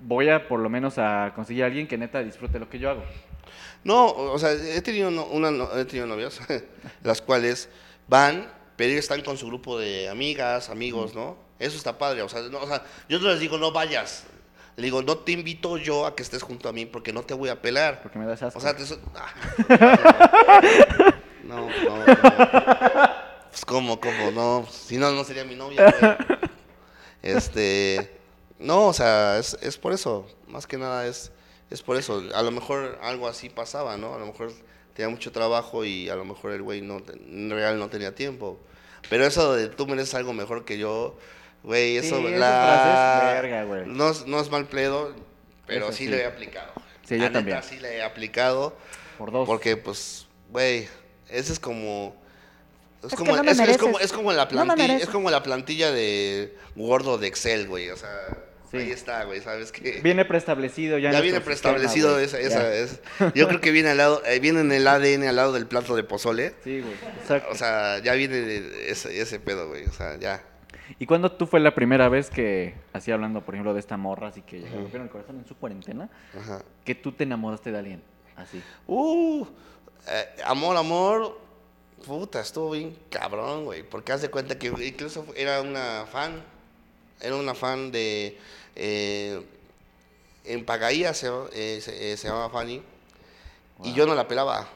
voy 0.07 0.29
a 0.29 0.47
por 0.49 0.61
lo 0.61 0.69
menos 0.69 0.99
a 0.99 1.33
conseguir 1.35 1.65
a 1.65 1.67
alguien 1.67 1.87
que 1.87 1.99
neta 1.99 2.21
disfrute 2.23 2.59
lo 2.59 2.69
que 2.69 2.79
yo 2.79 2.91
hago. 2.91 3.03
No, 3.83 4.07
o 4.07 4.39
sea, 4.39 4.53
he 4.53 4.81
tenido, 4.83 5.11
no- 5.11 5.27
una, 5.27 5.51
no- 5.51 5.77
he 5.77 5.85
tenido 5.85 6.07
novias, 6.07 6.41
las 7.03 7.21
cuales 7.21 7.69
van, 8.09 8.51
pero 8.77 8.99
están 8.99 9.23
con 9.23 9.37
su 9.37 9.47
grupo 9.47 9.79
de 9.79 10.09
amigas, 10.09 10.71
amigos, 10.71 11.15
¿no? 11.15 11.37
Eso 11.59 11.77
está 11.77 11.97
padre, 11.99 12.23
o 12.23 12.29
sea, 12.29 12.41
no, 12.43 12.59
o 12.59 12.67
sea, 12.67 12.83
yo 13.09 13.19
no 13.19 13.29
les 13.29 13.41
digo, 13.41 13.59
no 13.59 13.73
vayas. 13.73 14.25
Le 14.77 14.85
digo, 14.85 15.03
no 15.03 15.19
te 15.19 15.31
invito 15.33 15.77
yo 15.79 16.05
a 16.05 16.17
que 16.17 16.23
estés 16.25 16.43
junto 16.43 16.69
a 16.69 16.73
mí 16.73 16.85
porque 16.85 17.13
no 17.13 17.23
te 17.23 17.33
voy 17.33 17.49
a 17.49 17.63
pelar. 17.63 18.03
Porque 18.03 18.19
me 18.19 18.27
das 18.27 18.43
asco. 18.43 18.59
O 18.59 18.63
sea, 18.63 18.75
te 18.77 18.85
so- 18.85 18.99
ah. 19.15 19.33
no, 21.45 21.69
no, 21.69 21.99
no. 21.99 22.05
Pues 23.51 23.65
cómo, 23.65 24.01
cómo, 24.01 24.31
no. 24.33 24.67
Si 24.69 24.97
no, 24.97 25.13
no 25.13 25.23
sería 25.25 25.45
mi 25.45 25.55
novia. 25.55 25.95
güey. 26.01 26.13
Este, 27.23 28.19
no, 28.65 28.87
o 28.89 28.93
sea, 28.93 29.39
es, 29.39 29.57
es 29.63 29.77
por 29.79 29.93
eso. 29.93 30.27
Más 30.49 30.67
que 30.67 30.77
nada 30.79 31.07
es, 31.07 31.31
es 31.71 31.83
por 31.83 31.97
eso. 31.97 32.23
A 32.35 32.43
lo 32.43 32.51
mejor 32.51 32.99
algo 33.03 33.29
así 33.29 33.49
pasaba, 33.49 33.97
¿no? 33.97 34.15
A 34.15 34.19
lo 34.19 34.27
mejor 34.27 34.53
tenía 34.95 35.09
mucho 35.09 35.33
trabajo 35.33 35.85
y 35.85 36.09
a 36.09 36.17
lo 36.17 36.25
mejor 36.25 36.53
el 36.53 36.63
güey 36.63 36.81
no, 36.81 37.03
en 37.13 37.51
real 37.51 37.79
no 37.79 37.89
tenía 37.89 38.15
tiempo. 38.15 38.59
Pero 39.11 39.27
eso 39.27 39.55
de 39.55 39.69
tú 39.69 39.87
mereces 39.87 40.15
algo 40.15 40.33
mejor 40.33 40.65
que 40.65 40.79
yo, 40.79 41.17
güey, 41.63 41.97
eso, 41.99 42.17
Sí, 42.19 42.29
la- 42.31 43.35
es 43.37 43.43
verga, 43.43 43.65
güey. 43.65 43.83
No, 43.87 44.11
es- 44.11 44.27
no 44.27 44.41
es 44.41 44.51
mal 44.51 44.67
pledo, 44.67 45.15
pero 45.67 45.93
sí, 45.93 46.05
sí. 46.05 46.09
lo 46.09 46.17
he 46.17 46.25
aplicado. 46.27 46.73
Sí, 47.07 47.17
La 47.19 47.27
yo 47.27 47.33
también. 47.33 47.57
neta, 47.57 47.69
sí 47.69 47.79
le 47.81 47.97
he 47.99 48.03
aplicado. 48.03 48.77
por 49.19 49.31
dos. 49.31 49.47
Porque, 49.47 49.77
pues, 49.77 50.27
güey, 50.51 50.89
ese 51.29 51.53
es 51.53 51.61
como. 51.61 52.17
Es, 53.07 53.15
como, 53.15 53.37
no 53.37 53.43
es, 53.51 53.77
como, 53.79 53.99
es 54.01 54.13
como 54.13 54.33
la 54.33 54.49
plantilla, 54.49 54.97
es 54.97 55.09
como 55.11 55.31
la 55.31 55.43
plantilla 55.43 55.93
de 55.93 56.57
gordo 56.75 57.19
de 57.19 57.27
Excel, 57.27 57.69
güey. 57.69 57.91
O 57.91 57.97
sea, 57.99 58.09
Sí. 58.81 58.87
ahí 58.87 58.91
está, 58.93 59.25
güey, 59.25 59.41
¿sabes 59.41 59.73
qué? 59.73 60.01
Viene 60.03 60.25
preestablecido 60.25 60.99
ya. 60.99 61.11
ya 61.13 61.19
en 61.19 61.23
viene 61.23 61.39
sistema, 61.39 61.45
preestablecido 61.45 62.19
esa, 62.19 62.41
Ya. 62.41 62.47
esa 62.47 62.75
es. 62.75 63.01
Yo 63.35 63.49
creo 63.49 63.61
que 63.61 63.71
viene 63.71 63.91
al 63.91 63.97
lado, 63.99 64.23
eh, 64.27 64.39
viene 64.41 64.61
en 64.61 64.73
el 64.73 64.87
ADN 64.87 65.25
al 65.29 65.37
lado 65.37 65.53
del 65.53 65.67
plato 65.67 65.97
de 65.97 66.05
pozole. 66.05 66.55
Sí, 66.65 66.81
güey, 66.81 66.95
exacto. 67.21 67.51
O 67.53 67.55
sea, 67.55 67.99
ya 68.01 68.15
viene 68.15 68.37
de 68.37 68.91
ese, 68.91 69.21
ese 69.21 69.41
pedo, 69.41 69.69
güey. 69.69 69.85
O 69.85 69.93
sea, 69.93 70.17
ya. 70.19 70.43
¿Y 70.99 71.07
cuándo 71.07 71.33
tú 71.33 71.47
fue 71.47 71.61
la 71.61 71.75
primera 71.75 72.09
vez 72.09 72.29
que, 72.31 72.75
así 72.93 73.11
hablando, 73.11 73.43
por 73.45 73.55
ejemplo, 73.55 73.73
de 73.73 73.81
esta 73.81 73.97
morra, 73.97 74.29
así 74.29 74.43
que 74.43 74.61
rompieron 74.61 75.03
el 75.05 75.09
corazón 75.11 75.39
en 75.39 75.47
su 75.47 75.57
cuarentena, 75.57 76.11
Ajá. 76.39 76.63
que 76.85 76.95
tú 76.95 77.13
te 77.13 77.25
enamoraste 77.25 77.73
de 77.73 77.79
alguien? 77.79 78.03
Así. 78.37 78.63
Uh, 78.87 79.47
eh, 80.09 80.27
amor, 80.45 80.77
amor. 80.77 81.41
Puta, 82.07 82.41
estuvo 82.41 82.73
bien 82.73 82.95
cabrón, 83.11 83.65
güey. 83.65 83.83
Porque 83.83 84.13
haz 84.13 84.21
de 84.21 84.29
cuenta 84.29 84.59
que 84.59 84.67
incluso 84.67 85.25
era 85.37 85.63
una 85.63 86.05
fan. 86.11 86.43
Era 87.21 87.37
una 87.37 87.55
fan 87.55 87.91
de. 87.91 88.37
Eh, 88.77 89.43
en 90.45 90.65
Pagaía 90.65 91.15
se, 91.15 91.29
eh, 91.53 91.81
se, 91.81 92.13
eh, 92.13 92.17
se 92.17 92.29
llamaba 92.29 92.51
Fanny. 92.51 92.83
Y 93.83 93.93
yo 93.95 94.07
no 94.07 94.15
la 94.15 94.29
pelaba. 94.29 94.69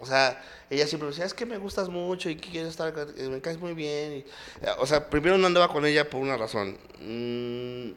O 0.00 0.06
sea, 0.06 0.42
ella 0.70 0.86
siempre 0.86 1.06
me 1.06 1.10
decía, 1.10 1.24
es 1.24 1.34
que 1.34 1.46
me 1.46 1.56
gustas 1.58 1.88
mucho 1.88 2.28
y 2.30 2.36
que 2.36 2.50
quiero 2.50 2.68
estar, 2.68 2.92
me 3.16 3.40
caes 3.40 3.58
muy 3.58 3.72
bien. 3.72 4.18
y- 4.18 4.24
o 4.78 4.86
sea, 4.86 5.08
primero 5.08 5.38
no 5.38 5.46
andaba 5.46 5.68
con 5.68 5.84
ella 5.86 6.08
por 6.08 6.20
una 6.20 6.36
razón. 6.36 6.76
Mm, 7.00 7.92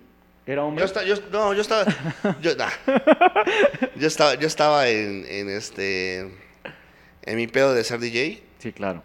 ¿Era 0.50 0.64
hombre? 0.64 0.82
yo 0.82 0.86
estaba, 0.86 1.06
yo, 1.06 1.16
no, 1.32 1.54
yo 1.54 1.62
estaba, 1.62 1.86
yo, 2.42 2.56
nah. 2.56 2.70
yo 3.96 4.08
estaba, 4.08 4.34
yo 4.36 4.48
estaba 4.48 4.88
en, 4.88 5.26
en 5.28 5.50
este, 5.50 6.20
en 7.24 7.36
mi 7.36 7.46
pedo 7.48 7.74
de 7.76 7.84
ser 7.84 8.00
DJ 8.00 8.42
Sí, 8.58 8.72
claro. 8.74 9.04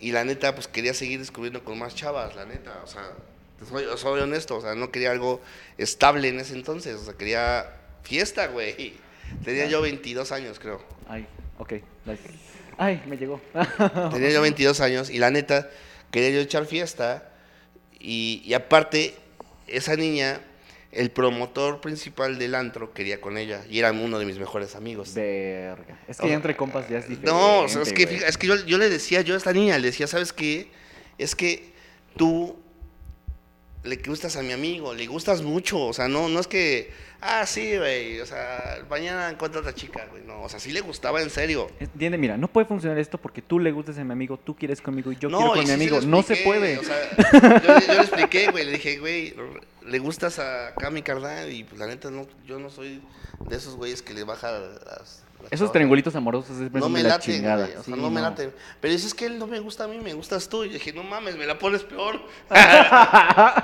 y 0.00 0.12
la 0.12 0.24
neta, 0.24 0.54
pues 0.54 0.68
quería 0.68 0.94
seguir 0.94 1.18
descubriendo 1.18 1.62
con 1.64 1.78
más 1.78 1.94
chavas, 1.94 2.34
la 2.34 2.46
neta, 2.46 2.80
o 2.82 2.86
sea, 2.86 3.10
soy, 3.68 3.84
soy 3.96 4.20
honesto, 4.20 4.56
o 4.56 4.60
sea, 4.60 4.74
no 4.74 4.90
quería 4.90 5.10
algo 5.10 5.40
estable 5.78 6.28
en 6.28 6.40
ese 6.40 6.54
entonces, 6.54 6.96
o 6.96 7.04
sea, 7.04 7.14
quería 7.14 7.66
fiesta, 8.02 8.46
güey. 8.48 8.94
Tenía 9.44 9.66
yo 9.66 9.80
22 9.80 10.30
años, 10.32 10.58
creo. 10.58 10.82
Ay, 11.08 11.26
ok. 11.58 11.72
nice. 12.04 12.20
Ay, 12.78 13.02
me 13.06 13.16
llegó. 13.16 13.40
Tenía 14.12 14.30
yo 14.30 14.42
22 14.42 14.80
años 14.80 15.10
y 15.10 15.18
la 15.18 15.30
neta, 15.30 15.70
quería 16.10 16.30
yo 16.30 16.40
echar 16.40 16.66
fiesta. 16.66 17.28
Y, 17.98 18.42
y 18.44 18.54
aparte, 18.54 19.14
esa 19.68 19.94
niña, 19.96 20.40
el 20.90 21.10
promotor 21.10 21.80
principal 21.80 22.38
del 22.38 22.54
antro 22.54 22.92
quería 22.92 23.20
con 23.20 23.38
ella. 23.38 23.62
Y 23.70 23.78
era 23.78 23.92
uno 23.92 24.18
de 24.18 24.24
mis 24.26 24.38
mejores 24.38 24.74
amigos. 24.74 25.14
Verga. 25.14 25.98
Es 26.08 26.18
que 26.18 26.28
ya 26.28 26.34
entre 26.34 26.56
compas 26.56 26.88
ya 26.88 26.98
es 26.98 27.08
diferente. 27.08 27.30
No, 27.30 27.60
o 27.60 27.68
sea, 27.68 27.82
es 27.82 27.92
que, 27.92 28.06
fija- 28.06 28.26
es 28.26 28.36
que 28.36 28.46
yo, 28.48 28.56
yo 28.66 28.76
le 28.78 28.88
decía 28.90 29.20
yo 29.22 29.34
a 29.34 29.38
esta 29.38 29.52
niña, 29.52 29.78
le 29.78 29.86
decía, 29.86 30.06
¿sabes 30.06 30.32
qué? 30.32 30.70
Es 31.18 31.34
que 31.36 31.72
tú 32.16 32.58
le 33.84 33.96
gustas 33.96 34.36
a 34.36 34.42
mi 34.42 34.52
amigo, 34.52 34.94
le 34.94 35.06
gustas 35.06 35.42
mucho, 35.42 35.80
o 35.80 35.92
sea, 35.92 36.06
no, 36.08 36.28
no 36.28 36.38
es 36.38 36.46
que, 36.46 36.92
ah, 37.20 37.44
sí, 37.46 37.76
güey, 37.76 38.20
o 38.20 38.26
sea, 38.26 38.78
mañana 38.88 39.28
encuentra 39.28 39.60
otra 39.60 39.74
chica, 39.74 40.06
güey, 40.10 40.22
no, 40.24 40.42
o 40.42 40.48
sea, 40.48 40.60
sí 40.60 40.70
le 40.70 40.80
gustaba 40.82 41.20
en 41.20 41.30
serio. 41.30 41.68
Entiende, 41.80 42.16
mira, 42.16 42.36
no 42.36 42.46
puede 42.46 42.66
funcionar 42.66 42.98
esto 42.98 43.18
porque 43.18 43.42
tú 43.42 43.58
le 43.58 43.72
gustas 43.72 43.98
a 43.98 44.04
mi 44.04 44.12
amigo, 44.12 44.36
tú 44.38 44.54
quieres 44.54 44.80
conmigo 44.80 45.10
y 45.10 45.16
yo 45.16 45.28
no, 45.28 45.38
quiero 45.38 45.52
y 45.54 45.56
con 45.56 45.64
mi 45.64 45.66
sí 45.66 45.88
se 45.88 45.96
amigo. 45.96 46.00
no 46.06 46.22
se 46.22 46.36
puede. 46.36 46.78
O 46.78 46.84
sea, 46.84 47.10
yo, 47.60 47.86
yo 47.88 47.94
le 47.94 48.00
expliqué, 48.00 48.50
güey, 48.52 48.64
le 48.66 48.72
dije, 48.72 48.98
güey, 48.98 49.34
le 49.84 49.98
gustas 49.98 50.38
a 50.38 50.68
acá 50.68 50.86
a 50.86 50.90
mi 50.90 51.02
carnal 51.02 51.52
y 51.52 51.64
pues 51.64 51.80
la 51.80 51.86
neta, 51.88 52.08
no, 52.10 52.26
yo 52.46 52.60
no 52.60 52.70
soy 52.70 53.02
de 53.48 53.56
esos 53.56 53.74
güeyes 53.74 54.00
que 54.00 54.14
le 54.14 54.22
baja 54.22 54.52
las... 54.52 54.84
las 54.86 55.24
Esos 55.50 55.72
triangulitos 55.72 56.14
amorosos 56.14 56.56
es 56.60 56.70
No 56.70 56.88
me 56.88 57.02
la 57.02 57.08
late, 57.10 57.32
chingada. 57.32 57.64
güey, 57.66 57.76
o 57.76 57.82
sea, 57.82 57.94
Sí, 57.96 58.00
no 58.00 58.08
me 58.10 58.20
late. 58.20 58.52
Pero 58.80 58.94
dices 58.94 59.12
que 59.12 59.26
él 59.26 59.40
no 59.40 59.48
me 59.48 59.58
gusta 59.58 59.84
a 59.84 59.88
mí, 59.88 59.98
me 59.98 60.14
gustas 60.14 60.48
tú. 60.48 60.62
Y 60.62 60.68
dije, 60.68 60.92
no 60.92 61.02
mames, 61.02 61.36
me 61.36 61.46
la 61.46 61.58
pones 61.58 61.82
peor. 61.82 62.20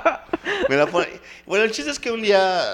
me 0.69 0.77
la 0.77 0.85
pone... 0.87 1.07
Bueno, 1.45 1.65
el 1.65 1.71
chiste 1.71 1.91
es 1.91 1.99
que 1.99 2.11
un 2.11 2.21
día... 2.21 2.73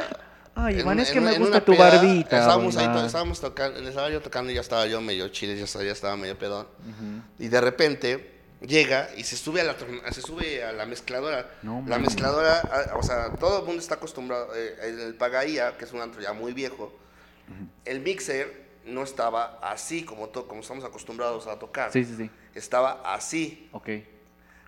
Ay, 0.58 0.76
en 0.76 0.80
Iván, 0.82 0.94
una- 0.94 1.04
es 1.04 1.12
que 1.12 1.18
en 1.18 1.24
me 1.26 1.34
en 1.36 1.42
gusta 1.42 1.62
tu 1.66 1.72
peda, 1.74 1.90
barbita. 1.90 2.40
Estábamos 2.40 2.78
ahí, 2.78 2.88
to- 2.88 3.06
estábamos 3.06 3.42
tocando, 3.42 3.80
estaba 3.80 4.10
yo 4.10 4.22
tocando 4.22 4.52
y 4.52 4.56
ya 4.56 4.62
estaba 4.62 4.86
yo 4.86 5.02
medio 5.02 5.28
chile, 5.30 5.58
ya 5.58 5.66
estaba, 5.66 5.84
ya 5.84 5.92
estaba 5.92 6.16
medio 6.16 6.38
pedón. 6.38 6.68
Y 7.40 7.48
de 7.50 7.60
repente 7.62 8.32
llega 8.62 9.10
y 9.18 9.24
se 9.24 9.36
sube 9.36 9.62
a 9.62 9.64
la, 9.66 9.76
se 10.12 10.22
sube 10.22 10.64
a 10.64 10.72
la 10.72 10.86
mezcladora. 10.86 11.50
No 11.62 11.84
la 11.88 12.00
mezcladora, 12.00 12.62
ah, 12.72 12.96
o 12.98 13.04
sea, 13.04 13.32
todo 13.36 13.60
el 13.60 13.66
mundo 13.66 13.82
está 13.82 13.96
acostumbrado, 13.96 14.56
eh, 14.56 14.76
en 14.84 15.00
el 15.02 15.16
Pagaía, 15.16 15.78
que 15.78 15.84
es 15.86 15.92
un 15.92 16.00
antro 16.02 16.22
ya 16.22 16.32
muy 16.34 16.54
viejo, 16.54 16.94
el 17.84 18.00
mixer 18.00 18.64
no 18.86 19.04
estaba 19.04 19.60
así 19.62 20.04
como, 20.06 20.30
to- 20.30 20.48
como 20.48 20.62
estamos 20.62 20.86
acostumbrados 20.86 21.48
a 21.48 21.60
tocar. 21.60 21.92
Sí, 21.92 22.06
sí, 22.06 22.16
sí. 22.16 22.30
Estaba 22.54 23.02
así. 23.14 23.68
Ok. 23.74 23.90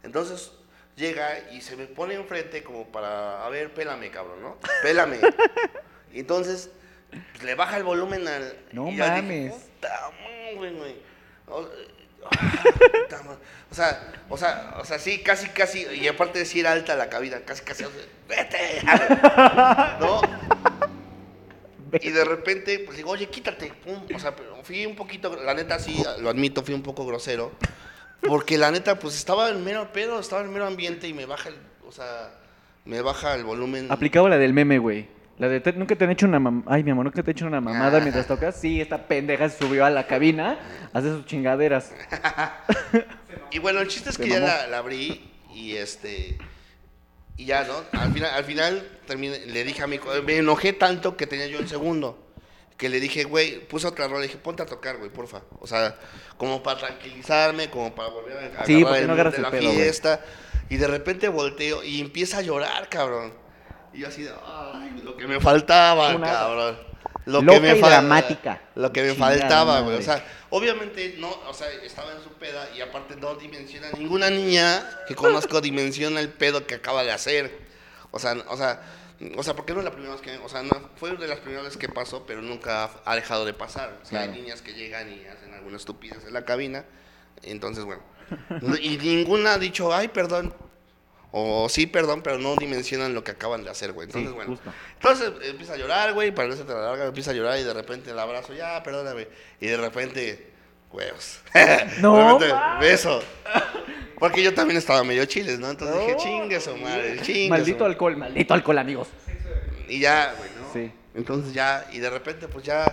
Entonces 0.03 0.51
llega 0.97 1.49
y 1.51 1.61
se 1.61 1.77
me 1.77 1.85
pone 1.85 2.15
enfrente 2.15 2.63
como 2.63 2.87
para, 2.87 3.45
a 3.45 3.49
ver, 3.49 3.73
pélame, 3.73 4.09
cabrón, 4.11 4.41
¿no? 4.41 4.57
Pélame. 4.81 5.19
y 6.13 6.19
entonces 6.19 6.69
pues, 7.31 7.43
le 7.43 7.55
baja 7.55 7.77
el 7.77 7.83
volumen 7.83 8.27
al... 8.27 8.57
No 8.71 8.89
y 8.89 8.95
dije, 8.95 9.07
mames. 9.07 9.53
"Puta 9.53 10.11
madre, 10.21 10.71
güey". 10.73 10.95
O, 11.47 11.65
sea, 13.71 14.11
o 14.29 14.37
sea, 14.37 14.75
o 14.79 14.85
sea, 14.85 14.99
sí, 14.99 15.21
casi, 15.23 15.47
casi, 15.49 15.85
y 15.93 16.07
aparte 16.07 16.33
de 16.33 16.39
decir 16.39 16.67
alta 16.67 16.95
la 16.95 17.09
cabina, 17.09 17.39
casi, 17.45 17.63
casi, 17.63 17.85
vete, 18.27 18.81
¿no? 19.99 20.21
Y 22.01 22.09
de 22.09 22.25
repente, 22.25 22.79
pues 22.79 22.97
digo, 22.97 23.11
oye, 23.11 23.27
quítate, 23.29 23.71
pum. 23.71 24.05
O 24.13 24.19
sea, 24.19 24.35
pero 24.35 24.61
fui 24.63 24.85
un 24.85 24.95
poquito, 24.95 25.35
la 25.41 25.53
neta 25.53 25.79
sí, 25.79 26.03
lo 26.19 26.29
admito, 26.29 26.63
fui 26.63 26.73
un 26.73 26.83
poco 26.83 27.05
grosero. 27.05 27.53
Porque 28.21 28.57
la 28.57 28.71
neta, 28.71 28.99
pues 28.99 29.15
estaba 29.15 29.49
en 29.49 29.63
mero 29.63 29.91
pedo, 29.93 30.19
estaba 30.19 30.41
en 30.43 30.51
mero 30.51 30.65
ambiente 30.67 31.07
y 31.07 31.13
me 31.13 31.25
baja 31.25 31.49
el, 31.49 31.55
o 31.87 31.91
sea, 31.91 32.31
me 32.85 33.01
baja 33.01 33.35
el 33.35 33.43
volumen. 33.43 33.87
Aplicaba 33.91 34.27
la 34.29 34.37
del 34.37 34.53
meme, 34.53 34.79
güey. 34.79 35.07
La 35.37 35.47
de, 35.49 35.59
te- 35.59 35.73
¿nunca 35.73 35.95
te 35.95 36.03
han 36.03 36.09
hecho 36.09 36.25
una 36.25 36.39
mam- 36.39 36.63
Ay, 36.65 36.83
mi 36.83 36.89
amor, 36.91 37.05
¿nunca 37.05 37.21
te 37.21 37.29
han 37.29 37.37
hecho 37.37 37.45
una 37.45 37.61
mamada 37.61 37.99
Ah. 37.99 38.01
mientras 38.01 38.25
tocas? 38.25 38.55
Sí, 38.59 38.81
esta 38.81 39.07
pendeja 39.07 39.47
se 39.49 39.59
subió 39.59 39.85
a 39.85 39.89
la 39.91 40.07
cabina, 40.07 40.57
hace 40.93 41.09
sus 41.09 41.25
chingaderas. 41.25 41.93
Y 43.51 43.59
bueno, 43.59 43.79
el 43.79 43.87
chiste 43.87 44.09
es 44.09 44.17
que 44.17 44.27
ya 44.27 44.39
la, 44.39 44.67
la 44.67 44.79
abrí 44.79 45.29
y 45.53 45.75
este. 45.75 46.37
Y 47.37 47.45
ya, 47.45 47.63
¿no? 47.65 47.75
Al 47.99 48.11
final, 48.11 48.31
al 48.33 48.43
final 48.43 48.87
terminé- 49.07 49.45
le 49.45 49.63
dije 49.63 49.81
a 49.83 49.87
mi. 49.87 49.99
Me 50.25 50.37
enojé 50.37 50.73
tanto 50.73 51.15
que 51.15 51.27
tenía 51.27 51.47
yo 51.47 51.59
un 51.59 51.67
segundo. 51.67 52.26
Que 52.77 52.89
le 52.89 52.99
dije, 52.99 53.23
güey, 53.23 53.59
puse 53.67 53.87
otra 53.87 54.07
rola, 54.07 54.19
le 54.21 54.27
dije, 54.27 54.37
ponte 54.37 54.61
a 54.61 54.65
tocar, 54.67 54.97
güey, 54.97 55.09
porfa. 55.09 55.41
O 55.59 55.65
sea, 55.67 55.97
como 56.37 56.61
para 56.61 56.77
tranquilizarme, 56.79 57.69
como 57.71 57.93
para 57.95 58.09
volver 58.09 58.37
a 58.55 58.65
Sí, 58.65 58.75
agarrar 58.83 58.87
porque 58.87 59.07
no 59.07 59.15
de 59.31 59.37
el 59.37 59.41
la 59.43 59.49
güey. 59.49 59.75
fiesta. 59.75 60.21
Y 60.69 60.77
de 60.77 60.87
repente 60.87 61.27
volteo 61.27 61.83
y 61.83 62.01
empieza 62.01 62.37
a 62.37 62.41
llorar, 62.41 62.87
cabrón. 62.89 63.33
Y 63.93 64.01
yo 64.01 64.07
así 64.09 64.21
de, 64.23 64.31
ay, 64.45 65.01
lo 65.03 65.17
que 65.17 65.25
me 65.27 65.39
faltaba, 65.39 66.15
Una- 66.15 66.27
cabrón. 66.31 66.87
Lo 67.25 67.41
Loca 67.41 67.59
que 67.59 67.67
me 67.73 67.77
y 67.77 67.81
fal- 67.81 67.89
dramática. 67.89 68.61
Lo 68.75 68.93
que 68.93 69.01
me 69.01 69.11
Chingada 69.13 69.37
faltaba, 69.39 69.79
güey. 69.81 69.97
O 69.97 70.01
sea, 70.01 70.23
obviamente 70.49 71.15
no, 71.17 71.29
o 71.49 71.53
sea, 71.53 71.69
estaba 71.83 72.13
en 72.13 72.21
su 72.23 72.29
peda 72.33 72.69
y 72.77 72.79
aparte 72.81 73.15
no 73.17 73.35
dimensiona, 73.35 73.87
ninguna 73.97 74.29
niña 74.29 74.87
que 75.07 75.15
conozco 75.15 75.59
dimensiona 75.61 76.21
el 76.21 76.29
pedo 76.29 76.65
que 76.67 76.75
acaba 76.75 77.03
de 77.03 77.11
hacer. 77.11 77.51
O 78.11 78.19
sea, 78.19 78.33
o 78.47 78.55
sea, 78.55 78.81
o 79.35 79.43
sea, 79.43 79.55
porque 79.55 79.73
no 79.73 79.79
es 79.79 79.85
la 79.85 79.91
primera 79.91 80.13
vez 80.13 80.21
que, 80.21 80.37
o 80.37 80.49
sea, 80.49 80.61
no, 80.63 80.89
fue 80.95 81.15
de 81.15 81.27
las 81.27 81.39
primeras 81.39 81.65
veces 81.65 81.77
que 81.79 81.89
pasó, 81.89 82.25
pero 82.25 82.41
nunca 82.41 82.89
ha- 83.05 83.15
dejado 83.15 83.45
de 83.45 83.53
pasar. 83.53 83.89
O 84.01 84.05
sea, 84.05 84.19
Claro. 84.21 84.33
hay 84.33 84.41
niñas 84.41 84.61
que 84.61 84.73
llegan 84.73 85.11
y 85.11 85.25
hacen 85.25 85.53
alguna 85.53 85.77
estupidez 85.77 86.23
en 86.25 86.33
la 86.33 86.45
cabina. 86.45 86.85
Entonces, 87.43 87.83
bueno. 87.83 88.01
Y 88.81 88.97
ninguna 88.97 89.53
ha 89.53 89.57
dicho, 89.57 89.93
ay, 89.93 90.07
perdón. 90.09 90.53
O 91.31 91.67
sí, 91.69 91.87
perdón, 91.87 92.21
pero 92.23 92.37
no 92.39 92.55
dimensionan 92.55 93.13
lo 93.13 93.23
que 93.23 93.31
acaban 93.31 93.63
de 93.63 93.69
hacer, 93.69 93.91
güey. 93.91 94.05
Entonces, 94.07 94.29
Sí, 94.31 94.35
bueno. 94.35 94.51
justo. 94.55 94.71
Entonces 94.93 95.31
empieza 95.49 95.73
a 95.73 95.77
llorar, 95.77 96.13
güey, 96.13 96.33
para 96.33 96.47
no 96.47 96.55
se 96.55 96.63
te 96.63 96.73
la 96.73 96.81
larga, 96.81 97.05
empieza 97.05 97.31
a 97.31 97.33
llorar 97.33 97.59
y 97.59 97.63
de 97.63 97.73
repente 97.73 98.11
el 98.11 98.19
abrazo, 98.19 98.53
ya, 98.53 98.81
perdóname. 98.83 99.27
Y 99.59 99.67
de 99.67 99.77
repente, 99.77 100.51
huevos. 100.91 101.41
No 101.99 102.15
De 102.39 102.47
repente, 102.47 102.55
beso. 102.79 103.21
Porque 104.19 104.41
yo 104.43 104.53
también 104.53 104.77
estaba 104.77 105.03
medio 105.03 105.25
chiles, 105.25 105.59
¿no? 105.59 105.69
Entonces 105.69 105.97
dije, 105.99 106.15
chingue 106.17 106.59
su 106.59 106.75
madre, 106.77 107.19
chingue 107.21 107.49
Maldito 107.49 107.77
su 107.77 107.83
madre". 107.83 107.91
alcohol, 107.93 108.17
maldito 108.17 108.53
alcohol, 108.53 108.77
amigos. 108.79 109.07
Y 109.87 109.99
ya, 109.99 110.33
güey, 110.37 110.49
¿no? 110.59 110.73
Sí. 110.73 110.91
Entonces 111.15 111.53
ya, 111.53 111.85
y 111.93 111.99
de 111.99 112.09
repente, 112.09 112.47
pues 112.47 112.65
ya, 112.65 112.85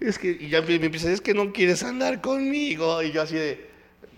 es 0.00 0.18
que, 0.18 0.28
y 0.38 0.48
ya 0.48 0.60
me 0.62 0.78
me 0.78 0.86
empieza, 0.86 1.10
es 1.10 1.20
que 1.20 1.34
no 1.34 1.52
quieres 1.52 1.82
andar 1.82 2.20
conmigo. 2.20 3.02
Y 3.02 3.12
yo 3.12 3.22
así 3.22 3.36
de, 3.36 3.66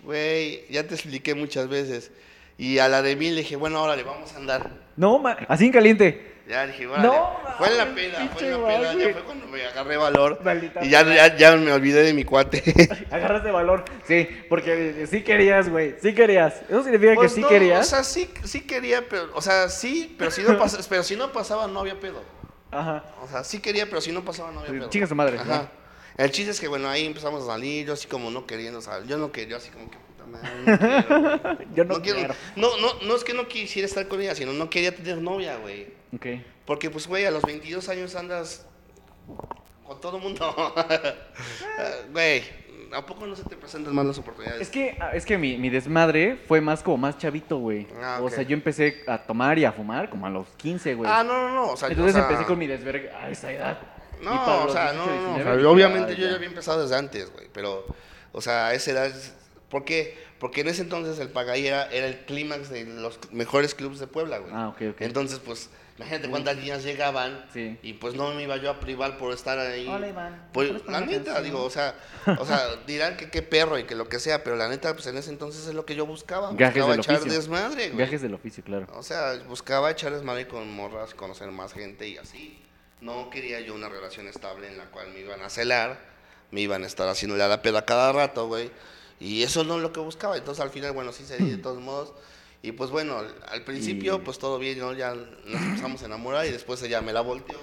güey, 0.05 0.65
ya 0.71 0.85
te 0.87 0.95
expliqué 0.95 1.35
muchas 1.35 1.69
veces. 1.69 2.11
Y 2.57 2.79
a 2.79 2.89
la 2.89 3.03
de 3.03 3.15
mí 3.15 3.31
le 3.31 3.43
dije, 3.43 3.57
bueno, 3.57 3.79
ahora 3.79 3.95
le 3.95 4.03
vamos 4.03 4.33
a 4.33 4.37
andar. 4.39 4.71
No, 4.97 5.19
ma- 5.19 5.37
así 5.49 5.67
en 5.67 5.73
caliente. 5.73 6.38
Ya 6.49 6.67
dije, 6.67 6.87
vale. 6.87 7.03
No, 7.07 7.37
fue 7.59 7.69
en 7.69 7.77
la 7.77 7.95
peda, 7.95 8.27
fue 8.33 8.47
en 8.49 8.63
la 8.63 8.67
peda, 8.69 8.95
ya 8.95 9.13
fue 9.13 9.23
cuando 9.23 9.47
me 9.49 9.63
agarré 9.67 9.97
valor. 9.99 10.41
Maldita 10.43 10.83
y 10.83 10.89
ya, 10.89 11.03
ya, 11.05 11.37
ya 11.37 11.57
me 11.57 11.71
olvidé 11.73 12.03
de 12.03 12.15
mi 12.15 12.25
cuate. 12.25 12.63
Agarras 13.11 13.45
de 13.45 13.51
valor. 13.51 13.85
Sí, 14.07 14.27
porque 14.49 15.07
sí 15.11 15.23
querías, 15.23 15.69
güey. 15.69 15.97
Sí 16.01 16.15
querías. 16.15 16.63
Eso 16.69 16.83
significa 16.83 17.15
Pues 17.17 17.33
que 17.33 17.35
sí 17.37 17.41
no, 17.43 17.49
querías. 17.49 17.87
O 17.87 17.91
sea, 17.91 18.03
sí, 18.03 18.31
sí 18.45 18.63
quería, 18.63 19.07
pero, 19.07 19.29
o 19.35 19.43
sea, 19.43 19.69
sí, 19.69 20.15
pero 20.19 20.31
si 20.31 20.43
no, 20.43 20.59
pas- 20.59 20.87
pero 20.89 21.03
si 21.03 21.17
no 21.17 21.31
pasaba 21.33 21.67
no 21.67 21.81
había 21.81 22.01
pedo. 22.01 22.23
Ajá. 22.71 23.05
O 23.23 23.29
sea, 23.29 23.45
sí 23.45 23.61
quería, 23.61 23.85
pero 23.87 24.01
si 24.01 24.11
no 24.11 24.25
pasaba 24.25 24.51
no 24.51 24.61
había 24.61 24.73
Sí, 24.73 24.79
pedo. 24.79 24.89
chinga 24.91 25.07
su 25.07 25.15
madre, 25.15 25.39
Ajá. 25.39 25.69
¿no? 26.17 26.25
El 26.25 26.31
chiste 26.31 26.51
es 26.51 26.61
que, 26.61 26.69
bueno, 26.69 26.89
ahí 26.89 27.05
empezamos 27.05 27.43
a 27.45 27.47
salir, 27.47 27.87
yo 27.87 27.93
así 27.93 28.09
como 28.09 28.31
no 28.31 28.47
queriendo 28.47 28.81
salir, 28.81 29.07
yo 29.07 29.19
no 29.19 29.31
quería, 29.33 29.59
así 29.59 29.69
como 29.71 29.91
que 29.91 29.99
puta 29.99 30.25
madre, 30.27 30.51
no 30.65 30.79
quiero. 30.79 31.59
Yo 31.75 31.85
no 31.85 32.03
quiero. 32.03 32.35
No, 32.57 32.77
no, 32.79 32.89
no 33.07 33.15
es 33.17 33.23
que 33.23 33.35
no 33.35 33.47
quisiera 33.49 33.87
estar 33.87 34.09
con 34.09 34.21
ella, 34.23 34.35
sino 34.35 34.53
no 34.55 34.69
quería 34.71 34.95
tener 34.97 35.19
novia, 35.19 35.57
güey. 35.59 35.98
Ok. 36.15 36.27
Porque, 36.65 36.91
pues, 36.91 37.07
güey, 37.07 37.25
a 37.27 37.31
los 37.31 37.43
22 37.43 37.89
años 37.89 38.15
andas 38.15 38.67
con 39.87 40.01
todo 40.01 40.19
mundo. 40.19 40.55
Güey, 42.13 42.43
¿a 42.93 43.05
poco 43.05 43.27
no 43.27 43.37
se 43.37 43.45
te 43.45 43.57
presentan 43.57 43.95
más 43.95 44.07
las 44.07 44.19
oportunidades? 44.19 44.61
Es 44.63 44.71
que, 44.71 44.97
ah, 45.01 45.11
es 45.15 45.25
que 45.25 45.39
mi, 45.39 45.57
mi 45.59 45.71
desmadre 45.71 46.37
fue 46.47 46.61
más 46.61 46.83
como 46.83 46.97
más 46.97 47.19
chavito, 47.19 47.59
güey. 47.59 47.87
Ah, 48.03 48.19
O 48.21 48.27
ok. 48.27 48.33
sea, 48.33 48.43
yo 48.43 48.55
empecé 48.55 49.03
a 49.07 49.19
tomar 49.19 49.59
y 49.59 49.65
a 49.65 49.73
fumar 49.73 50.09
como 50.11 50.27
a 50.27 50.31
los 50.31 50.49
15, 50.57 50.95
güey. 50.95 51.11
Ah, 51.13 51.23
no, 51.25 51.49
no, 51.49 51.55
no. 51.55 51.73
O 51.73 51.77
sea, 51.77 51.89
Entonces 51.89 52.15
o 52.15 52.19
sea, 52.19 52.29
empecé 52.29 52.47
con 52.47 52.59
mi 52.59 52.67
desverga 52.67 53.19
a 53.23 53.31
esa 53.31 53.53
edad. 53.53 53.79
No, 54.23 54.65
o 54.65 54.71
sea, 54.73 54.93
18, 54.93 55.07
no, 55.07 55.07
no, 55.07 55.23
no. 55.23 55.31
o 55.31 55.35
19, 55.35 55.45
sea, 55.45 55.57
dije, 55.57 55.67
obviamente 55.67 56.13
"Ah, 56.13 56.17
yo 56.17 56.29
ya 56.29 56.35
había 56.35 56.49
empezado 56.49 56.83
desde 56.83 56.97
antes, 56.97 57.33
güey. 57.33 57.47
Pero, 57.53 57.87
o 58.33 58.41
sea, 58.41 58.69
a 58.69 58.75
esa 58.75 58.91
edad. 58.91 59.13
¿Por 59.71 59.85
qué? 59.85 60.19
Porque 60.41 60.63
en 60.63 60.69
ese 60.69 60.83
entonces 60.83 61.19
el 61.19 61.29
Pagaí 61.31 61.67
era, 61.67 61.87
era 61.91 62.07
el 62.07 62.25
clímax 62.25 62.71
de 62.71 62.85
los 62.85 63.19
mejores 63.33 63.75
clubes 63.75 63.99
de 64.01 64.07
Puebla, 64.07 64.39
güey. 64.39 64.53
Ah, 64.55 64.69
ok, 64.69 64.83
ok. 64.93 65.01
Entonces, 65.03 65.39
pues, 65.41 65.71
imagínate 65.99 66.31
cuántas 66.31 66.57
niñas 66.57 66.83
llegaban. 66.83 67.45
Sí. 67.53 67.79
Y 67.83 67.95
pues 67.95 68.15
no 68.15 68.33
me 68.33 68.43
iba 68.43 68.57
yo 68.57 68.71
a 68.71 68.81
privar 68.81 69.19
por 69.19 69.33
estar 69.33 69.59
ahí. 69.59 69.87
Hola, 69.87 70.09
Iván. 70.09 70.49
Pues, 70.53 70.73
¿Me 70.73 70.79
puedes 70.79 70.87
poner 70.87 71.01
la 71.01 71.07
neta, 71.07 71.25
canción? 71.25 71.45
digo, 71.45 71.65
o 71.65 71.71
sea, 71.71 71.95
o 72.39 72.47
sea, 72.47 72.77
dirán 72.87 73.17
que 73.17 73.31
qué 73.31 73.43
perro 73.43 73.79
y 73.79 73.85
que 73.85 73.95
lo 73.95 74.09
que 74.09 74.19
sea, 74.19 74.43
pero 74.43 74.57
la 74.57 74.69
neta, 74.69 74.93
pues 74.95 75.07
en 75.09 75.17
ese 75.17 75.31
entonces 75.31 75.67
es 75.67 75.75
lo 75.75 75.85
que 75.85 75.95
yo 75.95 76.07
buscaba. 76.07 76.53
Gajes 76.53 76.75
buscaba 76.75 76.91
del 76.93 77.01
echar 77.01 77.17
oficio. 77.17 77.33
desmadre, 77.33 77.87
güey. 77.87 77.97
Viajes 77.97 78.23
del 78.23 78.35
oficio, 78.35 78.65
claro. 78.65 78.87
O 78.95 79.03
sea, 79.03 79.35
buscaba 79.49 79.91
echar 79.91 80.13
desmadre 80.13 80.49
con 80.49 80.71
morras, 80.71 81.15
conocer 81.15 81.51
más 81.51 81.73
gente 81.73 82.09
y 82.09 82.17
así. 82.17 82.63
No 83.01 83.31
quería 83.31 83.61
yo 83.61 83.75
una 83.75 83.89
relación 83.89 84.27
estable 84.27 84.67
en 84.69 84.79
la 84.79 84.87
cual 84.87 85.09
me 85.13 85.21
iban 85.21 85.41
a 85.43 85.51
celar, 85.51 86.01
me 86.51 86.61
iban 86.61 86.83
a 86.83 86.87
estar 86.87 87.09
haciendo 87.09 87.37
la 87.37 87.63
peda 87.63 87.85
cada 87.85 88.13
rato, 88.13 88.49
güey. 88.49 88.71
Y 89.21 89.43
eso 89.43 89.65
no 89.65 89.77
es 89.77 89.83
lo 89.83 89.93
que 89.93 90.01
buscaba. 90.01 90.37
Entonces 90.37 90.63
al 90.63 90.71
final, 90.71 90.93
bueno, 90.93 91.13
sí 91.13 91.25
se 91.25 91.39
di 91.39 91.51
de 91.51 91.57
todos 91.63 91.81
modos. 91.81 92.13
Y 92.63 92.73
pues 92.73 92.91
bueno, 92.91 93.23
al 93.49 93.63
principio, 93.65 94.17
Y- 94.17 94.19
pues 94.21 94.39
todo 94.39 94.59
bien, 94.59 94.79
¿no? 94.79 94.93
Ya 94.93 95.15
nos 95.15 95.63
empezamos 95.63 96.03
a 96.03 96.07
enamorar 96.07 96.47
y 96.47 96.51
después 96.51 96.83
ella 96.83 97.01
me 97.01 97.13
la 97.13 97.21
volteó. 97.21 97.57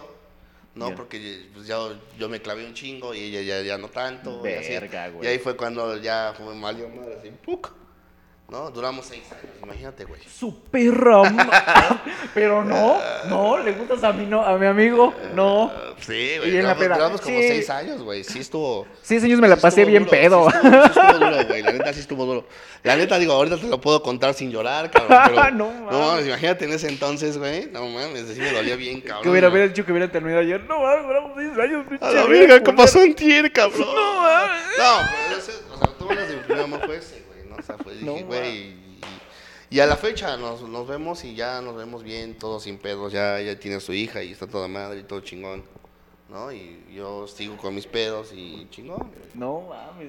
No, 0.73 0.87
porque 0.95 1.47
pues, 1.53 1.67
ya, 1.67 1.77
yo 2.19 2.27
me 2.27 2.41
clavé 2.41 2.65
un 2.65 2.73
chingo 2.73 3.13
y 3.13 3.19
ella 3.21 3.41
ya, 3.41 3.61
ya 3.61 3.77
no 3.77 3.87
tanto. 3.89 4.41
y 4.45 4.53
así. 4.59 4.73
Y 5.23 5.27
ahí 5.27 5.39
fue 5.39 5.55
cuando 5.55 5.97
ya 5.97 6.33
fue 6.35 6.53
mal 6.53 6.75
madre 6.75 7.15
así, 7.19 7.31
¡puc! 7.45 7.71
¿No? 8.49 8.69
Duramos 8.71 9.05
seis 9.05 9.23
años, 9.31 9.55
imagínate, 9.63 10.05
güey. 10.05 10.21
Su 10.23 10.59
perra. 10.63 11.21
Pero 12.33 12.63
no, 12.63 12.97
no, 13.27 13.57
le 13.57 13.71
gustas 13.73 14.03
a 14.03 14.13
mi, 14.13 14.25
no, 14.25 14.41
a 14.43 14.57
mi 14.57 14.65
amigo. 14.67 15.13
No. 15.33 15.71
Sí, 16.01 16.33
güey. 16.37 16.51
Duramos, 16.51 16.83
duramos 16.83 17.21
como 17.21 17.37
Sí. 17.39 17.47
seis 17.47 17.69
años, 17.69 18.01
güey. 18.03 18.23
Sí 18.23 18.39
estuvo. 18.39 18.85
Seis 19.01 19.23
años 19.23 19.39
me 19.39 19.47
la 19.47 19.55
sí 19.55 19.61
pasé 19.61 19.85
bien 19.85 20.03
duro, 20.05 20.11
pedo. 20.11 20.47
Sí 20.51 20.57
estuvo, 20.57 20.71
sí 20.71 20.99
estuvo 20.99 21.13
duro, 21.25 21.45
güey. 21.47 21.63
La 21.63 21.71
neta 21.71 21.93
sí 21.93 21.99
estuvo 22.01 22.25
duro. 22.25 22.47
La 22.83 22.95
neta, 22.95 23.17
digo, 23.17 23.33
ahorita 23.33 23.57
te 23.57 23.67
lo 23.67 23.81
puedo 23.81 24.03
contar 24.03 24.33
sin 24.33 24.51
llorar, 24.51 24.91
cabrón. 24.91 25.19
Pero, 25.27 25.51
No 25.51 25.71
no, 25.71 25.71
mames. 25.91 26.07
mames, 26.07 26.27
imagínate 26.27 26.65
en 26.65 26.73
ese 26.73 26.87
entonces, 26.89 27.37
güey. 27.37 27.67
No 27.71 27.87
mames, 27.87 28.25
sí 28.33 28.39
me 28.39 28.51
dolía 28.51 28.75
bien, 28.75 29.01
cabrón. 29.01 29.23
Que 29.23 29.29
hubiera, 29.29 29.49
hubiera 29.49 29.67
dicho 29.67 29.85
que 29.85 29.91
hubiera 29.91 30.11
terminado 30.11 30.41
ayer. 30.41 30.61
No, 30.65 30.81
mames, 30.81 31.05
duramos 31.07 31.31
seis 31.35 31.51
años, 31.57 31.85
pinche 31.89 32.05
A 32.05 32.11
la 32.11 32.25
verga, 32.25 32.61
¿qué 32.63 32.73
pasó 32.73 33.01
en 33.01 33.15
tier, 33.15 33.51
cabrón? 33.51 33.79
No, 33.95 34.21
mames. 34.21 34.61
No, 34.77 35.09
pero 35.27 35.39
ese, 35.39 35.51
o 35.73 35.77
sea, 35.77 35.87
tú 35.97 36.09
hablas 36.09 36.27
de 36.29 36.35
mi 36.35 36.43
primer 36.43 36.63
amor 36.65 36.81
fue 36.85 36.97
ese, 37.73 37.83
güey, 37.83 38.01
¿no? 38.03 38.13
Dije, 38.13 38.23
güey, 38.25 38.57
y, 38.57 38.99
y 39.69 39.79
a 39.79 39.85
la 39.85 39.95
fecha 39.97 40.37
nos, 40.37 40.61
nos 40.61 40.87
vemos 40.87 41.23
y 41.23 41.35
ya 41.35 41.61
nos 41.61 41.75
vemos 41.75 42.03
bien, 42.03 42.37
todos 42.37 42.63
sin 42.63 42.77
pedos, 42.77 43.11
ya, 43.11 43.39
ya 43.41 43.59
tiene 43.59 43.79
su 43.79 43.93
hija 43.93 44.23
y 44.23 44.31
está 44.31 44.47
toda 44.47 44.67
madre 44.67 44.99
y 44.99 45.03
todo 45.03 45.19
chingón, 45.21 45.63
¿no? 46.29 46.51
Y 46.51 46.83
yo 46.93 47.27
sigo 47.27 47.57
con 47.57 47.73
mis 47.75 47.87
pedos 47.87 48.31
y 48.33 48.67
chingón. 48.69 49.11
No 49.33 49.61
mames, 49.69 50.07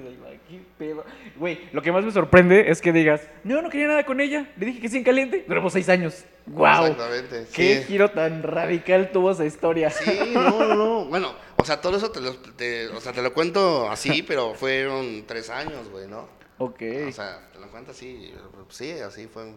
qué 0.49 0.61
pedo. 0.77 1.03
Güey, 1.35 1.59
lo 1.73 1.81
que 1.81 1.91
más 1.91 2.03
me 2.05 2.11
sorprende 2.11 2.69
es 2.69 2.81
que 2.81 2.93
digas, 2.93 3.21
no, 3.43 3.61
no 3.61 3.69
quería 3.69 3.87
nada 3.87 4.05
con 4.05 4.19
ella. 4.21 4.49
Le 4.57 4.67
dije 4.67 4.79
que 4.79 4.89
sí 4.89 4.97
en 4.97 5.03
caliente. 5.03 5.43
Duramos 5.47 5.73
seis 5.73 5.89
años. 5.89 6.23
¡Wow! 6.45 6.85
Exactamente, 6.85 7.45
Qué 7.53 7.79
sí. 7.79 7.83
giro 7.87 8.09
tan 8.11 8.41
radical 8.41 9.11
tuvo 9.11 9.31
esa 9.31 9.43
historia. 9.45 9.89
Sí, 9.91 10.31
no, 10.33 10.49
no, 10.65 10.75
no. 10.75 11.05
Bueno, 11.05 11.33
o 11.57 11.65
sea, 11.65 11.81
todo 11.81 11.97
eso 11.97 12.09
te 12.09 12.21
lo, 12.21 12.33
te- 12.37 12.87
o 12.87 13.01
sea, 13.01 13.11
te 13.11 13.21
lo 13.21 13.33
cuento 13.33 13.89
así, 13.89 14.23
pero 14.23 14.53
fueron 14.53 15.25
tres 15.27 15.49
años, 15.49 15.89
güey, 15.89 16.07
¿no? 16.07 16.29
Ok. 16.59 16.81
O 17.07 17.11
sea, 17.11 17.49
te 17.53 17.59
lo 17.59 17.69
cuento 17.69 17.91
así, 17.91 18.33
sí, 18.69 18.91
así 18.91 19.27
fue. 19.27 19.53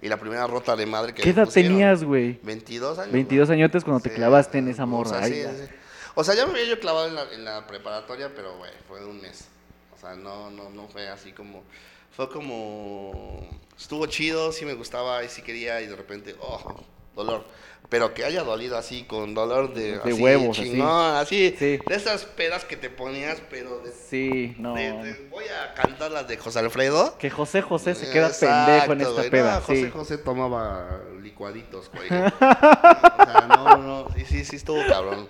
Y, 0.00 0.08
la 0.08 0.16
primera 0.16 0.46
rota 0.46 0.74
de 0.74 0.86
madre 0.86 1.12
que 1.12 1.22
¿Qué 1.22 1.30
edad 1.30 1.44
pusieron. 1.44 1.72
tenías, 1.72 2.02
güey? 2.02 2.38
22 2.42 2.98
años. 2.98 3.12
22 3.12 3.48
güey. 3.48 3.58
añotes 3.60 3.84
cuando 3.84 4.00
te 4.00 4.12
clavaste 4.12 4.58
en 4.58 4.68
esa 4.68 4.84
o 4.84 4.86
morra. 4.86 5.10
sea, 5.10 5.20
Ay, 5.20 5.32
sí, 5.32 5.64
sí. 5.66 5.74
O 6.14 6.24
sea, 6.24 6.34
ya 6.34 6.46
me 6.46 6.52
había 6.52 6.64
yo 6.64 6.80
clavado 6.80 7.06
en 7.06 7.14
la, 7.14 7.32
en 7.32 7.44
la 7.44 7.66
preparatoria, 7.66 8.32
pero, 8.34 8.56
güey, 8.56 8.72
fue 8.88 9.00
de 9.00 9.06
un 9.06 9.20
mes. 9.20 9.48
O 9.94 10.00
sea, 10.00 10.14
no, 10.14 10.50
no, 10.50 10.70
no 10.70 10.88
fue 10.88 11.08
así 11.08 11.32
como... 11.32 11.62
Fue 12.10 12.28
como... 12.28 13.46
Estuvo 13.78 14.06
chido, 14.06 14.50
sí 14.50 14.64
me 14.64 14.74
gustaba 14.74 15.22
y 15.22 15.28
sí 15.28 15.42
quería 15.42 15.80
y 15.80 15.86
de 15.86 15.94
repente, 15.94 16.34
oh, 16.40 16.82
dolor. 17.14 17.44
Pero 17.88 18.12
que 18.12 18.22
haya 18.24 18.42
dolido 18.44 18.76
así, 18.76 19.04
con 19.04 19.32
dolor 19.34 19.72
de... 19.72 19.92
De 19.98 20.12
así, 20.12 20.22
huevos, 20.22 20.58
así. 20.58 20.70
chingón, 20.72 21.16
así. 21.16 21.54
Sí. 21.58 21.78
De 21.86 21.94
esas 21.94 22.26
pedas 22.26 22.66
que 22.66 22.76
te 22.76 22.90
ponías, 22.90 23.40
pero 23.48 23.78
de... 23.78 23.92
Sí, 23.92 24.54
no. 24.58 24.74
de- 24.74 24.92
de- 24.92 25.28
voy 25.30 25.44
a 25.46 25.72
cantar 25.72 26.10
las 26.10 26.28
de 26.28 26.36
José 26.36 26.58
Alfredo. 26.58 27.16
Que 27.16 27.30
José 27.30 27.62
José 27.62 27.94
se 27.94 28.10
queda 28.10 28.26
Exacto, 28.26 28.66
pendejo 28.66 28.92
en 28.92 29.00
esta 29.00 29.12
güey. 29.14 29.30
peda. 29.30 29.54
No, 29.54 29.60
José 29.62 29.84
sí. 29.86 29.90
José 29.90 30.18
tomaba 30.18 31.00
licuaditos, 31.22 31.90
güey. 31.90 32.08
o 32.08 32.10
sea, 32.38 33.46
no, 33.48 33.78
no, 33.78 34.08
sí, 34.14 34.24
sí, 34.26 34.44
sí 34.44 34.56
estuvo 34.56 34.84
cabrón. 34.86 35.26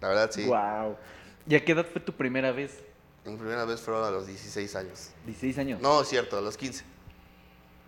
La 0.00 0.06
verdad, 0.08 0.30
sí. 0.32 0.44
Wow. 0.44 0.96
¿Y 1.48 1.56
a 1.56 1.64
qué 1.64 1.72
edad 1.72 1.84
fue 1.90 2.00
tu 2.00 2.12
primera 2.12 2.52
vez? 2.52 2.78
Mi 3.24 3.36
primera 3.36 3.64
vez 3.64 3.80
fueron 3.80 4.04
a 4.04 4.10
los 4.10 4.26
16 4.28 4.76
años. 4.76 5.10
16 5.26 5.58
años. 5.58 5.80
No, 5.80 6.00
es 6.02 6.08
cierto, 6.08 6.38
a 6.38 6.40
los 6.40 6.56
15. 6.56 6.84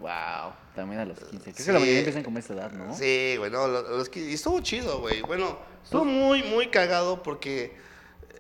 Wow. 0.01 0.53
También 0.75 1.01
a 1.01 1.05
los 1.05 1.19
15. 1.19 1.53
Creo 1.53 1.55
Sí. 1.57 1.65
que 1.65 1.73
la 1.73 1.79
mayoría 1.79 1.99
empiezan 2.01 2.23
como 2.23 2.39
esa 2.39 2.55
edad, 2.55 2.73
¿no? 2.73 2.95
Sí, 2.97 3.35
güey, 3.39 3.51
no, 3.51 3.69
lo- 3.69 3.83
los 3.99 4.09
15. 4.09 4.31
Y 4.31 4.35
estuvo 4.35 4.61
chido, 4.61 5.01
güey. 5.01 5.21
Bueno, 5.23 5.59
estuvo 5.85 6.05
muy, 6.05 6.43
muy 6.43 6.69
cagado 6.69 7.23
porque... 7.23 7.77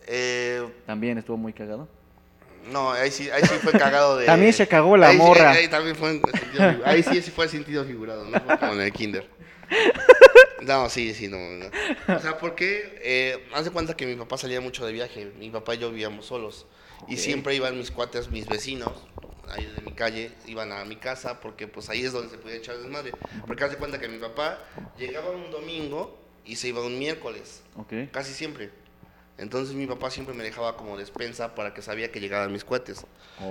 eh, 0.07 0.67
También 0.87 1.19
estuvo 1.19 1.37
muy 1.37 1.53
cagado. 1.53 1.87
no, 2.73 2.93
ahí 2.93 3.11
sí, 3.11 3.29
ahí 3.31 3.43
sí 3.43 3.55
fue 3.63 3.73
cagado 3.73 4.17
de... 4.17 4.27
También 4.27 4.53
se 4.53 4.67
cagó 4.67 4.97
la 4.97 5.09
ahí 5.09 5.17
morra. 5.19 5.51
ahí, 5.51 5.59
ahí 5.65 5.69
también 5.69 5.97
fue 5.97 6.21
Ahí 6.85 7.03
sí, 7.03 7.21
sí 7.23 7.31
fue 7.31 7.47
sentido 7.49 7.85
figurado, 7.85 8.25
¿no? 8.25 8.41
Fue 8.41 8.59
como 8.59 8.73
en 8.73 8.81
el 8.81 8.93
kinder. 8.93 9.29
No, 10.63 10.91
sí, 10.91 11.15
sí, 11.15 11.27
no. 11.27 11.39
no. 11.39 11.67
O 12.15 12.19
sea, 12.21 12.37
porque 12.37 12.99
eh, 13.03 13.49
haz 13.55 13.65
de 13.65 13.71
cuenta 13.71 13.97
que 13.97 14.05
mi 14.05 14.15
papá 14.15 14.37
salía 14.37 14.61
mucho 14.61 14.85
de 14.85 14.93
viaje. 14.93 15.33
Mi 15.39 15.49
papá 15.49 15.75
y 15.75 15.79
yo 15.79 15.89
vivíamos 15.91 16.27
solos. 16.27 16.67
Y 17.09 17.17
siempre 17.17 17.55
iban 17.55 17.79
mis 17.79 17.91
cuates, 17.91 18.31
mis 18.31 18.47
vecinos, 18.47 18.93
ahí 19.51 19.67
de 19.67 19.83
mi 19.83 19.93
calle, 19.93 20.33
iban 20.47 20.73
a 20.73 20.85
mi 20.85 20.97
casa 20.97 21.41
porque 21.41 21.67
pues 21.69 21.89
ahí 21.89 22.05
es 22.05 22.13
donde 22.13 22.31
se 22.31 22.39
podía 22.39 22.57
echar 22.57 22.77
desmadre. 22.79 23.13
Porque 23.47 23.65
haz 23.65 23.71
de 23.71 23.77
cuenta 23.77 23.99
que 23.99 24.09
mi 24.09 24.19
papá 24.19 24.59
llegaba 24.99 25.31
un 25.31 25.51
domingo 25.51 26.19
y 26.45 26.57
se 26.57 26.69
iba 26.69 26.81
un 26.85 26.99
miércoles, 26.99 27.63
Ok. 27.77 27.93
casi 28.13 28.33
siempre. 28.33 28.71
Entonces 29.39 29.75
mi 29.75 29.87
papá 29.87 30.11
siempre 30.11 30.35
me 30.35 30.45
dejaba 30.45 30.77
como 30.77 30.99
despensa 30.99 31.55
para 31.55 31.73
que 31.73 31.81
sabía 31.81 32.13
que 32.13 32.21
llegaban 32.21 32.53
mis 32.53 32.65
cuates. 32.65 33.07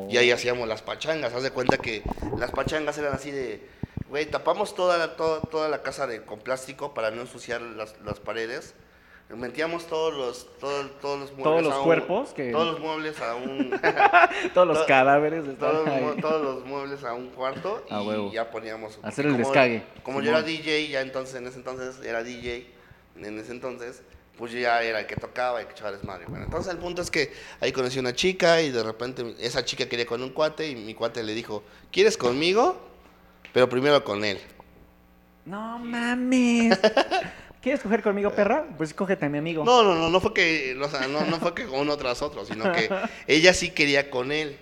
Y 0.08 0.18
ahí 0.18 0.30
hacíamos 0.32 0.68
las 0.68 0.84
pachangas. 0.84 1.34
Haz 1.34 1.42
de 1.42 1.50
cuenta 1.52 1.78
que 1.80 2.04
las 2.38 2.52
pachangas 2.52 2.96
eran 3.00 3.14
así 3.14 3.32
de, 3.32 3.68
güey, 4.08 4.28
tapamos 4.28 4.76
toda 4.76 4.98
la, 5.00 5.16
toda, 5.16 5.42
toda 5.42 5.68
la 5.68 5.82
casa 5.82 6.06
de, 6.06 6.22
con 6.24 6.40
plástico 6.42 6.94
para 6.94 7.10
no 7.10 7.22
ensuciar 7.22 7.62
las, 7.62 7.96
las 8.06 8.20
paredes. 8.20 8.76
Metíamos 9.30 9.86
todos 9.86 10.14
los, 10.16 10.48
todo- 10.60 10.90
todos 11.02 11.20
los 11.20 11.30
muebles 11.34 11.44
Todos 11.44 11.64
los 11.64 11.74
a 11.74 11.78
un- 11.80 11.84
cuerpos 11.86 12.30
que- 12.34 12.52
Todos 12.52 12.72
los 12.74 12.80
muebles 12.80 13.22
a 13.22 13.36
un... 13.36 13.80
Todos 14.56 14.68
los 14.68 14.80
cadáveres 14.86 15.44
todos, 15.60 15.88
todos 16.20 16.42
los 16.42 16.66
muebles 16.66 17.04
a 17.04 17.14
un 17.14 17.30
cuarto 17.30 17.86
y 17.90 18.34
ya 18.34 18.50
poníamos... 18.50 18.98
Hacer 19.04 19.26
el 19.28 19.34
como- 19.34 19.44
descague, 19.46 19.84
Como 20.02 20.22
yo 20.22 20.32
era. 20.32 20.42
DJ, 20.42 20.88
ya 20.90 21.02
entonces, 21.02 21.36
en 21.36 21.46
ese 21.46 21.58
entonces, 21.58 22.04
era 22.04 22.24
DJ, 22.24 22.74
en 23.18 23.38
ese 23.40 23.52
entonces, 23.52 24.02
pues 24.36 24.52
yo 24.52 24.58
ya 24.60 24.82
era 24.82 25.02
el 25.02 25.06
que 25.06 25.16
tocaba 25.16 25.62
y 25.62 25.66
que 25.66 25.74
echaba 25.74 25.92
desmadre. 25.92 26.26
Bueno, 26.28 26.46
entonces 26.46 26.72
el 26.74 26.80
punto 26.80 27.02
es 27.04 27.12
que 27.12 27.32
ahí 27.60 27.72
conocí 27.72 28.00
una 28.00 28.14
chica 28.14 28.62
y 28.64 28.72
de 28.72 28.82
repente 28.82 29.36
esa 29.40 29.64
chica 29.64 29.88
quería 29.88 30.08
con 30.08 30.24
un 30.24 30.30
cuate 30.32 30.68
y 30.70 30.76
mi 30.76 30.96
cuate 30.96 31.22
le 31.22 31.36
dijo, 31.36 31.62
¿quieres 31.92 32.18
conmigo? 32.18 32.80
Pero 33.54 33.70
primero 33.70 34.04
con 34.04 34.26
él. 34.26 34.40
No 35.46 35.78
mames. 35.78 36.80
¿Quieres 37.62 37.82
coger 37.82 38.02
conmigo, 38.02 38.32
perra? 38.32 38.66
Pues 38.78 38.94
cógete 38.94 39.26
a 39.26 39.30
mi 39.30 39.38
amigo. 39.38 39.66
No, 39.66 39.84
no, 39.84 39.96
no, 39.96 40.10
no 40.10 40.20
fue 40.22 40.34
que, 40.34 40.78
o 40.82 40.90
sea, 40.90 41.08
no, 41.08 41.26
no 41.26 41.38
fue 41.40 41.54
que 41.54 41.66
uno 41.68 41.98
tras 41.98 42.22
otro, 42.22 42.46
sino 42.46 42.72
que 42.72 42.90
ella 43.28 43.54
sí 43.54 43.72
quería 43.72 44.10
con 44.10 44.32
él. 44.32 44.58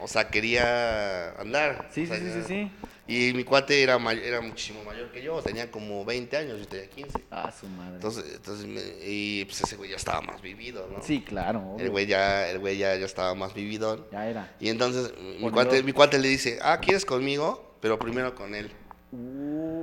O 0.00 0.06
sea, 0.06 0.28
quería 0.28 1.30
andar. 1.40 1.88
Sí, 1.92 2.04
O 2.04 2.06
sea, 2.06 2.18
sí, 2.18 2.30
sí, 2.32 2.42
sí. 2.46 2.70
Y 3.08 3.32
mi 3.32 3.42
cuate 3.42 3.82
era, 3.82 3.98
era 4.12 4.40
muchísimo 4.42 4.84
mayor 4.84 5.10
que 5.10 5.22
yo, 5.22 5.40
tenía 5.40 5.70
como 5.70 6.04
20 6.04 6.36
años, 6.36 6.60
yo 6.60 6.68
tenía 6.68 6.88
15. 6.90 7.24
Ah, 7.30 7.50
su 7.58 7.66
madre. 7.66 7.94
Entonces, 7.94 8.24
entonces 8.34 8.66
me- 8.66 8.82
y 9.04 9.46
pues 9.46 9.62
ese 9.62 9.76
güey 9.76 9.90
ya 9.90 9.96
estaba 9.96 10.20
más 10.20 10.42
vivido, 10.42 10.86
¿no? 10.92 11.02
sí, 11.02 11.22
claro. 11.22 11.60
obvio. 11.60 11.86
El 11.86 11.90
güey 11.90 12.06
ya, 12.06 12.48
el 12.50 12.58
güey 12.58 12.76
ya, 12.76 12.94
ya 12.96 13.06
estaba 13.06 13.34
más 13.34 13.54
vividón. 13.54 14.06
Ya 14.12 14.28
era. 14.28 14.54
Y 14.60 14.68
entonces 14.68 15.10
mi 15.40 15.50
cuate, 15.50 15.82
mi 15.82 15.92
cuate 15.92 16.18
le 16.18 16.28
dice, 16.28 16.58
ah, 16.62 16.80
¿quieres 16.80 17.06
conmigo? 17.06 17.74
Pero 17.80 17.98
primero 17.98 18.34
con 18.34 18.54
él. 18.54 18.70
Uh, 19.10 19.77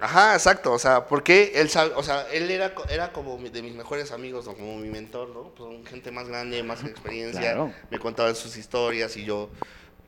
Ajá, 0.00 0.34
exacto, 0.34 0.72
o 0.72 0.78
sea, 0.78 1.04
porque 1.06 1.52
él 1.56 1.68
sabe, 1.68 1.92
o 1.94 2.02
sea, 2.02 2.26
él 2.32 2.50
era, 2.50 2.72
era 2.88 3.12
como 3.12 3.36
de 3.36 3.62
mis 3.62 3.74
mejores 3.74 4.12
amigos, 4.12 4.46
¿no? 4.46 4.54
como 4.54 4.76
mi 4.78 4.88
mentor, 4.88 5.28
¿no? 5.28 5.52
Pues 5.54 5.88
gente 5.88 6.10
más 6.10 6.26
grande, 6.26 6.62
más 6.62 6.82
experiencia, 6.84 7.40
Claro. 7.40 7.72
me 7.90 7.98
contaban 7.98 8.34
sus 8.34 8.56
historias 8.56 9.16
y 9.18 9.24
yo, 9.24 9.50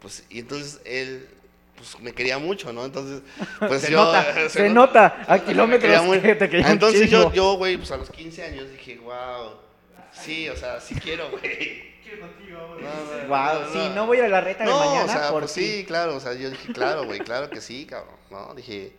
pues, 0.00 0.24
y 0.30 0.40
entonces 0.40 0.80
él, 0.86 1.28
pues, 1.76 2.00
me 2.00 2.12
quería 2.12 2.38
mucho, 2.38 2.72
¿no? 2.72 2.86
Entonces, 2.86 3.20
pues 3.58 3.82
se 3.82 3.92
yo... 3.92 4.02
nota, 4.02 4.24
se, 4.48 4.70
nota. 4.70 5.24
A 5.28 5.36
me 5.36 5.44
kilómetros 5.44 6.22
que 6.22 6.34
te 6.36 6.48
quería 6.48 6.70
Entonces 6.70 7.10
yo, 7.10 7.30
yo, 7.32 7.54
güey, 7.54 7.76
pues 7.76 7.92
a 7.92 7.98
los 7.98 8.08
15 8.08 8.44
años 8.44 8.70
dije, 8.70 8.98
wow, 8.98 9.52
sí, 10.12 10.48
o 10.48 10.56
sea, 10.56 10.80
sí 10.80 10.94
quiero, 10.94 11.30
güey. 11.30 11.92
No, 12.12 12.76
no, 12.76 13.28
Wow, 13.28 13.72
sí, 13.72 13.90
no 13.94 14.06
voy 14.06 14.20
a 14.20 14.28
la 14.28 14.42
reta 14.42 14.64
de 14.64 14.70
no, 14.70 14.78
mañana 14.78 15.04
o 15.04 15.08
sea, 15.08 15.30
por 15.30 15.40
pues 15.40 15.52
sí, 15.52 15.82
claro, 15.86 16.16
o 16.16 16.20
sea, 16.20 16.34
yo 16.34 16.50
dije, 16.50 16.70
claro, 16.70 17.06
güey, 17.06 17.20
claro 17.20 17.48
que 17.48 17.62
sí, 17.62 17.86
cabrón, 17.86 18.16
¿no? 18.30 18.52
Dije, 18.54 18.92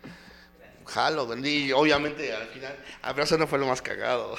jalo, 0.85 1.27
y 1.37 1.71
obviamente 1.71 2.33
al 2.33 2.47
final, 2.47 2.75
a 3.01 3.11
eso 3.11 3.37
no 3.37 3.47
fue 3.47 3.59
lo 3.59 3.67
más 3.67 3.81
cagado. 3.81 4.35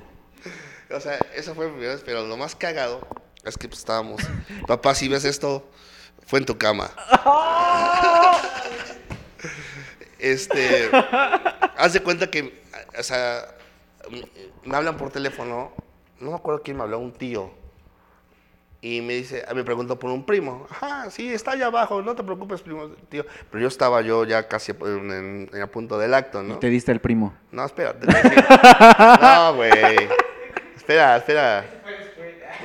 o 0.90 1.00
sea, 1.00 1.18
eso 1.34 1.54
fue 1.54 1.66
la 1.66 1.72
primera 1.72 1.94
vez, 1.94 2.02
pero 2.04 2.26
lo 2.26 2.36
más 2.36 2.54
cagado 2.54 3.06
es 3.44 3.56
que 3.56 3.68
pues, 3.68 3.80
estábamos, 3.80 4.22
papá, 4.66 4.94
si 4.94 5.08
ves 5.08 5.24
esto, 5.24 5.68
fue 6.26 6.38
en 6.38 6.46
tu 6.46 6.58
cama. 6.58 6.90
este, 10.18 10.90
haz 11.76 11.92
de 11.92 12.02
cuenta 12.02 12.30
que, 12.30 12.62
o 12.98 13.02
sea, 13.02 13.54
me 14.64 14.76
hablan 14.76 14.96
por 14.96 15.10
teléfono, 15.10 15.72
no 16.18 16.30
me 16.30 16.36
acuerdo 16.36 16.62
quién 16.62 16.76
me 16.76 16.82
habló, 16.82 16.98
un 16.98 17.12
tío. 17.12 17.59
Y 18.82 19.02
me 19.02 19.12
dice, 19.14 19.44
me 19.54 19.62
preguntó 19.62 19.98
por 19.98 20.10
un 20.10 20.24
primo. 20.24 20.66
Ajá, 20.70 21.10
sí, 21.10 21.30
está 21.32 21.50
allá 21.52 21.66
abajo, 21.66 22.00
no 22.00 22.14
te 22.14 22.22
preocupes, 22.24 22.62
primo, 22.62 22.88
tío. 23.10 23.26
Pero 23.50 23.60
yo 23.62 23.68
estaba 23.68 24.00
yo 24.00 24.24
ya 24.24 24.48
casi 24.48 24.72
en, 24.72 25.10
en- 25.10 25.50
en 25.52 25.62
a 25.62 25.66
punto 25.66 25.98
del 25.98 26.14
acto, 26.14 26.42
Y 26.42 26.46
¿no? 26.46 26.58
te 26.58 26.68
diste 26.68 26.90
el 26.90 27.00
primo. 27.00 27.34
No, 27.52 27.64
espérate. 27.64 28.06
No, 29.20 29.54
güey. 29.54 29.70
Espera, 30.76 31.16
espera. 31.18 31.64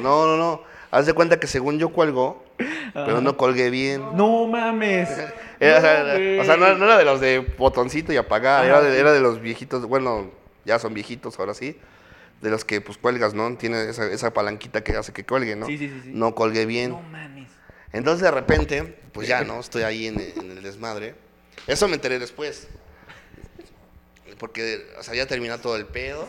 No, 0.01 0.26
no, 0.26 0.38
no. 0.38 0.61
Haz 0.91 1.05
de 1.05 1.13
cuenta 1.13 1.39
que 1.39 1.47
según 1.47 1.80
yo 1.80 1.89
cuelgo, 1.89 2.45
pero 2.93 3.20
no 3.20 3.36
colgué 3.36 3.70
bien. 3.70 4.01
No 4.16 4.47
mames. 4.47 5.09
Era, 5.59 5.78
o 5.78 5.82
sea, 5.82 6.03
No, 6.03 6.09
era- 6.11 6.41
o 6.41 6.45
sea, 6.45 6.57
no, 6.57 6.86
era 6.86 6.97
de 6.97 7.05
los 7.05 7.20
de 7.22 7.39
botoncito 7.57 8.11
y 8.13 8.18
apagar, 8.18 8.66
era 8.66 8.82
de, 8.82 8.99
era 8.99 9.11
de 9.13 9.22
los 9.22 9.39
viejitos, 9.41 9.86
bueno, 9.86 10.30
ya 10.66 10.80
son 10.80 10.93
viejitos 10.93 11.39
ahora 11.39 11.53
sí, 11.53 11.78
de 12.42 12.50
los 12.50 12.66
que 12.66 12.82
pues 12.82 12.98
cuelgas, 12.98 13.34
¿no? 13.34 13.56
Tiene 13.58 13.90
esa, 13.90 14.06
esa 14.12 14.34
palanquita 14.34 14.84
que 14.84 14.96
hace 14.96 15.14
que 15.14 15.26
cuelgue, 15.26 15.56
¿no? 15.56 15.66
Sí, 15.68 15.78
sí, 15.78 15.90
sí, 15.90 16.02
sí. 16.04 16.12
No 16.14 16.36
colgué 16.36 16.66
bien. 16.66 16.92
No 16.92 17.02
mames. 17.02 17.50
Entonces 17.94 18.22
de 18.22 18.32
repente, 18.32 19.00
pues 19.14 19.28
ya, 19.28 19.44
¿no? 19.44 19.60
Estoy 19.60 19.84
ahí 19.84 20.08
en, 20.08 20.20
en 20.20 20.52
el 20.52 20.62
desmadre. 20.62 21.16
Eso 21.68 21.88
me 21.88 21.96
enteré 21.96 22.20
después. 22.20 22.68
Porque, 24.38 24.86
o 25.00 25.04
sea, 25.04 25.16
ya 25.16 25.26
terminó 25.26 25.58
todo 25.60 25.76
el 25.78 25.86
pedo. 25.86 26.28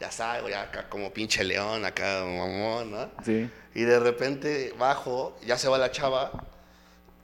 Ya 0.00 0.10
salgo, 0.10 0.48
ya 0.48 0.62
acá 0.62 0.88
como 0.88 1.12
pinche 1.12 1.44
león, 1.44 1.84
acá 1.84 2.24
mamón, 2.24 2.90
¿no? 2.90 3.10
Sí. 3.24 3.48
Y 3.74 3.82
de 3.82 4.00
repente 4.00 4.74
bajo, 4.76 5.38
ya 5.46 5.56
se 5.56 5.68
va 5.68 5.78
la 5.78 5.92
chava 5.92 6.32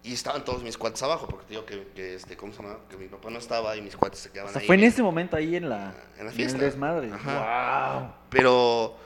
y 0.02 0.14
estaban 0.14 0.44
todos 0.44 0.62
mis 0.62 0.78
cuates 0.78 1.02
abajo, 1.02 1.26
porque 1.26 1.44
te 1.46 1.50
digo 1.54 1.66
que, 1.66 1.88
que, 1.94 2.14
este, 2.14 2.36
¿cómo 2.36 2.52
se 2.52 2.62
llama? 2.62 2.78
Que 2.88 2.96
mi 2.96 3.06
papá 3.08 3.28
no 3.30 3.38
estaba 3.38 3.76
y 3.76 3.82
mis 3.82 3.96
cuates 3.96 4.20
se 4.20 4.30
quedaban 4.30 4.50
O 4.50 4.52
sea, 4.52 4.60
ahí. 4.60 4.66
fue 4.66 4.76
en 4.76 4.84
ese 4.84 5.02
momento 5.02 5.36
ahí 5.36 5.56
en 5.56 5.68
la, 5.68 5.94
En 6.18 6.24
la 6.24 6.30
el 6.30 6.36
fiesta. 6.36 6.58
desmadre. 6.58 7.10
Ajá. 7.12 7.98
Wow. 8.00 8.12
Pero 8.30 8.96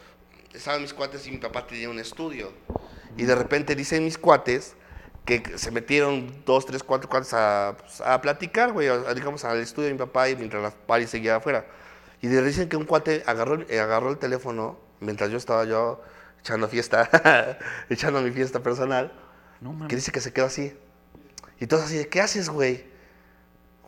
estaban 0.53 0.83
mis 0.83 0.95
cuates 0.95 1.27
y 1.27 1.33
mi 1.33 1.39
papá 1.39 1.67
tenía 1.67 1.91
un 1.91 1.99
estudio. 1.99 2.53
Y 3.17 3.25
de 3.25 3.35
repente 3.35 3.75
dicen 3.75 4.05
mis 4.05 4.19
cuates 4.19 4.77
que 5.25 5.43
se 5.59 5.71
metieron 5.71 6.43
dos, 6.45 6.67
tres, 6.67 6.83
cuatro 6.83 7.09
cuates 7.09 7.33
a, 7.33 7.77
pues, 7.81 8.01
a 8.01 8.21
platicar, 8.21 8.73
güey, 8.73 8.89
a- 8.89 9.15
digamos 9.15 9.45
al 9.45 9.59
estudio 9.59 9.87
de 9.89 9.95
mi 9.95 9.99
papá 9.99 10.29
y 10.29 10.37
mientras 10.37 10.63
la 10.63 10.71
party 10.71 11.07
seguía 11.07 11.37
afuera. 11.37 11.65
Y 12.21 12.29
le 12.29 12.43
dicen 12.43 12.69
que 12.69 12.77
un 12.77 12.85
cuate 12.85 13.23
agarró, 13.27 13.55
el- 13.55 13.67
eh, 13.71 13.81
agarró 13.81 14.11
el 14.11 14.19
teléfono 14.19 14.79
mientras 15.01 15.31
yo 15.31 15.39
estaba 15.39 15.65
yo 15.65 16.01
echando 16.41 16.69
fiesta, 16.69 17.09
echando 17.89 18.21
mi 18.21 18.31
fiesta 18.33 18.61
personal, 18.63 19.13
No 19.61 19.89
que 19.89 19.97
dice 19.97 20.13
que 20.13 20.21
se 20.21 20.33
quedó 20.33 20.47
así. 20.47 20.77
Y 21.65 21.67
todos 21.67 21.85
así, 21.85 21.97
de, 21.97 22.09
¿qué 22.09 22.21
haces, 22.21 22.51
güey? 22.51 22.85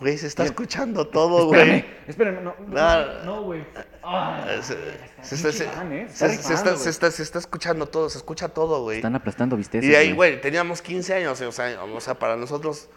Güey, 0.00 0.16
se 0.16 0.26
está 0.28 0.44
Bien. 0.44 0.52
escuchando 0.54 1.06
todo, 1.08 1.46
güey. 1.48 1.84
Espérame, 2.06 2.40
espérame, 2.40 2.42
no, 2.42 2.54
No. 2.68 3.24
no, 3.24 3.42
güey. 3.42 3.66
Se, 4.62 5.36
se- 5.36 5.36
pinche 5.36 5.52
se- 5.52 5.64
Iván, 5.64 5.92
¿eh? 5.92 6.06
se- 6.10 6.26
Está 6.26 6.76
se 6.78 6.88
está, 6.90 7.10
se 7.10 7.22
escuchando 7.38 7.86
todo, 7.86 8.08
se 8.08 8.16
escucha 8.16 8.48
todo, 8.48 8.82
güey. 8.82 8.96
Están 8.98 9.14
aplastando 9.14 9.58
visteces. 9.58 9.90
Y 9.90 9.94
ahí, 9.94 10.12
güey, 10.12 10.40
teníamos 10.40 10.80
15 10.80 11.12
años, 11.14 11.38
o 11.42 11.52
sea, 11.52 11.82
o 11.84 12.00
sea, 12.00 12.14
para 12.18 12.36
nosotros, 12.36 12.88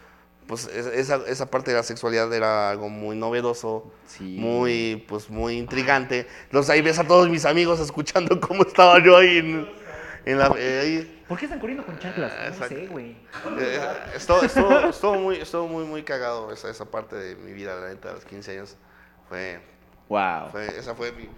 pues 0.46 0.66
es- 0.74 0.86
esa, 0.86 1.16
esa 1.26 1.50
parte 1.50 1.72
de 1.72 1.76
la 1.76 1.82
sexualidad 1.82 2.32
era 2.32 2.70
algo 2.70 2.88
muy 2.88 3.16
novedoso, 3.16 3.92
Sí. 4.06 4.36
muy, 4.38 5.04
pues 5.08 5.28
muy 5.28 5.58
intrigante. 5.58 6.26
Entonces 6.44 6.70
ahí 6.70 6.80
ves 6.80 6.98
a 6.98 7.04
todos 7.04 7.28
mis 7.28 7.44
amigos 7.44 7.80
escuchando 7.80 8.40
cómo 8.40 8.62
estaba 8.62 8.98
yo 9.04 9.16
ahí 9.18 9.38
en, 9.38 9.68
en 10.24 10.38
la... 10.38 10.52
eh, 10.58 10.80
ahí. 10.80 11.24
¿Por 11.28 11.38
qué 11.38 11.44
están 11.46 11.60
corriendo 11.60 11.84
con 11.86 11.98
chanclas? 11.98 12.32
No 12.58 12.66
sé, 12.68 12.86
güey. 12.88 13.16
Eh, 13.58 13.80
estuvo, 14.14 14.42
estuvo, 14.42 14.78
estuvo 14.88 15.14
muy, 15.14 15.36
estuvo 15.36 15.66
muy, 15.68 15.84
muy 15.84 16.02
cagado 16.02 16.52
esa, 16.52 16.70
esa 16.70 16.84
parte 16.86 17.16
de 17.16 17.36
mi 17.36 17.52
vida, 17.52 17.74
la 17.76 17.88
neta, 17.88 18.10
a 18.10 18.14
los 18.14 18.24
15 18.24 18.52
años. 18.52 18.76
Fue, 19.28 19.60
Wow. 20.08 20.50
Fue- 20.50 20.78
esa 20.78 20.94
fue 20.94 21.12
mi- 21.12 21.28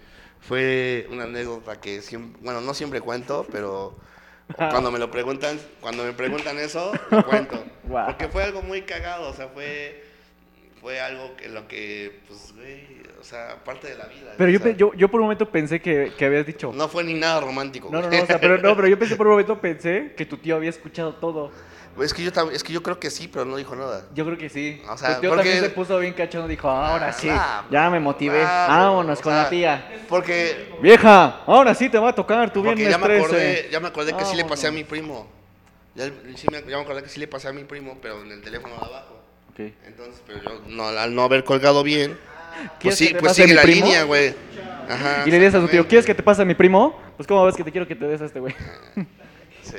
fue 0.41 1.07
una 1.11 1.23
anécdota 1.25 1.79
que 1.79 2.01
siempre, 2.01 2.41
bueno, 2.43 2.59
no 2.61 2.73
siempre 2.73 2.99
cuento, 3.01 3.45
pero 3.51 3.95
cuando 4.57 4.91
me 4.91 4.97
lo 4.99 5.11
preguntan, 5.11 5.59
cuando 5.79 6.03
me 6.03 6.11
preguntan 6.13 6.57
eso, 6.57 6.91
lo 7.11 7.23
cuento. 7.25 7.63
Guau. 7.83 8.07
Porque 8.07 8.27
fue 8.29 8.43
algo 8.43 8.61
muy 8.63 8.81
cagado, 8.81 9.29
o 9.29 9.33
sea, 9.33 9.47
fue, 9.49 10.03
fue 10.83 10.99
algo 10.99 11.33
que 11.37 11.47
lo 11.47 11.65
que, 11.65 12.19
pues, 12.27 12.53
güey, 12.57 12.85
o 13.19 13.23
sea, 13.23 13.63
parte 13.63 13.87
de 13.87 13.95
la 13.95 14.05
vida. 14.07 14.33
Pero 14.37 14.51
yo, 14.51 14.59
sea, 14.59 14.73
yo, 14.73 14.93
yo 14.93 15.07
por 15.09 15.21
un 15.21 15.27
momento 15.27 15.49
pensé 15.49 15.81
que, 15.81 16.11
que 16.17 16.25
habías 16.25 16.45
dicho. 16.45 16.73
No 16.75 16.89
fue 16.89 17.05
ni 17.05 17.13
nada 17.13 17.39
romántico. 17.39 17.87
No, 17.89 18.01
no, 18.01 18.09
no, 18.09 18.21
o 18.21 18.25
sea, 18.25 18.37
pero, 18.37 18.57
no, 18.57 18.75
pero 18.75 18.89
yo 18.89 18.99
pensé 18.99 19.15
por 19.15 19.27
un 19.27 19.31
momento 19.35 19.61
pensé 19.61 20.13
que 20.17 20.25
tu 20.25 20.35
tío 20.35 20.57
había 20.57 20.69
escuchado 20.69 21.13
todo. 21.15 21.51
es, 22.01 22.13
que 22.13 22.21
yo, 22.21 22.31
es 22.51 22.65
que 22.65 22.73
yo 22.73 22.83
creo 22.83 22.99
que 22.99 23.09
sí, 23.09 23.29
pero 23.29 23.45
no 23.45 23.55
dijo 23.55 23.77
nada. 23.77 24.07
Yo 24.13 24.25
creo 24.25 24.37
que 24.37 24.49
sí. 24.49 24.81
O 24.89 24.97
sea, 24.97 25.15
tu 25.15 25.21
tío 25.21 25.29
porque- 25.29 25.43
también 25.51 25.63
se 25.63 25.69
puso 25.69 25.97
bien 25.99 26.13
cachondo, 26.13 26.49
dijo, 26.49 26.69
ahora 26.69 27.13
sí, 27.13 27.29
Ah, 27.31 27.63
ya 27.71 27.89
me 27.89 28.01
motivé, 28.01 28.43
ah, 28.45 28.65
vámonos 28.67 29.21
con 29.21 29.33
la 29.33 29.49
tía. 29.49 30.03
Porque, 30.09 30.69
Vieja, 30.81 31.43
ahora 31.47 31.73
sí 31.73 31.87
te 31.87 31.97
va 31.97 32.09
a 32.09 32.13
tocar 32.13 32.51
tu 32.51 32.61
viernes 32.61 32.89
ya 32.89 32.97
me 32.97 33.05
13. 33.05 33.23
acordé, 33.25 33.69
ya 33.71 33.79
me 33.79 33.87
acordé 33.87 34.17
que 34.17 34.25
sí 34.25 34.35
le 34.35 34.43
pasé 34.43 34.67
a 34.67 34.71
mi 34.71 34.83
primo. 34.83 35.31
Ya, 35.95 36.11
sí 36.35 36.47
me, 36.51 36.59
ya 36.69 36.75
me 36.75 36.81
acordé 36.83 37.03
que 37.03 37.09
sí 37.09 37.21
le 37.21 37.27
pasé 37.29 37.47
a 37.47 37.53
mi 37.53 37.63
primo, 37.63 37.99
pero 38.01 38.21
en 38.21 38.33
el 38.33 38.41
teléfono 38.41 38.75
de 38.75 38.81
abajo. 38.85 39.22
Entonces, 39.57 40.21
pero 40.25 40.41
yo 40.43 40.61
no, 40.67 40.87
al 40.87 41.13
no 41.15 41.23
haber 41.23 41.43
colgado 41.43 41.83
bien, 41.83 42.17
pues 42.17 42.69
¿Quieres 42.79 42.99
que 42.99 43.05
sí, 43.07 43.15
pues 43.19 43.33
sigue 43.33 43.53
la 43.53 43.61
primo? 43.63 43.85
línea, 43.85 44.03
güey. 44.03 44.33
Ajá. 44.89 45.23
Y 45.25 45.31
le 45.31 45.39
dices 45.39 45.55
a 45.55 45.59
tu 45.61 45.67
tío. 45.67 45.87
¿quieres 45.87 46.05
que 46.05 46.13
te 46.13 46.23
pase 46.23 46.41
a 46.41 46.45
mi 46.45 46.55
primo? 46.55 46.99
Pues 47.17 47.27
cómo 47.27 47.45
ves 47.45 47.55
que 47.55 47.63
te 47.63 47.71
quiero 47.71 47.87
que 47.87 47.95
te 47.95 48.05
des 48.05 48.21
a 48.21 48.25
este 48.25 48.39
güey. 48.39 48.55
Sí. 49.63 49.77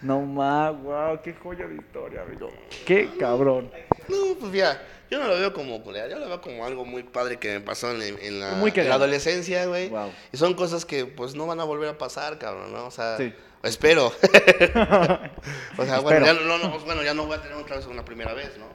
No 0.00 0.20
ma, 0.22 0.70
wow, 0.70 1.20
qué 1.22 1.34
joya 1.34 1.66
de 1.66 1.74
historia, 1.76 2.22
amigo. 2.22 2.50
Qué 2.86 3.10
cabrón. 3.18 3.70
No, 4.08 4.16
pues 4.40 4.52
ya, 4.52 4.80
yo 5.10 5.18
no 5.20 5.26
lo 5.28 5.34
veo 5.38 5.52
como 5.52 5.82
culera, 5.82 6.08
yo 6.08 6.18
lo 6.18 6.26
veo 6.26 6.40
como 6.40 6.64
algo 6.64 6.84
muy 6.86 7.02
padre 7.02 7.38
que 7.38 7.52
me 7.52 7.60
pasó 7.60 7.90
en, 7.90 8.00
en 8.20 8.40
la, 8.40 8.52
Muy 8.52 8.70
en 8.70 8.74
cagado. 8.74 8.88
la 8.90 8.94
adolescencia, 8.96 9.66
güey. 9.66 9.88
Wow. 9.90 10.10
Y 10.32 10.36
son 10.38 10.54
cosas 10.54 10.84
que 10.86 11.04
pues 11.06 11.34
no 11.34 11.46
van 11.46 11.60
a 11.60 11.64
volver 11.64 11.88
a 11.90 11.98
pasar, 11.98 12.38
cabrón, 12.38 12.72
¿no? 12.72 12.86
O 12.86 12.90
sea, 12.90 13.16
Sí. 13.18 13.34
espero. 13.62 14.06
o 15.78 15.84
sea, 15.84 16.00
bueno 16.00 16.24
ya, 16.26 16.32
no, 16.34 16.58
no, 16.58 16.78
bueno, 16.80 17.02
ya 17.02 17.12
no 17.14 17.26
voy 17.26 17.36
a 17.36 17.42
tener 17.42 17.56
otra 17.56 17.76
vez 17.76 17.86
una 17.86 18.04
primera 18.04 18.32
vez, 18.32 18.56
¿no? 18.58 18.66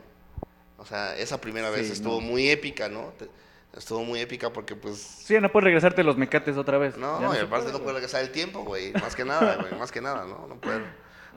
O 0.79 0.85
sea, 0.85 1.15
esa 1.17 1.39
primera 1.41 1.69
vez 1.69 1.87
Sí, 1.87 1.93
estuvo 1.93 2.19
no. 2.21 2.27
muy 2.27 2.49
épica, 2.49 2.89
¿no? 2.89 3.13
Te- 3.17 3.29
Estuvo 3.77 4.03
muy 4.03 4.19
épica 4.19 4.51
porque 4.51 4.75
pues... 4.75 4.97
Sí, 4.97 5.39
no 5.39 5.51
puedes 5.51 5.65
regresarte 5.65 6.03
los 6.03 6.17
mecates 6.17 6.57
otra 6.57 6.79
vez. 6.79 6.97
No, 6.97 7.19
Ya 7.21 7.27
y 7.41 7.43
aparte 7.43 7.47
puede, 7.47 7.65
no 7.65 7.71
güey. 7.73 7.83
puede 7.83 7.93
regresar 7.97 8.21
el 8.23 8.31
tiempo, 8.31 8.63
güey. 8.63 8.91
Más 8.93 9.15
que 9.15 9.23
nada, 9.23 9.57
güey. 9.57 9.79
Más 9.79 9.91
que 9.91 10.01
nada, 10.01 10.25
¿no? 10.25 10.47
No 10.47 10.55
puede, 10.59 10.79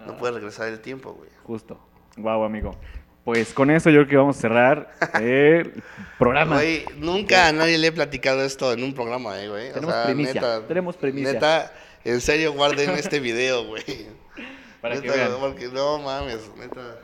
no 0.06 0.16
puede 0.16 0.32
regresar 0.32 0.68
el 0.68 0.80
tiempo, 0.80 1.12
güey. 1.12 1.28
Justo. 1.44 1.78
Wow, 2.16 2.42
amigo. 2.44 2.74
Pues 3.24 3.52
con 3.52 3.70
eso 3.70 3.90
yo 3.90 3.98
creo 4.00 4.08
que 4.08 4.16
vamos 4.16 4.38
a 4.38 4.40
cerrar 4.40 4.94
el 5.20 5.82
programa. 6.18 6.56
Güey, 6.56 6.86
nunca 6.96 7.48
a 7.48 7.52
nadie 7.52 7.76
le 7.76 7.88
he 7.88 7.92
platicado 7.92 8.42
esto 8.42 8.72
en 8.72 8.82
un 8.82 8.94
programa, 8.94 9.38
eh, 9.40 9.48
güey. 9.50 9.68
O 9.70 9.74
Tenemos 9.74 9.94
sea, 9.94 10.04
primicia, 10.06 10.34
neta, 10.40 10.66
tenemos 10.66 10.96
primicia. 10.96 11.32
Neta, 11.34 11.72
en 12.04 12.20
serio, 12.22 12.54
guarden 12.54 12.90
este 12.98 13.20
video, 13.20 13.66
güey. 13.66 13.84
Para 14.80 15.00
que 15.00 15.08
vean. 15.10 15.32
Porque 15.38 15.68
no 15.68 15.98
mames, 15.98 16.50
neta. 16.56 16.98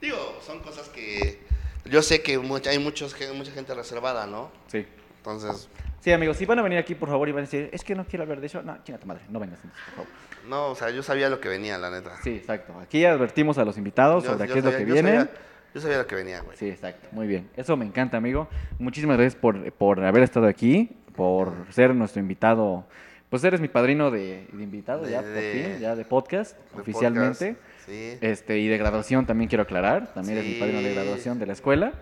Digo, 0.00 0.40
son 0.44 0.60
cosas 0.60 0.88
que 0.88 1.42
yo 1.84 2.02
sé 2.02 2.22
que 2.22 2.38
mucha, 2.38 2.70
hay 2.70 2.78
muchos, 2.78 3.14
mucha 3.34 3.52
gente 3.52 3.74
reservada, 3.74 4.26
¿no? 4.26 4.50
Sí. 4.68 4.86
Entonces, 5.18 5.68
Sí, 6.00 6.10
amigos, 6.10 6.36
si 6.36 6.46
van 6.46 6.58
a 6.58 6.62
venir 6.62 6.78
aquí, 6.80 6.96
por 6.96 7.08
favor, 7.08 7.28
y 7.28 7.32
van 7.32 7.40
a 7.44 7.46
decir, 7.46 7.70
es 7.72 7.84
que 7.84 7.94
no 7.94 8.04
quiero 8.04 8.24
hablar 8.24 8.40
de 8.40 8.46
eso. 8.48 8.60
No, 8.62 8.76
chinga 8.82 8.98
tu 8.98 9.06
madre, 9.06 9.22
no 9.28 9.38
vengas, 9.38 9.60
entonces, 9.62 9.80
por 9.94 10.04
favor. 10.04 10.10
no, 10.48 10.66
o 10.70 10.74
sea, 10.74 10.90
yo 10.90 11.00
sabía 11.04 11.28
lo 11.30 11.38
que 11.40 11.48
venía, 11.48 11.78
la 11.78 11.90
neta. 11.92 12.16
Sí, 12.24 12.30
exacto. 12.30 12.76
Aquí 12.80 13.04
advertimos 13.04 13.56
a 13.58 13.64
los 13.64 13.78
invitados 13.78 14.24
Yo- 14.24 14.32
sobre 14.32 14.48
yo 14.48 14.52
qué 14.54 14.58
es 14.58 14.64
lo 14.64 14.70
sabía- 14.72 14.84
que 14.84 14.88
yo 14.88 14.94
viene. 14.94 15.10
sabía- 15.18 15.30
yo 15.74 15.80
sabía 15.80 15.98
lo 15.98 16.06
que 16.08 16.14
venía, 16.16 16.40
güey. 16.40 16.56
Sí, 16.56 16.68
exacto. 16.68 17.08
Muy 17.12 17.28
bien. 17.28 17.48
Eso 17.56 17.76
me 17.76 17.84
encanta, 17.86 18.16
amigo. 18.16 18.48
Muchísimas 18.80 19.16
gracias 19.16 19.40
por, 19.40 19.72
por 19.74 20.02
haber 20.04 20.24
estado 20.24 20.48
aquí, 20.48 20.90
por 21.14 21.52
ser 21.70 21.94
nuestro 21.94 22.20
invitado. 22.20 22.84
Pues 23.30 23.44
eres 23.44 23.60
mi 23.60 23.68
padrino 23.68 24.10
de, 24.10 24.48
de 24.52 24.62
invitado 24.64 25.08
ya, 25.08 25.20
por 25.20 25.30
de- 25.30 25.52
fin, 25.72 25.80
ya 25.80 25.94
de 25.94 26.04
podcast, 26.04 26.56
De 26.74 26.80
oficialmente. 26.80 27.54
podcast, 27.54 27.71
Sí. 27.86 28.16
Este, 28.20 28.58
y 28.58 28.68
de 28.68 28.78
graduación 28.78 29.26
también 29.26 29.48
quiero 29.48 29.62
aclarar. 29.64 30.12
También 30.14 30.38
eres 30.38 30.48
mi 30.48 30.54
Sí. 30.54 30.60
padrino 30.60 30.80
de 30.82 30.92
graduación 30.94 31.38
de 31.38 31.46
la 31.46 31.52
escuela. 31.52 31.92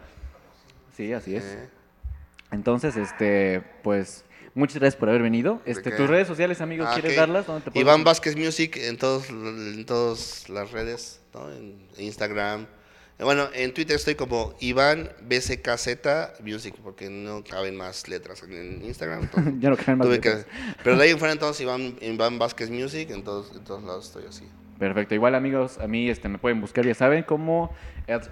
Sí, 0.96 1.12
así 1.12 1.36
es. 1.36 1.44
Eh, 1.44 1.68
Entonces, 2.52 2.96
este, 2.96 3.62
pues, 3.82 4.24
muchas 4.54 4.78
gracias 4.80 4.98
por 4.98 5.08
haber 5.08 5.22
venido. 5.22 5.62
¿De 5.64 5.70
Este, 5.72 5.90
tus 5.92 6.08
redes 6.10 6.26
sociales, 6.26 6.60
amigo, 6.60 6.84
ah, 6.86 6.92
¿quieres 6.94 7.16
darlas? 7.16 7.46
¿Dónde 7.46 7.70
te 7.70 7.78
Iván 7.78 8.02
Vázquez 8.04 8.36
Music 8.36 8.76
en 8.76 8.96
todos 8.98 9.30
en 9.30 9.86
todas 9.86 10.48
las 10.48 10.70
redes, 10.72 11.20
¿no? 11.32 11.50
En 11.50 11.86
Instagram. 11.98 12.66
Eh, 13.18 13.24
Bueno, 13.24 13.48
en 13.54 13.72
Twitter 13.72 13.96
estoy 13.96 14.16
como 14.16 14.54
Iván 14.60 15.10
BCKZ 15.22 16.40
Music, 16.42 16.74
porque 16.82 17.08
no 17.08 17.44
caben 17.44 17.76
más 17.76 18.08
letras 18.08 18.42
en, 18.42 18.82
Instagram. 18.84 19.22
entonces 19.22 19.54
ya 19.60 19.70
no 19.70 19.76
caen 19.76 19.98
más 19.98 20.08
que- 20.08 20.12
letras. 20.14 20.46
pero 20.82 20.96
de 20.96 21.04
ahí 21.04 21.10
en 21.10 21.18
fuera 21.18 21.32
entonces 21.32 21.60
Iván, 21.60 21.96
Iván 22.00 22.38
Vázquez 22.38 22.68
Music, 22.70 23.10
en 23.10 23.22
todos, 23.22 23.52
en 23.54 23.62
todos 23.64 23.82
lados 23.84 24.06
estoy 24.06 24.24
así. 24.28 24.44
Perfecto. 24.80 25.14
Igual, 25.14 25.34
amigos, 25.34 25.78
a 25.78 25.86
mí 25.86 26.08
este, 26.08 26.26
me 26.30 26.38
pueden 26.38 26.58
buscar, 26.62 26.86
ya 26.86 26.94
saben, 26.94 27.22
como 27.22 27.70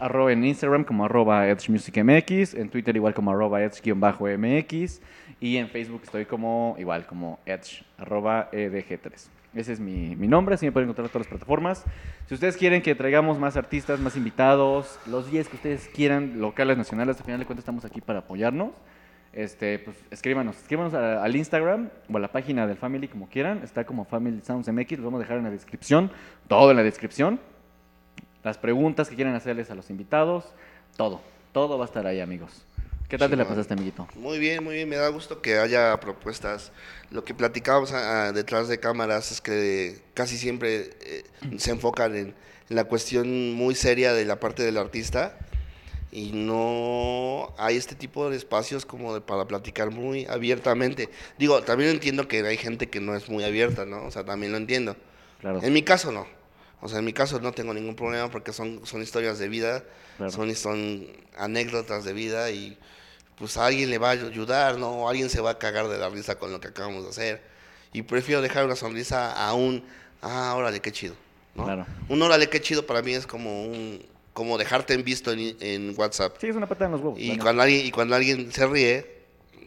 arroba 0.01 0.33
en 0.33 0.43
Instagram 0.47 0.85
como 0.85 1.05
arroba 1.05 1.47
EdgeMusicMX, 1.47 2.55
en 2.55 2.71
Twitter 2.71 2.97
igual 2.97 3.13
como 3.13 3.33
arroba 3.33 3.61
Edge-MX 3.63 5.03
y 5.41 5.59
en 5.59 5.69
Facebook 5.69 6.01
estoy 6.05 6.25
como 6.25 6.75
igual 6.79 7.05
como 7.05 7.39
Edge, 7.45 7.85
arroba 7.99 8.51
EDG3. 8.51 9.29
Ese 9.55 9.75
es 9.75 9.79
mi, 9.79 10.17
mi 10.17 10.27
nombre, 10.27 10.55
así 10.55 10.65
me 10.65 10.73
pueden 10.73 10.89
encontrar 10.89 11.05
en 11.05 11.13
todas 11.13 11.27
las 11.27 11.31
plataformas. 11.31 11.85
Si 12.29 12.33
ustedes 12.33 12.57
quieren 12.57 12.81
que 12.81 12.95
traigamos 12.95 13.39
más 13.39 13.59
artistas, 13.59 14.01
más 14.01 14.17
invitados, 14.17 14.99
los 15.07 15.31
días 15.31 15.49
que 15.49 15.57
ustedes 15.57 15.91
quieran, 15.95 16.41
locales, 16.41 16.79
nacionales, 16.79 17.19
al 17.19 17.25
final 17.25 17.41
de 17.41 17.45
cuentas 17.45 17.65
estamos 17.65 17.85
aquí 17.85 18.01
para 18.01 18.21
apoyarnos. 18.21 18.71
Este, 19.33 19.79
pues 19.79 19.97
escríbanos, 20.11 20.57
escríbanos 20.57 20.95
a- 20.95 21.23
al 21.23 21.37
Instagram 21.37 21.91
o 22.13 22.17
a 22.17 22.21
la 22.21 22.33
página 22.33 22.67
del 22.67 22.77
Family 22.77 23.09
como 23.09 23.29
quieran, 23.29 23.61
está 23.63 23.85
como 23.85 24.05
Family 24.05 24.41
Sounds 24.45 24.69
MX, 24.69 24.93
los 24.93 25.05
vamos 25.05 25.19
a 25.21 25.23
dejar 25.23 25.37
en 25.39 25.45
la 25.45 25.51
descripción, 25.51 26.11
todo 26.49 26.71
en 26.71 26.77
la 26.79 26.83
descripción. 26.83 27.39
Las 28.43 28.57
preguntas 28.57 29.09
que 29.09 29.17
quieran 29.17 29.35
hacerles 29.35 29.71
a 29.71 29.75
los 29.75 29.91
invitados, 29.91 30.45
todo, 30.97 31.21
todo 31.53 31.77
va 31.79 31.85
a 31.85 31.89
estar 31.89 32.07
ahí, 32.07 32.21
amigos. 32.21 32.65
¿Qué 33.09 33.17
tal 33.19 33.31
te 33.31 33.37
la 33.37 33.47
pasaste, 33.49 33.73
amiguito? 33.75 34.07
Muy 34.17 34.39
bien, 34.39 34.63
muy 34.63 34.75
bien, 34.77 34.89
me 34.89 34.97
da 34.97 35.09
gusto 35.09 35.41
que 35.41 35.59
haya 35.59 35.99
propuestas. 35.99 36.73
Lo 37.11 37.25
que 37.25 37.33
platicábamos 37.35 37.93
ah, 37.95 38.33
detrás 38.33 38.69
de 38.69 38.79
cámaras 38.81 39.33
es 39.33 39.41
que 39.41 39.99
casi 40.15 40.37
siempre 40.37 40.91
eh, 41.01 41.25
se 41.57 41.71
enfocan 41.71 42.15
en, 42.15 42.35
en 42.69 42.77
la 42.77 42.85
cuestión 42.85 43.55
muy 43.55 43.75
seria 43.75 44.13
de 44.13 44.25
la 44.27 44.41
parte 44.41 44.63
del 44.63 44.77
artista 44.77 45.37
y 46.11 46.33
no 46.33 47.53
hay 47.59 47.77
este 47.77 47.95
tipo 47.95 48.31
de 48.31 48.37
espacios 48.37 48.87
como 48.87 49.15
de 49.15 49.21
para 49.21 49.47
platicar 49.47 49.91
muy 49.91 50.25
abiertamente. 50.27 51.11
Digo, 51.39 51.63
también 51.63 51.91
entiendo 51.91 52.27
que 52.29 52.47
hay 52.47 52.57
gente 52.57 52.89
que 52.89 53.01
no 53.01 53.15
es 53.15 53.29
muy 53.29 53.45
abierta, 53.45 53.85
¿no? 53.85 54.05
O 54.05 54.11
sea, 54.11 54.25
también 54.25 54.53
lo 54.53 54.59
entiendo. 54.59 54.97
Claro. 55.41 55.61
En 55.63 55.73
mi 55.73 55.83
caso 55.83 56.11
no. 56.13 56.27
O 56.81 56.89
sea, 56.89 57.01
en 57.01 57.05
mi 57.05 57.13
caso 57.13 57.41
no 57.41 57.53
tengo 57.53 57.75
ningún 57.75 57.95
problema 57.97 58.31
porque 58.31 58.53
son, 58.53 58.81
son 58.85 59.03
historias 59.03 59.39
de 59.39 59.49
vida, 59.49 59.85
Claro. 60.17 60.33
son, 60.33 60.55
son 60.57 61.07
anécdotas 61.37 62.05
de 62.05 62.13
vida 62.13 62.51
y 62.51 62.77
pues 63.37 63.57
a 63.57 63.67
alguien 63.67 63.91
le 63.91 63.99
va 63.99 64.09
a 64.09 64.13
ayudar, 64.13 64.79
¿no? 64.79 65.09
Alguien 65.09 65.31
se 65.31 65.41
va 65.41 65.51
a 65.51 65.59
cagar 65.59 65.89
de 65.89 65.99
la 65.99 66.09
risa 66.09 66.37
con 66.39 66.51
lo 66.51 66.61
que 66.61 66.69
acabamos 66.69 67.05
de 67.05 67.11
hacer. 67.11 67.43
Y 67.93 68.03
prefiero 68.03 68.43
dejar 68.43 68.65
una 68.65 68.75
sonrisa 68.77 69.33
a 69.33 69.55
un, 69.55 69.85
ah, 70.23 70.55
órale, 70.57 70.81
qué 70.81 70.91
chido, 70.91 71.15
¿no? 71.55 71.65
Claro. 71.65 71.87
Un 72.09 72.21
órale, 72.23 72.49
qué 72.49 72.61
chido 72.61 72.85
para 72.87 73.01
mí 73.03 73.13
es 73.13 73.27
como 73.27 73.65
un, 73.65 74.05
como 74.39 74.57
dejarte 74.57 74.95
en 74.95 75.05
visto 75.05 75.33
en, 75.33 75.57
en 75.61 75.95
WhatsApp. 75.99 76.37
Sí, 76.41 76.47
es 76.47 76.57
una 76.57 76.67
patada 76.67 76.87
en 76.87 76.93
los 76.93 77.01
huevos. 77.03 77.19
Y 77.21 77.37
cuando, 77.37 77.63
alguien, 77.63 77.85
y 77.85 77.91
cuando 77.91 78.15
alguien 78.15 78.51
se 78.53 78.67
ríe, 78.67 79.05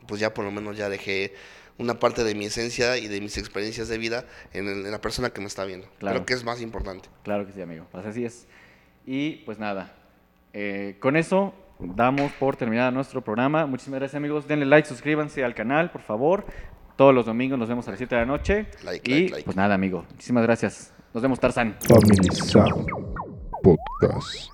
pues 0.08 0.20
ya 0.20 0.34
por 0.34 0.44
lo 0.46 0.52
menos 0.52 0.76
ya 0.78 0.90
dejé 0.90 1.34
una 1.78 2.00
parte 2.00 2.24
de 2.24 2.34
mi 2.36 2.46
esencia 2.46 2.98
y 2.98 3.08
de 3.08 3.22
mis 3.22 3.38
experiencias 3.38 3.88
de 3.88 3.98
vida 3.98 4.26
en, 4.54 4.68
el- 4.68 4.86
en 4.86 4.92
la 4.92 5.02
persona 5.02 5.30
que 5.32 5.42
me 5.42 5.48
está 5.48 5.66
viendo. 5.66 5.88
Claro. 6.00 6.16
Creo 6.18 6.26
que 6.26 6.34
es 6.34 6.44
más 6.44 6.62
importante. 6.62 7.10
Claro 7.24 7.46
que 7.46 7.52
sí, 7.54 7.62
amigo. 7.62 7.86
Pues 7.92 8.06
así 8.06 8.24
es. 8.26 8.48
Y 9.06 9.38
pues 9.46 9.60
nada, 9.60 9.94
eh, 10.54 10.96
con 11.00 11.16
eso 11.18 11.54
damos 11.80 12.32
por 12.34 12.56
terminado 12.56 12.92
nuestro 12.92 13.22
programa. 13.22 13.66
Muchísimas 13.66 14.00
gracias, 14.00 14.16
amigos. 14.18 14.48
Denle 14.48 14.66
like, 14.66 14.88
suscríbanse 14.88 15.44
al 15.44 15.54
canal, 15.56 15.92
por 15.92 16.02
favor. 16.02 16.46
Todos 16.98 17.14
los 17.16 17.26
domingos 17.26 17.58
nos 17.58 17.68
vemos 17.68 17.88
a 17.88 17.92
las 17.92 17.98
7 17.98 18.14
de 18.16 18.22
la 18.22 18.28
noche. 18.28 18.68
Like, 18.84 19.10
y 19.10 19.14
like, 19.16 19.32
like. 19.32 19.46
pues 19.46 19.58
nada, 19.58 19.74
amigo. 19.76 20.06
Muchísimas 20.12 20.44
gracias. 20.44 20.94
Nos 21.14 21.22
vemos, 21.24 21.40
Tarzan. 21.40 21.76
Family 21.90 22.30
Sound 22.36 22.88
Podcast. 23.64 24.52